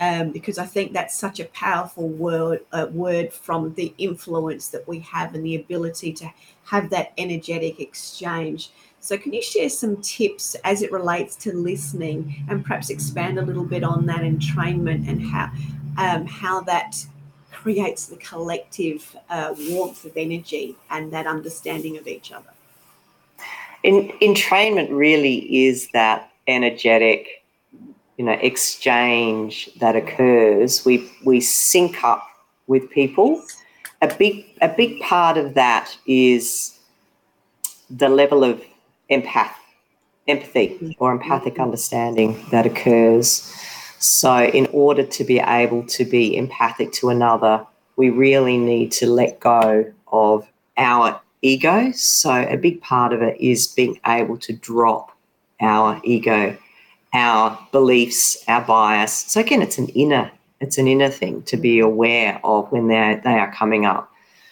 um, 0.00 0.30
because 0.30 0.58
I 0.58 0.66
think 0.66 0.92
that's 0.92 1.16
such 1.16 1.40
a 1.40 1.46
powerful 1.46 2.08
word 2.08 2.60
uh, 2.72 2.86
word 2.90 3.32
from 3.32 3.72
the 3.74 3.94
influence 3.98 4.68
that 4.68 4.86
we 4.86 5.00
have 5.00 5.34
and 5.34 5.44
the 5.44 5.56
ability 5.56 6.12
to 6.14 6.30
have 6.64 6.90
that 6.90 7.12
energetic 7.16 7.80
exchange. 7.80 8.70
So 9.00 9.16
can 9.16 9.32
you 9.32 9.42
share 9.42 9.70
some 9.70 10.02
tips 10.02 10.54
as 10.64 10.82
it 10.82 10.92
relates 10.92 11.36
to 11.36 11.52
listening 11.52 12.44
and 12.48 12.64
perhaps 12.64 12.90
expand 12.90 13.38
a 13.38 13.42
little 13.42 13.64
bit 13.64 13.84
on 13.84 14.04
that 14.06 14.20
entrainment 14.20 15.08
and 15.08 15.22
how 15.22 15.50
um, 15.96 16.26
how 16.26 16.60
that 16.62 16.96
creates 17.50 18.06
the 18.06 18.16
collective 18.16 19.16
uh, 19.30 19.54
warmth 19.70 20.04
of 20.04 20.12
energy 20.16 20.76
and 20.90 21.10
that 21.12 21.26
understanding 21.26 21.96
of 21.96 22.06
each 22.06 22.32
other? 22.32 22.50
In, 23.82 24.08
entrainment 24.20 24.88
really 24.90 25.66
is 25.66 25.88
that 25.92 26.30
energetic, 26.46 27.44
you 28.16 28.24
know, 28.24 28.38
exchange 28.40 29.70
that 29.80 29.96
occurs. 29.96 30.84
We 30.84 31.10
we 31.24 31.40
sync 31.40 32.02
up 32.04 32.26
with 32.66 32.90
people. 32.90 33.42
A 34.02 34.14
big 34.14 34.44
a 34.62 34.68
big 34.68 35.00
part 35.00 35.36
of 35.36 35.54
that 35.54 35.96
is 36.06 36.78
the 37.90 38.08
level 38.08 38.44
of 38.44 38.62
empath 39.10 39.54
empathy 40.28 40.96
or 40.98 41.12
empathic 41.12 41.54
mm-hmm. 41.54 41.62
understanding 41.62 42.44
that 42.50 42.66
occurs. 42.66 43.52
So, 43.98 44.44
in 44.44 44.66
order 44.72 45.04
to 45.04 45.24
be 45.24 45.40
able 45.40 45.86
to 45.86 46.04
be 46.04 46.36
empathic 46.36 46.92
to 46.94 47.08
another, 47.08 47.66
we 47.96 48.10
really 48.10 48.58
need 48.58 48.92
to 48.92 49.06
let 49.06 49.40
go 49.40 49.90
of 50.08 50.46
our 50.76 51.20
ego. 51.40 51.90
So, 51.92 52.30
a 52.30 52.56
big 52.56 52.80
part 52.82 53.12
of 53.12 53.22
it 53.22 53.40
is 53.40 53.68
being 53.68 53.98
able 54.06 54.36
to 54.38 54.52
drop 54.52 55.15
our 55.60 56.00
ego, 56.04 56.56
our 57.14 57.58
beliefs, 57.72 58.42
our 58.48 58.62
bias. 58.62 59.12
So, 59.12 59.40
again, 59.40 59.62
it's 59.62 59.78
an 59.78 59.88
inner 59.88 60.30
it's 60.60 60.78
an 60.78 60.88
inner 60.88 61.10
thing 61.10 61.42
to 61.42 61.56
be 61.56 61.80
aware 61.80 62.40
of 62.44 62.70
when 62.72 62.88
they 62.88 63.20
they 63.24 63.38
are 63.38 63.52
coming 63.52 63.84
up, 63.84 64.10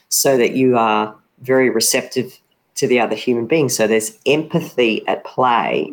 so 0.09 0.37
that 0.37 0.53
you 0.53 0.77
are 0.77 1.15
very 1.41 1.71
receptive 1.71 2.39
to 2.77 2.87
the 2.87 3.01
other 3.01 3.15
human 3.15 3.47
being. 3.47 3.69
So 3.69 3.87
there's 3.87 4.19
empathy 4.27 5.07
at 5.07 5.25
play. 5.25 5.93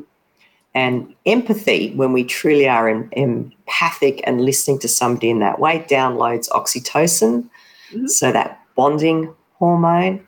And 0.73 1.13
empathy, 1.25 1.93
when 1.95 2.13
we 2.13 2.23
truly 2.23 2.67
are 2.67 2.87
em- 2.87 3.09
empathic 3.11 4.21
and 4.23 4.43
listening 4.45 4.79
to 4.79 4.87
somebody 4.87 5.29
in 5.29 5.39
that 5.39 5.59
way, 5.59 5.85
downloads 5.89 6.49
oxytocin. 6.49 7.49
Mm-hmm. 7.91 8.07
So 8.07 8.31
that 8.31 8.61
bonding 8.75 9.33
hormone, 9.55 10.25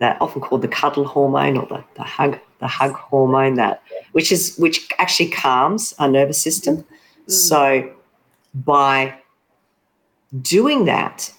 that 0.00 0.20
often 0.20 0.42
called 0.42 0.62
the 0.62 0.68
cuddle 0.68 1.06
hormone 1.06 1.56
or 1.56 1.66
the, 1.66 1.84
the 1.94 2.02
hug, 2.02 2.38
the 2.58 2.66
hug 2.66 2.92
hormone, 2.92 3.54
that 3.54 3.82
which 4.12 4.32
is 4.32 4.56
which 4.56 4.88
actually 4.98 5.30
calms 5.30 5.94
our 5.98 6.08
nervous 6.08 6.40
system. 6.40 6.78
Mm-hmm. 6.78 7.32
So 7.32 7.92
by 8.54 9.14
doing 10.42 10.84
that, 10.86 11.32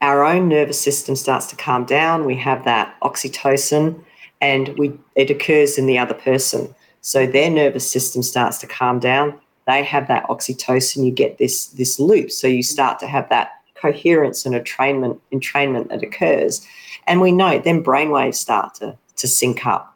our 0.00 0.24
own 0.24 0.48
nervous 0.48 0.80
system 0.80 1.16
starts 1.16 1.46
to 1.46 1.56
calm 1.56 1.84
down. 1.84 2.24
We 2.24 2.36
have 2.36 2.64
that 2.64 2.96
oxytocin, 3.00 4.02
and 4.40 4.76
we 4.78 4.92
it 5.14 5.30
occurs 5.30 5.78
in 5.78 5.86
the 5.86 5.98
other 5.98 6.14
person. 6.14 6.74
So 7.00 7.26
their 7.26 7.50
nervous 7.50 7.90
system 7.90 8.22
starts 8.22 8.58
to 8.58 8.66
calm 8.66 8.98
down. 8.98 9.38
They 9.66 9.82
have 9.82 10.08
that 10.08 10.24
oxytocin. 10.24 11.04
You 11.04 11.12
get 11.12 11.38
this 11.38 11.66
this 11.66 11.98
loop. 11.98 12.30
So 12.30 12.46
you 12.46 12.62
start 12.62 12.98
to 13.00 13.06
have 13.06 13.28
that 13.28 13.52
coherence 13.74 14.46
and 14.46 14.54
entrainment 14.54 15.20
entrainment 15.32 15.88
that 15.88 16.02
occurs. 16.02 16.66
And 17.06 17.20
we 17.20 17.32
know 17.32 17.58
then 17.58 17.84
brainwaves 17.84 18.36
start 18.36 18.74
to, 18.76 18.96
to 19.16 19.28
sync 19.28 19.66
up. 19.66 19.93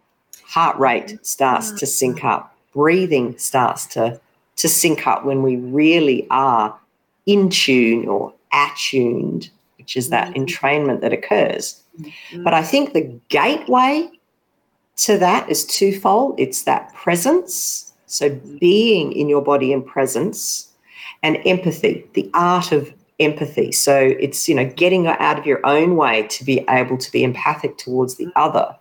Heart 0.48 0.78
rate 0.78 1.18
starts 1.26 1.70
to 1.72 1.86
sync 1.86 2.24
up. 2.24 2.56
Breathing 2.72 3.36
starts 3.36 3.84
to, 3.86 4.18
to 4.56 4.68
sync 4.68 5.06
up 5.06 5.24
when 5.24 5.42
we 5.42 5.56
really 5.56 6.26
are 6.30 6.78
in 7.26 7.50
tune 7.50 8.08
or 8.08 8.32
attuned, 8.52 9.50
which 9.76 9.94
is 9.94 10.08
that 10.08 10.28
mm-hmm. 10.28 10.44
entrainment 10.44 11.02
that 11.02 11.12
occurs. 11.12 11.82
Mm-hmm. 12.00 12.44
But 12.44 12.54
I 12.54 12.62
think 12.62 12.92
the 12.92 13.20
gateway 13.28 14.10
to 14.96 15.18
that 15.18 15.50
is 15.50 15.66
twofold 15.66 16.40
it's 16.40 16.62
that 16.62 16.94
presence, 16.94 17.92
so 18.06 18.30
being 18.58 19.12
in 19.12 19.28
your 19.28 19.42
body 19.42 19.72
in 19.72 19.82
presence, 19.82 20.72
and 21.22 21.38
empathy, 21.44 22.06
the 22.14 22.30
art 22.32 22.72
of 22.72 22.92
empathy. 23.20 23.70
So 23.72 24.14
it's, 24.18 24.48
you 24.48 24.54
know, 24.54 24.64
getting 24.64 25.06
out 25.08 25.38
of 25.38 25.44
your 25.44 25.64
own 25.66 25.96
way 25.96 26.26
to 26.28 26.44
be 26.44 26.64
able 26.70 26.96
to 26.96 27.12
be 27.12 27.22
empathic 27.22 27.76
towards 27.76 28.14
the 28.14 28.28
other, 28.34 28.74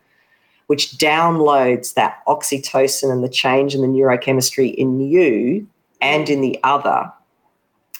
which 0.67 0.91
downloads 0.91 1.93
that 1.95 2.21
oxytocin 2.27 3.11
and 3.11 3.23
the 3.23 3.29
change 3.29 3.73
in 3.73 3.81
the 3.81 3.87
neurochemistry 3.87 4.73
in 4.75 4.99
you 4.99 5.67
and 6.01 6.29
in 6.29 6.41
the 6.41 6.59
other 6.63 7.11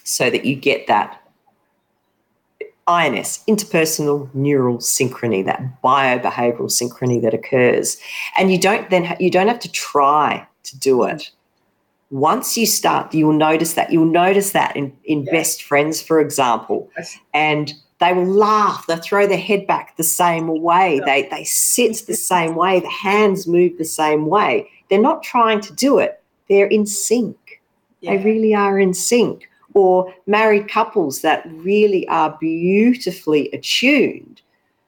so 0.04 0.30
that 0.30 0.44
you 0.44 0.54
get 0.54 0.86
that 0.86 1.22
INS, 2.88 3.44
interpersonal 3.46 4.32
neural 4.34 4.78
synchrony, 4.78 5.44
that 5.44 5.82
biobehavioral 5.82 6.70
synchrony 6.70 7.20
that 7.20 7.34
occurs. 7.34 7.98
And 8.38 8.50
you 8.50 8.58
don't 8.58 8.88
then 8.88 9.04
ha- 9.04 9.16
you 9.20 9.30
don't 9.30 9.48
have 9.48 9.58
to 9.60 9.70
try 9.70 10.46
to 10.64 10.78
do 10.78 11.04
it. 11.04 11.30
Once 12.10 12.56
you 12.56 12.64
start, 12.64 13.12
you'll 13.12 13.34
notice 13.34 13.74
that. 13.74 13.92
You'll 13.92 14.06
notice 14.06 14.52
that 14.52 14.74
in, 14.74 14.96
in 15.04 15.24
yeah. 15.24 15.32
best 15.32 15.62
friends, 15.62 16.00
for 16.00 16.18
example. 16.18 16.90
And 17.34 17.74
they 18.00 18.12
will 18.12 18.26
laugh, 18.26 18.86
they'll 18.86 18.98
throw 18.98 19.26
their 19.26 19.38
head 19.38 19.66
back 19.66 19.96
the 19.96 20.04
same 20.04 20.62
way, 20.62 21.00
they 21.04 21.28
they 21.30 21.44
sit 21.44 22.06
the 22.06 22.14
same 22.14 22.54
way, 22.54 22.80
the 22.80 22.88
hands 22.88 23.46
move 23.46 23.76
the 23.78 23.84
same 23.84 24.26
way. 24.26 24.70
They're 24.88 25.00
not 25.00 25.22
trying 25.22 25.60
to 25.62 25.72
do 25.74 25.98
it, 25.98 26.22
they're 26.48 26.66
in 26.66 26.86
sync. 26.86 27.60
Yeah. 28.00 28.16
They 28.16 28.24
really 28.24 28.54
are 28.54 28.78
in 28.78 28.94
sync 28.94 29.48
or 29.74 30.12
married 30.26 30.68
couples 30.68 31.20
that 31.22 31.46
really 31.50 32.06
are 32.08 32.36
beautifully 32.40 33.50
attuned. 33.52 34.40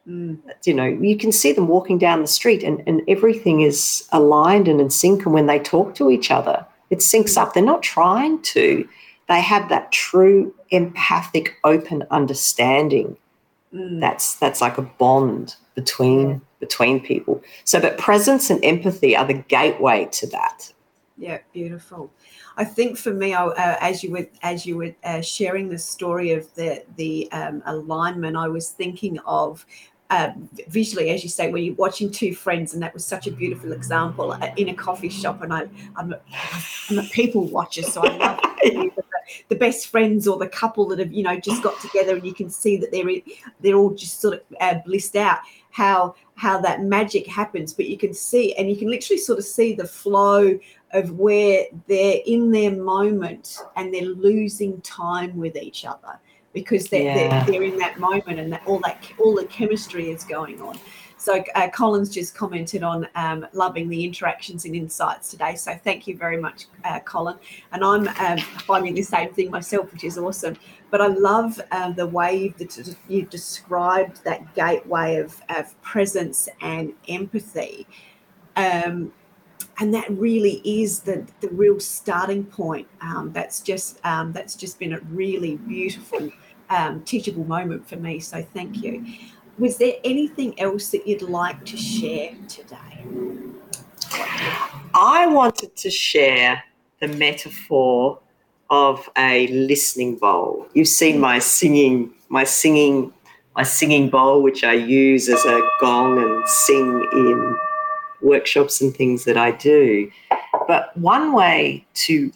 Mm. 0.08 0.38
You 0.64 0.74
know, 0.74 0.86
you 0.86 1.16
can 1.16 1.32
see 1.32 1.52
them 1.52 1.68
walking 1.68 1.98
down 1.98 2.20
the 2.20 2.26
street 2.26 2.62
and, 2.62 2.82
and 2.86 3.02
everything 3.06 3.60
is 3.60 4.08
aligned 4.12 4.68
and 4.68 4.80
in 4.80 4.90
sync. 4.90 5.24
And 5.24 5.34
when 5.34 5.46
they 5.46 5.58
talk 5.58 5.94
to 5.96 6.10
each 6.10 6.30
other, 6.30 6.66
it 6.88 6.98
syncs 6.98 7.36
up. 7.36 7.52
They're 7.52 7.62
not 7.62 7.82
trying 7.82 8.42
to, 8.42 8.88
they 9.30 9.40
have 9.40 9.68
that 9.68 9.92
true 9.92 10.52
empathic, 10.70 11.56
open 11.62 12.02
understanding. 12.10 13.16
Mm. 13.72 14.00
That's 14.00 14.34
that's 14.34 14.60
like 14.60 14.76
a 14.76 14.82
bond 14.82 15.54
between 15.76 16.28
yeah. 16.28 16.38
between 16.58 17.00
people. 17.00 17.40
So, 17.64 17.80
but 17.80 17.96
presence 17.96 18.50
and 18.50 18.62
empathy 18.64 19.16
are 19.16 19.24
the 19.24 19.34
gateway 19.34 20.08
to 20.12 20.26
that. 20.26 20.72
Yeah, 21.16 21.38
beautiful. 21.52 22.10
I 22.56 22.64
think 22.64 22.98
for 22.98 23.14
me, 23.14 23.32
uh, 23.32 23.52
as 23.80 24.02
you 24.02 24.10
were 24.10 24.26
as 24.42 24.66
you 24.66 24.76
were 24.76 24.94
uh, 25.04 25.20
sharing 25.20 25.68
the 25.68 25.78
story 25.78 26.32
of 26.32 26.52
the 26.56 26.82
the 26.96 27.30
um, 27.30 27.62
alignment, 27.66 28.36
I 28.36 28.48
was 28.48 28.70
thinking 28.70 29.20
of 29.20 29.64
uh, 30.10 30.32
visually, 30.66 31.10
as 31.10 31.22
you 31.22 31.30
say, 31.30 31.52
when 31.52 31.62
you're 31.62 31.76
watching 31.76 32.10
two 32.10 32.34
friends, 32.34 32.74
and 32.74 32.82
that 32.82 32.92
was 32.92 33.04
such 33.04 33.28
a 33.28 33.30
beautiful 33.30 33.72
example 33.72 34.32
uh, 34.32 34.50
in 34.56 34.70
a 34.70 34.74
coffee 34.74 35.08
shop. 35.08 35.40
And 35.40 35.54
I, 35.54 35.68
I'm 35.94 36.12
a, 36.12 36.20
I'm 36.90 36.98
a 36.98 37.04
people 37.04 37.44
watcher, 37.46 37.82
so 37.82 38.02
I 38.02 38.16
love 38.16 38.40
the, 39.48 39.56
best 39.56 39.88
friends 39.88 40.26
or 40.26 40.38
the 40.38 40.48
couple 40.48 40.86
that 40.88 40.98
have, 40.98 41.12
you 41.12 41.22
know, 41.22 41.38
just 41.38 41.62
got 41.62 41.78
together, 41.80 42.16
and 42.16 42.26
you 42.26 42.34
can 42.34 42.50
see 42.50 42.76
that 42.76 42.90
they're 42.90 43.06
they're 43.60 43.76
all 43.76 43.94
just 43.94 44.20
sort 44.20 44.34
of 44.34 44.40
uh, 44.60 44.76
blissed 44.84 45.16
out. 45.16 45.38
How 45.70 46.14
how 46.34 46.60
that 46.62 46.82
magic 46.82 47.26
happens, 47.26 47.72
but 47.72 47.86
you 47.86 47.98
can 47.98 48.14
see, 48.14 48.54
and 48.54 48.68
you 48.68 48.76
can 48.76 48.90
literally 48.90 49.18
sort 49.18 49.38
of 49.38 49.44
see 49.44 49.74
the 49.74 49.86
flow 49.86 50.58
of 50.92 51.12
where 51.12 51.66
they're 51.86 52.20
in 52.26 52.50
their 52.50 52.72
moment 52.72 53.58
and 53.76 53.94
they're 53.94 54.02
losing 54.02 54.80
time 54.80 55.36
with 55.36 55.56
each 55.56 55.84
other 55.84 56.18
because 56.52 56.88
they're, 56.88 57.02
yeah. 57.02 57.44
they're, 57.44 57.52
they're, 57.52 57.62
in 57.62 57.78
that 57.78 58.00
moment 58.00 58.40
and 58.40 58.52
that 58.52 58.62
all 58.66 58.80
that 58.80 59.04
all 59.18 59.36
the 59.36 59.44
chemistry 59.44 60.10
is 60.10 60.24
going 60.24 60.60
on 60.60 60.76
so 61.20 61.44
uh, 61.54 61.68
Colin's 61.68 62.08
just 62.08 62.34
commented 62.34 62.82
on 62.82 63.06
um, 63.14 63.46
loving 63.52 63.90
the 63.90 64.04
interactions 64.06 64.64
and 64.64 64.74
insights 64.74 65.30
today. 65.30 65.54
So 65.54 65.78
thank 65.84 66.06
you 66.06 66.16
very 66.16 66.38
much, 66.38 66.64
uh, 66.84 66.98
Colin. 67.00 67.36
And 67.72 67.84
I'm 67.84 68.08
um, 68.08 68.38
finding 68.38 68.94
the 68.94 69.02
same 69.02 69.30
thing 69.34 69.50
myself, 69.50 69.92
which 69.92 70.02
is 70.04 70.16
awesome. 70.16 70.56
But 70.90 71.02
I 71.02 71.08
love 71.08 71.60
uh, 71.72 71.92
the 71.92 72.06
way 72.06 72.54
you've, 72.58 72.96
you've 73.06 73.28
described 73.28 74.24
that 74.24 74.54
gateway 74.54 75.16
of, 75.16 75.38
of 75.50 75.80
presence 75.82 76.48
and 76.62 76.94
empathy. 77.06 77.86
Um, 78.56 79.12
and 79.78 79.92
that 79.94 80.10
really 80.10 80.60
is 80.64 81.00
the 81.00 81.26
the 81.40 81.48
real 81.48 81.80
starting 81.80 82.44
point. 82.44 82.86
Um, 83.00 83.30
that's 83.32 83.60
just 83.60 83.98
um, 84.04 84.32
that's 84.32 84.54
just 84.54 84.78
been 84.78 84.92
a 84.92 85.00
really 85.00 85.56
beautiful 85.56 86.30
um, 86.68 87.02
teachable 87.02 87.44
moment 87.44 87.88
for 87.88 87.96
me. 87.96 88.20
So 88.20 88.42
thank 88.42 88.82
you. 88.82 89.04
Was 89.60 89.76
there 89.76 89.92
anything 90.04 90.58
else 90.58 90.88
that 90.88 91.06
you'd 91.06 91.20
like 91.20 91.66
to 91.66 91.76
share 91.76 92.32
today? 92.48 93.04
I 94.94 95.26
wanted 95.26 95.76
to 95.76 95.90
share 95.90 96.64
the 96.98 97.08
metaphor 97.08 98.18
of 98.70 99.06
a 99.18 99.48
listening 99.48 100.16
bowl. 100.16 100.66
You've 100.72 100.88
seen 100.88 101.20
my 101.20 101.40
singing, 101.40 102.10
my 102.30 102.44
singing, 102.44 103.12
my 103.54 103.62
singing 103.62 104.08
bowl, 104.08 104.42
which 104.42 104.64
I 104.64 104.72
use 104.72 105.28
as 105.28 105.44
a 105.44 105.60
gong 105.78 106.16
and 106.22 106.48
sing 106.48 107.06
in 107.12 107.58
workshops 108.22 108.80
and 108.80 108.96
things 108.96 109.26
that 109.26 109.36
I 109.36 109.50
do. 109.50 110.10
But 110.68 110.96
one 110.96 111.34
way 111.34 111.86
to 112.06 112.32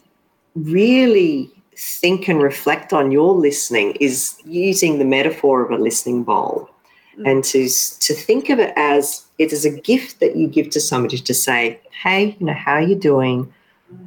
really 0.56 1.50
think 1.74 2.28
and 2.28 2.42
reflect 2.42 2.92
on 2.92 3.10
your 3.10 3.34
listening 3.34 3.92
is 3.92 4.36
using 4.44 4.98
the 4.98 5.06
metaphor 5.06 5.64
of 5.64 5.70
a 5.70 5.82
listening 5.82 6.22
bowl 6.22 6.68
mm. 7.18 7.30
and 7.30 7.44
to, 7.44 7.68
to 7.68 8.14
think 8.14 8.50
of 8.50 8.58
it 8.58 8.72
as 8.76 9.24
it 9.38 9.52
is 9.52 9.64
a 9.64 9.70
gift 9.70 10.20
that 10.20 10.36
you 10.36 10.46
give 10.46 10.70
to 10.70 10.80
somebody 10.80 11.18
to 11.18 11.34
say, 11.34 11.80
hey, 12.02 12.36
you 12.38 12.46
know, 12.46 12.54
how 12.54 12.74
are 12.74 12.82
you 12.82 12.94
doing? 12.94 13.52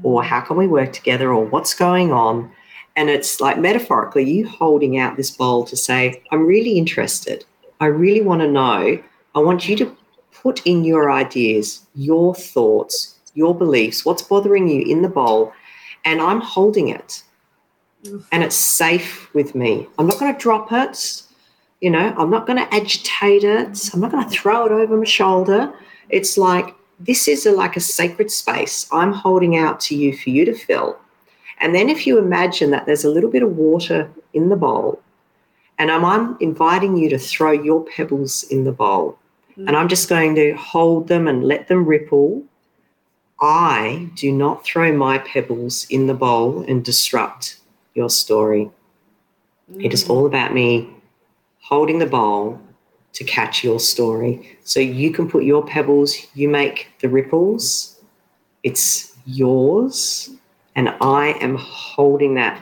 Or 0.03 0.23
how 0.23 0.41
can 0.41 0.57
we 0.57 0.67
work 0.67 0.93
together? 0.93 1.31
Or 1.31 1.45
what's 1.45 1.73
going 1.73 2.11
on? 2.11 2.51
And 2.95 3.09
it's 3.09 3.39
like 3.39 3.59
metaphorically, 3.59 4.29
you 4.29 4.47
holding 4.47 4.97
out 4.97 5.17
this 5.17 5.31
bowl 5.31 5.63
to 5.65 5.77
say, 5.77 6.23
I'm 6.31 6.45
really 6.45 6.77
interested. 6.77 7.45
I 7.79 7.85
really 7.85 8.21
want 8.21 8.41
to 8.41 8.47
know. 8.47 9.01
I 9.35 9.39
want 9.39 9.69
you 9.69 9.75
to 9.77 9.95
put 10.31 10.65
in 10.65 10.83
your 10.83 11.11
ideas, 11.11 11.85
your 11.95 12.33
thoughts, 12.33 13.15
your 13.35 13.53
beliefs, 13.55 14.03
what's 14.03 14.23
bothering 14.23 14.67
you 14.67 14.81
in 14.81 15.03
the 15.03 15.09
bowl, 15.09 15.53
and 16.05 16.21
I'm 16.21 16.41
holding 16.41 16.87
it. 16.87 17.23
And 18.31 18.43
it's 18.43 18.55
safe 18.55 19.33
with 19.33 19.53
me. 19.53 19.87
I'm 19.99 20.07
not 20.07 20.19
going 20.19 20.33
to 20.33 20.39
drop 20.39 20.71
it. 20.71 21.23
You 21.81 21.91
know, 21.91 22.13
I'm 22.17 22.31
not 22.31 22.47
going 22.47 22.57
to 22.57 22.73
agitate 22.73 23.43
it. 23.43 23.89
I'm 23.93 23.99
not 23.99 24.11
going 24.11 24.23
to 24.23 24.29
throw 24.29 24.65
it 24.65 24.71
over 24.71 24.97
my 24.97 25.05
shoulder. 25.05 25.71
It's 26.09 26.37
like 26.37 26.73
this 26.99 27.27
is 27.27 27.45
a, 27.45 27.51
like 27.51 27.77
a 27.77 27.79
sacred 27.79 28.31
space 28.31 28.87
I'm 28.91 29.13
holding 29.13 29.57
out 29.57 29.79
to 29.81 29.95
you 29.95 30.17
for 30.17 30.29
you 30.29 30.45
to 30.45 30.53
fill. 30.53 30.97
And 31.59 31.73
then 31.73 31.89
if 31.89 32.05
you 32.05 32.17
imagine 32.17 32.71
that 32.71 32.85
there's 32.85 33.03
a 33.03 33.09
little 33.09 33.29
bit 33.29 33.43
of 33.43 33.55
water 33.55 34.09
in 34.33 34.49
the 34.49 34.55
bowl, 34.55 35.01
and 35.79 35.91
I'm, 35.91 36.05
I'm 36.05 36.37
inviting 36.39 36.97
you 36.97 37.09
to 37.09 37.19
throw 37.19 37.51
your 37.51 37.85
pebbles 37.85 38.43
in 38.43 38.63
the 38.63 38.71
bowl, 38.71 39.17
mm. 39.57 39.67
and 39.67 39.75
I'm 39.75 39.87
just 39.87 40.09
going 40.09 40.35
to 40.35 40.53
hold 40.53 41.07
them 41.07 41.27
and 41.27 41.43
let 41.43 41.67
them 41.67 41.85
ripple. 41.85 42.43
I 43.39 44.09
do 44.15 44.31
not 44.31 44.63
throw 44.65 44.91
my 44.91 45.19
pebbles 45.19 45.85
in 45.89 46.07
the 46.07 46.13
bowl 46.15 46.61
and 46.67 46.83
disrupt 46.83 47.57
your 47.93 48.09
story. 48.09 48.71
Mm. 49.71 49.85
It 49.85 49.93
is 49.93 50.05
mm. 50.05 50.09
all 50.09 50.25
about 50.25 50.53
me 50.53 50.89
holding 51.67 51.99
the 51.99 52.05
bowl 52.05 52.59
to 53.11 53.23
catch 53.25 53.63
your 53.63 53.79
story. 53.79 54.57
So 54.63 54.79
you 54.79 55.11
can 55.11 55.29
put 55.29 55.43
your 55.43 55.65
pebbles, 55.65 56.15
you 56.33 56.47
make 56.47 56.87
the 57.01 57.09
ripples. 57.09 57.99
It's 58.63 59.13
yours. 59.25 60.29
And 60.75 60.89
I 61.01 61.29
am 61.41 61.55
holding 61.57 62.35
that, 62.35 62.61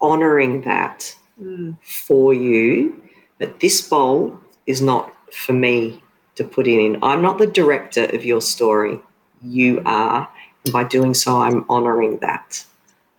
honoring 0.00 0.62
that 0.62 1.14
mm. 1.42 1.76
for 1.82 2.32
you. 2.32 3.02
But 3.38 3.60
this 3.60 3.86
bowl 3.86 4.38
is 4.66 4.80
not 4.80 5.12
for 5.32 5.52
me 5.52 6.02
to 6.36 6.44
put 6.44 6.66
in. 6.66 6.98
I'm 7.02 7.20
not 7.20 7.38
the 7.38 7.46
director 7.46 8.04
of 8.04 8.24
your 8.24 8.40
story. 8.40 9.00
You 9.42 9.82
are. 9.84 10.28
And 10.64 10.72
by 10.72 10.84
doing 10.84 11.12
so, 11.12 11.42
I'm 11.42 11.66
honoring 11.68 12.18
that. 12.18 12.64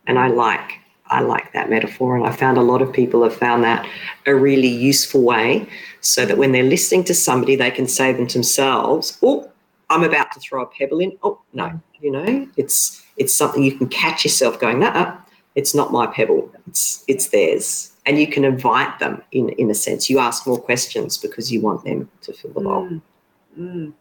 And 0.08 0.18
I 0.18 0.30
like 0.30 0.80
I 1.16 1.22
like 1.22 1.54
that 1.54 1.70
metaphor, 1.70 2.18
and 2.18 2.26
I 2.26 2.32
found 2.32 2.58
a 2.58 2.62
lot 2.62 2.82
of 2.82 2.92
people 2.92 3.24
have 3.24 3.36
found 3.36 3.64
that 3.64 3.88
a 4.26 4.36
really 4.36 4.68
useful 4.68 5.22
way 5.22 5.66
so 6.02 6.26
that 6.26 6.38
when 6.38 6.52
they're 6.52 6.64
listening 6.64 7.06
to 7.06 7.14
somebody, 7.14 7.56
they 7.56 7.72
can 7.72 7.88
say 7.88 8.12
them 8.12 8.28
to 8.28 8.34
themselves, 8.34 9.18
Oh, 9.24 9.50
I'm 9.90 10.04
about 10.04 10.32
to 10.34 10.40
throw 10.42 10.64
a 10.64 10.66
pebble 10.66 11.00
in. 11.00 11.18
Oh, 11.24 11.40
no, 11.54 11.80
you 12.02 12.12
know, 12.12 12.48
it's 12.58 13.02
it's 13.16 13.34
something 13.34 13.64
you 13.64 13.78
can 13.78 13.88
catch 13.88 14.26
yourself 14.26 14.60
going, 14.60 14.80
nah, 14.80 15.16
it's 15.56 15.74
not 15.74 15.94
my 15.94 16.06
pebble, 16.06 16.52
it's 16.68 17.06
it's 17.08 17.30
theirs. 17.30 17.94
And 18.06 18.20
you 18.20 18.28
can 18.28 18.44
invite 18.44 19.00
them 19.00 19.24
in 19.32 19.50
in 19.50 19.72
a 19.72 19.76
sense. 19.76 20.10
You 20.10 20.20
ask 20.20 20.46
more 20.46 20.60
questions 20.60 21.18
because 21.18 21.50
you 21.52 21.62
want 21.62 21.86
them 21.86 22.10
to 22.24 22.34
fill 22.34 22.52
the 22.52 22.60
bowl. 22.60 22.90
Mm. 22.90 23.02
Mm. 23.58 23.94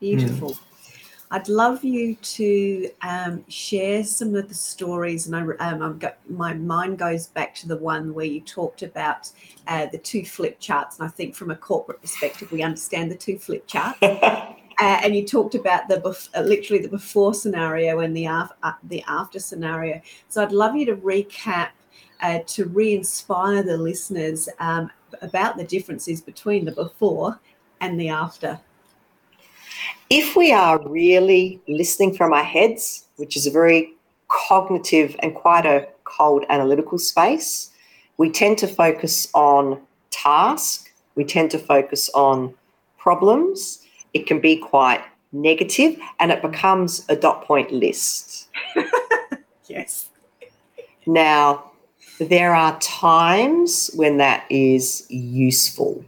Beautiful. 0.00 0.52
Mm. 0.52 0.71
I'd 1.32 1.48
love 1.48 1.82
you 1.82 2.14
to 2.14 2.90
um, 3.00 3.42
share 3.48 4.04
some 4.04 4.34
of 4.34 4.50
the 4.50 4.54
stories, 4.54 5.26
and 5.26 5.34
I, 5.34 5.70
um, 5.70 5.98
got, 5.98 6.18
my 6.28 6.52
mind 6.52 6.98
goes 6.98 7.28
back 7.28 7.54
to 7.56 7.68
the 7.68 7.78
one 7.78 8.12
where 8.12 8.26
you 8.26 8.42
talked 8.42 8.82
about 8.82 9.32
uh, 9.66 9.86
the 9.86 9.96
two 9.96 10.26
flip 10.26 10.60
charts, 10.60 10.98
and 10.98 11.08
I 11.08 11.10
think 11.10 11.34
from 11.34 11.50
a 11.50 11.56
corporate 11.56 12.02
perspective, 12.02 12.52
we 12.52 12.62
understand 12.62 13.10
the 13.10 13.16
two 13.16 13.38
flip 13.38 13.66
charts. 13.66 13.98
uh, 14.02 14.54
and 14.78 15.16
you 15.16 15.26
talked 15.26 15.54
about 15.54 15.88
the 15.88 16.02
bef- 16.02 16.28
uh, 16.36 16.42
literally 16.42 16.82
the 16.82 16.90
before 16.90 17.32
scenario 17.32 18.00
and 18.00 18.14
the 18.14 18.26
after 18.26 18.54
uh, 18.62 18.74
the 18.82 19.02
after 19.08 19.38
scenario. 19.38 20.02
So 20.28 20.42
I'd 20.42 20.52
love 20.52 20.76
you 20.76 20.84
to 20.84 20.96
recap 20.96 21.70
uh, 22.20 22.40
to 22.46 22.66
re-inspire 22.66 23.62
the 23.62 23.78
listeners 23.78 24.50
um, 24.58 24.90
about 25.22 25.56
the 25.56 25.64
differences 25.64 26.20
between 26.20 26.66
the 26.66 26.72
before 26.72 27.40
and 27.80 27.98
the 27.98 28.10
after 28.10 28.60
if 30.10 30.36
we 30.36 30.52
are 30.52 30.78
really 30.86 31.60
listening 31.68 32.14
from 32.14 32.32
our 32.32 32.44
heads, 32.44 33.06
which 33.16 33.36
is 33.36 33.46
a 33.46 33.50
very 33.50 33.92
cognitive 34.28 35.16
and 35.20 35.34
quite 35.34 35.66
a 35.66 35.88
cold 36.04 36.44
analytical 36.48 36.98
space, 36.98 37.70
we 38.18 38.30
tend 38.30 38.58
to 38.58 38.66
focus 38.66 39.28
on 39.34 39.80
task, 40.10 40.92
we 41.14 41.24
tend 41.24 41.50
to 41.50 41.58
focus 41.58 42.10
on 42.14 42.54
problems. 42.98 43.82
It 44.14 44.26
can 44.26 44.40
be 44.40 44.56
quite 44.56 45.02
negative 45.32 45.98
and 46.20 46.30
it 46.30 46.42
becomes 46.42 47.04
a 47.08 47.16
dot 47.16 47.44
point 47.44 47.72
list. 47.72 48.48
yes. 49.66 50.08
Now, 51.06 51.72
there 52.18 52.54
are 52.54 52.78
times 52.80 53.90
when 53.94 54.18
that 54.18 54.44
is 54.50 55.06
useful. 55.08 56.04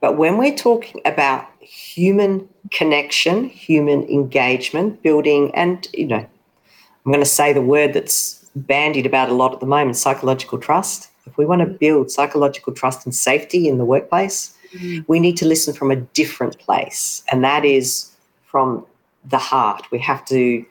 But 0.00 0.16
when 0.16 0.36
we're 0.36 0.56
talking 0.56 1.00
about 1.04 1.46
human 1.60 2.48
connection, 2.70 3.48
human 3.48 4.02
engagement, 4.04 5.02
building, 5.02 5.54
and, 5.54 5.86
you 5.94 6.06
know, 6.06 6.16
I'm 6.16 7.12
going 7.12 7.20
to 7.20 7.26
say 7.26 7.52
the 7.52 7.62
word 7.62 7.94
that's 7.94 8.50
bandied 8.54 9.06
about 9.06 9.30
a 9.30 9.34
lot 9.34 9.52
at 9.52 9.60
the 9.60 9.66
moment 9.66 9.96
psychological 9.96 10.58
trust. 10.58 11.10
If 11.26 11.36
we 11.38 11.46
want 11.46 11.60
to 11.60 11.66
build 11.66 12.10
psychological 12.10 12.72
trust 12.72 13.06
and 13.06 13.14
safety 13.14 13.68
in 13.68 13.78
the 13.78 13.84
workplace, 13.84 14.56
mm. 14.74 15.04
we 15.06 15.20
need 15.20 15.36
to 15.38 15.46
listen 15.46 15.72
from 15.74 15.90
a 15.90 15.96
different 15.96 16.58
place, 16.58 17.22
and 17.30 17.44
that 17.44 17.64
is 17.64 18.10
from 18.44 18.84
the 19.24 19.38
heart. 19.38 19.86
We 19.90 19.98
have 20.00 20.24
to 20.26 20.64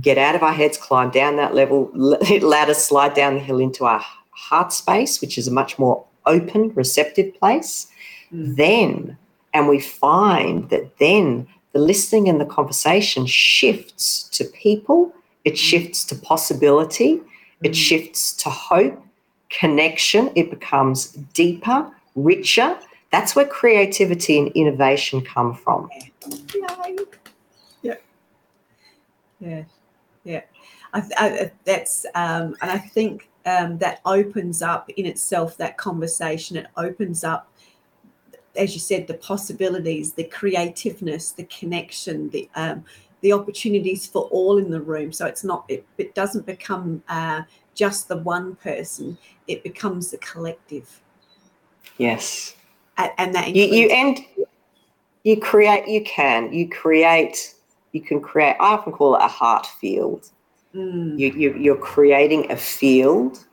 get 0.00 0.18
out 0.18 0.34
of 0.34 0.42
our 0.42 0.52
heads, 0.52 0.76
climb 0.76 1.10
down 1.10 1.36
that 1.36 1.54
level, 1.54 1.90
ladder, 1.94 2.74
slide 2.74 3.14
down 3.14 3.34
the 3.34 3.40
hill 3.40 3.60
into 3.60 3.84
our 3.84 4.04
heart 4.30 4.72
space, 4.72 5.20
which 5.20 5.38
is 5.38 5.46
a 5.46 5.52
much 5.52 5.78
more 5.78 6.04
open, 6.26 6.72
receptive 6.74 7.34
place. 7.38 7.86
Mm. 8.34 8.56
Then 8.56 9.18
and 9.54 9.68
we 9.68 9.80
find 9.80 10.68
that 10.70 10.98
then 10.98 11.46
the 11.72 11.78
listening 11.78 12.28
and 12.28 12.40
the 12.40 12.44
conversation 12.44 13.24
shifts 13.24 14.24
to 14.30 14.44
people, 14.44 15.14
it 15.44 15.56
shifts 15.56 16.04
to 16.06 16.14
possibility, 16.16 17.20
it 17.62 17.72
mm. 17.72 17.74
shifts 17.74 18.32
to 18.42 18.50
hope, 18.50 19.00
connection, 19.48 20.30
it 20.34 20.50
becomes 20.50 21.12
deeper, 21.32 21.90
richer. 22.16 22.76
That's 23.12 23.36
where 23.36 23.46
creativity 23.46 24.38
and 24.38 24.48
innovation 24.48 25.20
come 25.20 25.54
from. 25.54 25.88
Yay. 26.52 26.96
Yeah. 27.82 27.94
Yeah. 29.40 29.64
Yeah. 30.24 30.40
I, 30.92 31.02
I, 31.16 31.50
that's, 31.64 32.06
um, 32.16 32.56
and 32.60 32.70
I 32.70 32.78
think 32.78 33.28
um, 33.46 33.78
that 33.78 34.00
opens 34.04 34.62
up 34.62 34.90
in 34.96 35.06
itself 35.06 35.56
that 35.58 35.76
conversation. 35.76 36.56
It 36.56 36.66
opens 36.76 37.22
up 37.22 37.52
as 38.56 38.74
you 38.74 38.80
said, 38.80 39.06
the 39.06 39.14
possibilities, 39.14 40.12
the 40.12 40.24
creativeness, 40.24 41.32
the 41.32 41.44
connection, 41.44 42.30
the 42.30 42.48
um, 42.54 42.84
the 43.20 43.32
opportunities 43.32 44.06
for 44.06 44.24
all 44.24 44.58
in 44.58 44.70
the 44.70 44.80
room. 44.80 45.12
So 45.12 45.26
it's 45.26 45.44
not 45.44 45.64
it, 45.68 45.86
it 45.98 46.14
doesn't 46.14 46.46
become 46.46 47.02
uh, 47.08 47.42
just 47.74 48.08
the 48.08 48.18
one 48.18 48.56
person; 48.56 49.18
it 49.48 49.62
becomes 49.62 50.10
the 50.10 50.18
collective. 50.18 51.00
Yes, 51.98 52.54
and, 52.96 53.10
and 53.18 53.34
that 53.34 53.54
you, 53.54 53.64
you 53.64 53.88
and 53.88 54.18
you 55.24 55.40
create. 55.40 55.88
You 55.88 56.02
can 56.04 56.52
you 56.52 56.68
create. 56.68 57.54
You 57.92 58.00
can 58.00 58.20
create. 58.20 58.56
I 58.60 58.74
often 58.74 58.92
call 58.92 59.14
it 59.14 59.22
a 59.22 59.28
heart 59.28 59.66
field. 59.66 60.30
Mm. 60.74 61.18
You, 61.18 61.32
you 61.32 61.54
you're 61.56 61.76
creating 61.76 62.50
a 62.50 62.56
field 62.56 63.44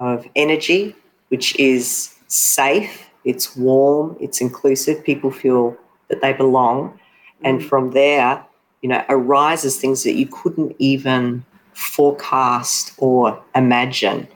of 0.00 0.26
energy 0.36 0.94
which 1.28 1.58
is 1.58 2.14
safe 2.28 3.07
it's 3.28 3.54
warm, 3.54 4.16
it's 4.20 4.40
inclusive, 4.40 5.04
people 5.04 5.30
feel 5.30 5.76
that 6.08 6.22
they 6.22 6.32
belong. 6.32 6.98
And 7.44 7.60
mm. 7.60 7.68
from 7.68 7.90
there, 7.90 8.42
you 8.80 8.88
know, 8.88 9.04
arises 9.10 9.76
things 9.76 10.02
that 10.04 10.14
you 10.14 10.26
couldn't 10.26 10.74
even 10.78 11.44
forecast 11.74 12.94
or 12.96 13.40
imagine. 13.54 14.26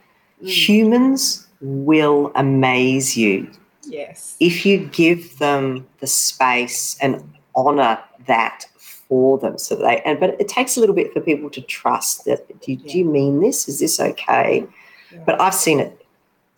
Mm. 0.43 0.49
Humans 0.49 1.47
will 1.63 2.31
amaze 2.35 3.17
you. 3.17 3.51
Yes. 3.85 4.37
If 4.41 4.67
you 4.67 4.87
give 4.93 5.39
them 5.39 5.89
the 6.01 6.07
space 6.07 6.99
and 7.01 7.25
honor 7.57 7.99
that 8.27 8.67
for 9.09 9.39
them 9.39 9.59
so 9.59 9.75
they 9.75 10.01
and 10.03 10.19
but 10.21 10.41
it 10.41 10.49
takes 10.49 10.77
a 10.77 10.81
little 10.81 10.95
bit 10.95 11.13
for 11.13 11.21
people 11.21 11.51
to 11.51 11.61
trust 11.61 12.25
that 12.25 12.49
do, 12.63 12.73
yeah. 12.73 12.93
do 12.93 12.99
you 12.99 13.05
mean 13.05 13.41
this 13.41 13.69
is 13.69 13.79
this 13.81 14.01
okay 14.01 14.67
yeah. 15.11 15.19
but 15.27 15.39
i've 15.39 15.55
seen 15.55 15.79
it 15.81 16.02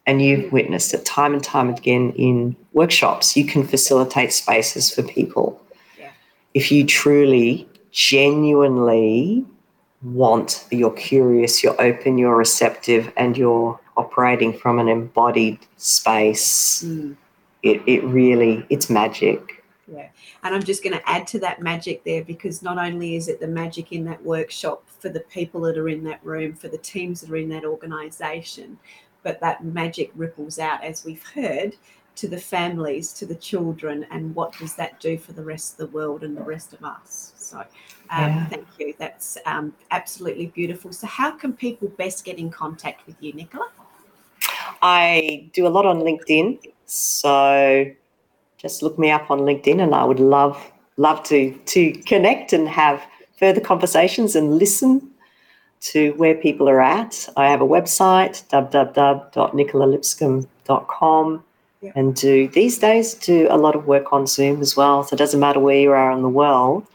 and 0.07 0.21
you've 0.21 0.53
witnessed 0.53 0.93
it 0.95 1.05
time 1.05 1.33
and 1.33 1.43
time 1.43 1.71
again 1.71 2.13
in 2.17 2.57
workshops. 2.73 3.37
You 3.37 3.47
can 3.47 3.67
facilitate 3.67 4.33
spaces 4.33 4.93
for 4.93 5.03
people. 5.03 5.61
Yeah. 5.99 6.11
If 6.53 6.71
you 6.71 6.85
truly, 6.85 7.69
genuinely 7.91 9.45
want, 10.03 10.67
you're 10.71 10.91
curious, 10.91 11.63
you're 11.63 11.81
open, 11.81 12.19
you're 12.19 12.37
receptive, 12.37 13.11
and 13.17 13.37
you're 13.37 13.81
operating 13.97 14.53
from 14.53 14.79
an 14.79 14.89
embodied 14.89 15.59
space, 15.77 16.85
mm. 16.85 17.17
it, 17.63 17.81
it 17.87 18.05
really, 18.05 18.67
it's 18.69 18.91
magic. 18.91 19.65
Yeah. 19.87 20.09
And 20.43 20.55
I'm 20.55 20.63
just 20.63 20.83
going 20.83 20.97
to 20.97 21.09
add 21.09 21.27
to 21.29 21.39
that 21.41 21.63
magic 21.63 22.05
there 22.05 22.25
because 22.25 22.63
not 22.63 22.79
only 22.79 23.17
is 23.17 23.29
it 23.29 23.41
the 23.41 23.47
magic 23.47 23.93
in 23.93 24.05
that 24.05 24.23
workshop 24.23 24.85
for 24.99 25.09
the 25.09 25.21
people 25.21 25.61
that 25.63 25.79
are 25.79 25.89
in 25.89 26.05
that 26.05 26.25
room, 26.25 26.55
for 26.55 26.69
the 26.69 26.79
teams 26.79 27.21
that 27.21 27.31
are 27.31 27.37
in 27.37 27.49
that 27.51 27.65
organization, 27.65 28.79
but 29.25 29.41
that 29.41 29.65
magic 29.65 30.13
ripples 30.15 30.61
out, 30.61 30.85
as 30.85 31.05
we've 31.05 31.25
heard, 31.25 31.75
to 32.17 32.29
the 32.29 32.39
families, 32.39 33.13
to 33.15 33.27
the 33.27 33.35
children, 33.35 34.07
and 34.13 34.33
what 34.37 34.57
does 34.57 34.77
that 34.77 35.01
do 35.01 35.19
for 35.19 35.33
the 35.33 35.43
rest 35.43 35.73
of 35.73 35.79
the 35.79 35.97
world 35.97 36.23
and 36.23 36.37
the 36.37 36.43
rest 36.43 36.73
of 36.73 36.85
us? 36.85 37.33
So, 37.37 37.59
um, 37.59 37.67
yeah. 38.11 38.47
thank 38.47 38.67
you. 38.79 38.95
That's 38.99 39.37
um, 39.47 39.75
absolutely 39.91 40.47
beautiful. 40.47 40.93
So, 40.93 41.09
how 41.09 41.33
can 41.33 41.53
people 41.53 41.89
best 41.89 42.25
get 42.25 42.39
in 42.39 42.51
contact 42.51 43.05
with 43.07 43.17
you, 43.21 43.33
Nicola? 43.33 43.69
I 44.81 45.51
do 45.53 45.67
a 45.67 45.69
lot 45.69 45.87
on 45.87 46.01
LinkedIn, 46.01 46.61
so 46.87 47.91
just 48.59 48.83
look 48.83 48.97
me 48.99 49.11
up 49.11 49.31
on 49.31 49.41
LinkedIn, 49.41 49.83
and 49.83 49.95
I 49.95 50.05
would 50.05 50.21
love 50.21 50.73
love 50.97 51.25
to 51.25 51.53
to 51.67 51.93
connect 52.03 52.53
and 52.53 52.69
have 52.69 53.03
further 53.39 53.61
conversations 53.61 54.37
and 54.37 54.59
listen 54.59 55.11
to 55.85 56.13
where 56.13 56.35
people 56.35 56.69
are 56.69 56.81
at, 56.81 57.29
I 57.37 57.49
have 57.49 57.61
a 57.61 57.67
website, 57.67 58.43
www.nicolalipscombe.com, 58.49 61.45
yep. 61.83 61.93
and 61.95 62.17
do 62.17 62.49
these 62.49 62.79
days 62.79 63.13
do 63.15 63.47
a 63.51 63.59
lot 63.59 63.77
of 63.77 63.87
work 63.87 64.11
on 64.13 64.27
Zoom 64.27 64.63
as 64.63 64.77
well. 64.77 65.05
So 65.05 65.15
it 65.15 65.19
doesn't 65.19 65.41
matter 65.41 65.61
where 65.61 65.79
you 65.79 65.93
are 65.93 66.11
in 66.13 66.23
the 66.23 66.29
world, 66.29 66.87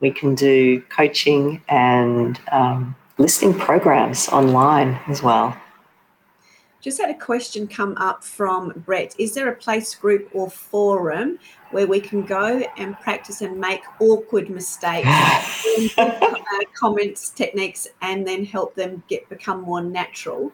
we 0.00 0.10
can 0.10 0.34
do 0.34 0.80
coaching 0.90 1.62
and 1.68 2.40
um, 2.52 2.94
listening 3.16 3.54
programs 3.54 4.28
online 4.28 5.00
as 5.08 5.22
well. 5.22 5.56
Just 6.84 7.00
had 7.00 7.08
a 7.08 7.18
question 7.18 7.66
come 7.66 7.96
up 7.96 8.22
from 8.22 8.74
Brett. 8.84 9.14
Is 9.18 9.32
there 9.32 9.48
a 9.48 9.56
place, 9.56 9.94
group, 9.94 10.28
or 10.34 10.50
forum 10.50 11.38
where 11.70 11.86
we 11.86 11.98
can 11.98 12.26
go 12.26 12.62
and 12.76 13.00
practice 13.00 13.40
and 13.40 13.58
make 13.58 13.80
awkward 14.00 14.50
mistakes, 14.50 15.08
uh, 15.96 16.40
comments, 16.78 17.30
techniques, 17.30 17.88
and 18.02 18.26
then 18.26 18.44
help 18.44 18.74
them 18.74 19.02
get 19.08 19.26
become 19.30 19.62
more 19.62 19.80
natural? 19.80 20.52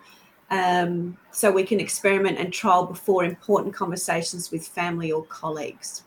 Um, 0.52 1.16
so 1.32 1.50
we 1.50 1.64
can 1.64 1.80
experiment 1.80 2.38
and 2.38 2.52
trial 2.52 2.86
before 2.86 3.24
important 3.24 3.74
conversations 3.74 4.52
with 4.52 4.64
family 4.68 5.10
or 5.10 5.24
colleagues. 5.24 6.04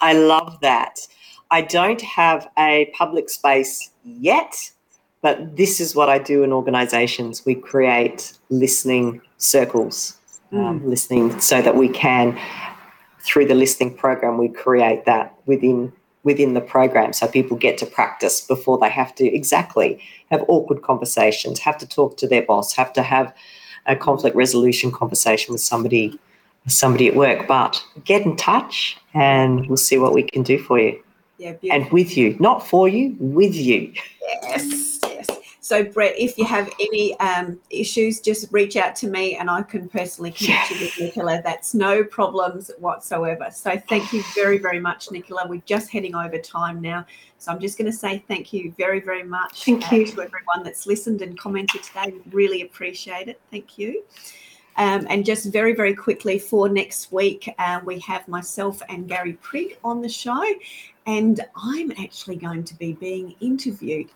I 0.00 0.14
love 0.14 0.58
that. 0.62 0.98
I 1.50 1.60
don't 1.60 2.00
have 2.00 2.48
a 2.56 2.90
public 2.96 3.28
space 3.28 3.90
yet, 4.02 4.72
but 5.26 5.56
this 5.56 5.80
is 5.80 5.96
what 5.96 6.08
I 6.08 6.20
do 6.20 6.44
in 6.44 6.52
organizations. 6.52 7.44
We 7.44 7.56
create 7.56 8.32
listening 8.48 9.20
circles, 9.38 10.16
um, 10.52 10.58
mm. 10.58 10.66
um, 10.68 10.88
listening 10.88 11.40
so 11.40 11.60
that 11.62 11.74
we 11.74 11.88
can, 11.88 12.38
through 13.18 13.46
the 13.46 13.56
listening 13.56 13.96
program, 13.96 14.38
we 14.38 14.48
create 14.48 15.04
that 15.06 15.34
within 15.46 15.92
within 16.22 16.54
the 16.54 16.60
program 16.60 17.12
so 17.12 17.26
people 17.26 17.56
get 17.56 17.76
to 17.78 17.86
practice 17.86 18.40
before 18.40 18.78
they 18.78 18.88
have 18.88 19.12
to 19.16 19.24
exactly 19.24 20.00
have 20.30 20.44
awkward 20.46 20.82
conversations, 20.82 21.58
have 21.58 21.78
to 21.78 21.88
talk 21.88 22.16
to 22.18 22.28
their 22.28 22.42
boss, 22.42 22.76
have 22.76 22.92
to 22.92 23.02
have 23.02 23.34
a 23.86 23.96
conflict 23.96 24.36
resolution 24.36 24.92
conversation 24.92 25.52
with 25.52 25.60
somebody 25.60 26.16
somebody 26.68 27.08
at 27.08 27.16
work. 27.16 27.48
But 27.48 27.84
get 28.04 28.22
in 28.22 28.36
touch 28.36 28.96
and 29.12 29.66
we'll 29.66 29.76
see 29.76 29.98
what 29.98 30.12
we 30.12 30.22
can 30.22 30.44
do 30.44 30.56
for 30.62 30.78
you. 30.78 31.02
Yeah, 31.38 31.54
and 31.72 31.90
with 31.90 32.16
you, 32.16 32.36
not 32.38 32.66
for 32.66 32.88
you, 32.88 33.16
with 33.18 33.56
you. 33.56 33.92
Yes. 34.42 34.95
So, 35.66 35.82
Brett, 35.82 36.14
if 36.16 36.38
you 36.38 36.44
have 36.44 36.70
any 36.78 37.18
um, 37.18 37.58
issues, 37.70 38.20
just 38.20 38.46
reach 38.52 38.76
out 38.76 38.94
to 38.96 39.08
me 39.08 39.34
and 39.34 39.50
I 39.50 39.62
can 39.62 39.88
personally 39.88 40.30
connect 40.30 40.70
you 40.70 40.78
with 40.78 41.00
Nicola. 41.00 41.42
That's 41.42 41.74
no 41.74 42.04
problems 42.04 42.70
whatsoever. 42.78 43.48
So, 43.50 43.76
thank 43.88 44.12
you 44.12 44.22
very, 44.36 44.58
very 44.58 44.78
much, 44.78 45.10
Nicola. 45.10 45.44
We're 45.48 45.62
just 45.66 45.90
heading 45.90 46.14
over 46.14 46.38
time 46.38 46.80
now. 46.80 47.04
So, 47.38 47.50
I'm 47.50 47.58
just 47.58 47.78
going 47.78 47.90
to 47.90 47.96
say 47.96 48.22
thank 48.28 48.52
you 48.52 48.72
very, 48.78 49.00
very 49.00 49.24
much 49.24 49.64
thank 49.64 49.92
uh, 49.92 49.96
you. 49.96 50.06
to 50.06 50.22
everyone 50.22 50.62
that's 50.62 50.86
listened 50.86 51.20
and 51.20 51.36
commented 51.36 51.82
today. 51.82 52.14
Really 52.30 52.62
appreciate 52.62 53.26
it. 53.26 53.40
Thank 53.50 53.76
you. 53.76 54.04
Um, 54.76 55.04
and 55.10 55.26
just 55.26 55.52
very, 55.52 55.74
very 55.74 55.96
quickly 55.96 56.38
for 56.38 56.68
next 56.68 57.10
week, 57.10 57.52
uh, 57.58 57.80
we 57.84 57.98
have 58.00 58.28
myself 58.28 58.82
and 58.88 59.08
Gary 59.08 59.32
Prigg 59.42 59.78
on 59.82 60.00
the 60.00 60.08
show, 60.08 60.44
and 61.06 61.40
I'm 61.56 61.90
actually 61.98 62.36
going 62.36 62.62
to 62.62 62.74
be 62.76 62.92
being 62.92 63.34
interviewed. 63.40 64.10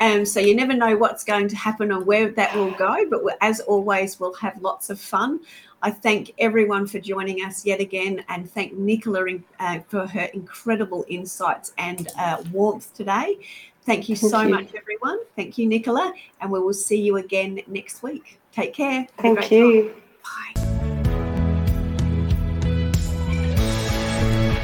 Um, 0.00 0.24
so 0.24 0.40
you 0.40 0.54
never 0.54 0.74
know 0.74 0.96
what's 0.96 1.24
going 1.24 1.48
to 1.48 1.56
happen 1.56 1.92
or 1.92 2.00
where 2.00 2.30
that 2.30 2.54
will 2.54 2.72
go, 2.72 2.96
but 3.08 3.22
as 3.40 3.60
always, 3.60 4.18
we'll 4.18 4.34
have 4.34 4.60
lots 4.60 4.90
of 4.90 5.00
fun. 5.00 5.40
I 5.82 5.90
thank 5.90 6.32
everyone 6.38 6.86
for 6.86 6.98
joining 6.98 7.44
us 7.44 7.66
yet 7.66 7.78
again 7.78 8.24
and 8.28 8.50
thank 8.50 8.72
Nicola 8.72 9.26
uh, 9.60 9.80
for 9.86 10.06
her 10.06 10.30
incredible 10.32 11.04
insights 11.08 11.74
and 11.76 12.08
uh, 12.18 12.42
warmth 12.52 12.94
today. 12.94 13.38
Thank 13.82 14.08
you 14.08 14.16
so 14.16 14.40
you. 14.40 14.48
much, 14.48 14.74
everyone. 14.74 15.18
Thank 15.36 15.58
you, 15.58 15.66
Nicola, 15.66 16.14
and 16.40 16.50
we 16.50 16.58
will 16.58 16.72
see 16.72 17.02
you 17.02 17.18
again 17.18 17.60
next 17.66 18.02
week. 18.02 18.40
Take 18.50 18.72
care. 18.72 19.06
Thank 19.18 19.50
you. 19.50 19.94
Bye. 20.22 20.60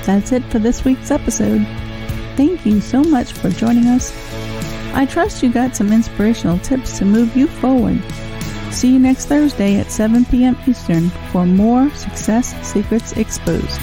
That's 0.06 0.32
it 0.32 0.42
for 0.44 0.58
this 0.58 0.84
week's 0.86 1.10
episode. 1.10 1.66
Thank 2.36 2.64
you 2.64 2.80
so 2.80 3.04
much 3.04 3.32
for 3.32 3.50
joining 3.50 3.88
us. 3.88 4.29
I 4.92 5.06
trust 5.06 5.42
you 5.42 5.52
got 5.52 5.76
some 5.76 5.92
inspirational 5.92 6.58
tips 6.58 6.98
to 6.98 7.04
move 7.04 7.36
you 7.36 7.46
forward. 7.46 8.02
See 8.70 8.92
you 8.92 8.98
next 8.98 9.26
Thursday 9.26 9.78
at 9.80 9.90
7 9.90 10.24
p.m. 10.26 10.56
Eastern 10.66 11.10
for 11.30 11.46
more 11.46 11.90
Success 11.90 12.54
Secrets 12.66 13.12
Exposed. 13.12 13.80